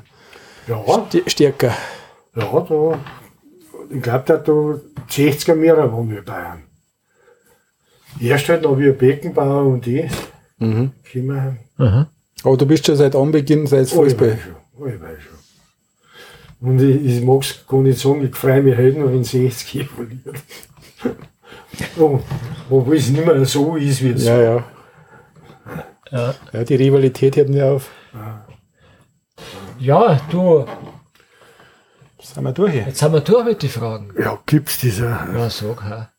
[0.67, 1.75] Ja, sti- stärker.
[2.37, 2.99] ja da,
[3.91, 4.53] ich glaube, da da
[5.11, 6.63] 60er mehr waren wir Bayern.
[8.21, 10.11] Erst halt noch wie Beckenbauer und ich.
[10.59, 10.93] Mhm.
[11.05, 11.59] Kimmerheim.
[12.45, 14.33] Aber du bist schon seit Anbeginn, seit Oh, ich Fußball.
[14.33, 14.55] weiß schon.
[14.79, 15.39] Oh, ich weiß schon.
[16.63, 19.75] Und ich, ich mag es gar nicht sagen, ich freue mich halt nur, wenn 60
[19.75, 20.37] Jahre verliert.
[21.99, 22.21] oh,
[22.71, 24.65] obwohl es nicht mehr so ist, wie es Ja, ja.
[26.13, 26.35] Ja.
[26.53, 27.91] Ja, die Rivalität hört nicht auf.
[29.81, 30.65] Ja, du,
[32.23, 32.85] Sind wir durch hier?
[32.87, 34.15] jetzt haben wir durch mit den Fragen.
[34.17, 35.27] Ja, gibt's dieser.
[35.35, 36.12] Ja, sag, ja.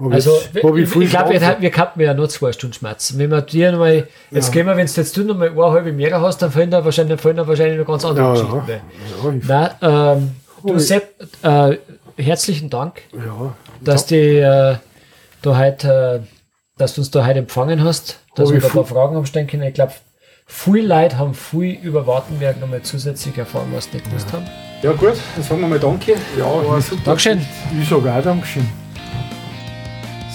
[0.00, 3.18] Hab Also, ich, hab ich, ich, glaube, wir, wir könnten ja nur zwei Stunden schmerzen.
[3.18, 6.20] Wenn wir dir nochmal, jetzt gehen wir, wenn du jetzt du nochmal eine halbe mehr
[6.20, 8.62] hast, dann fallen da wahrscheinlich, fallen da wahrscheinlich noch ganz andere Ja, Geschichten.
[8.66, 9.30] ja.
[9.48, 10.30] Ja, Nein, ähm,
[10.66, 11.76] du ich- Sepp, äh,
[12.16, 13.54] herzlichen Dank, ja.
[13.82, 14.76] dass die, äh,
[15.42, 16.26] da heute, äh,
[16.78, 19.26] dass du uns da heute empfangen hast, dass Hab wir da ein paar Fragen haben
[19.26, 19.64] stellen können.
[19.64, 19.92] Ich glaube,
[20.46, 24.46] viele Leute haben viel über Wartenberg nochmal zusätzlich erfahren, was sie nicht gewusst haben.
[24.82, 26.14] Ja, gut, dann sagen wir mal Danke.
[26.38, 27.02] Ja, war super.
[27.04, 27.46] Dankeschön.
[27.78, 28.66] Ich sage auch Dankeschön.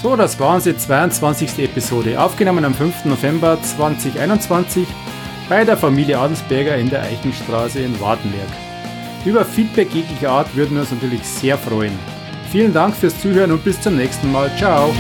[0.05, 1.57] So, das war unsere 22.
[1.57, 3.05] Episode, aufgenommen am 5.
[3.05, 4.87] November 2021
[5.49, 8.49] bei der Familie Adelsberger in der Eichenstraße in Wartenberg.
[9.25, 11.97] Über Feedback jeglicher Art würden wir uns natürlich sehr freuen.
[12.51, 14.55] Vielen Dank fürs Zuhören und bis zum nächsten Mal.
[14.57, 14.93] Ciao!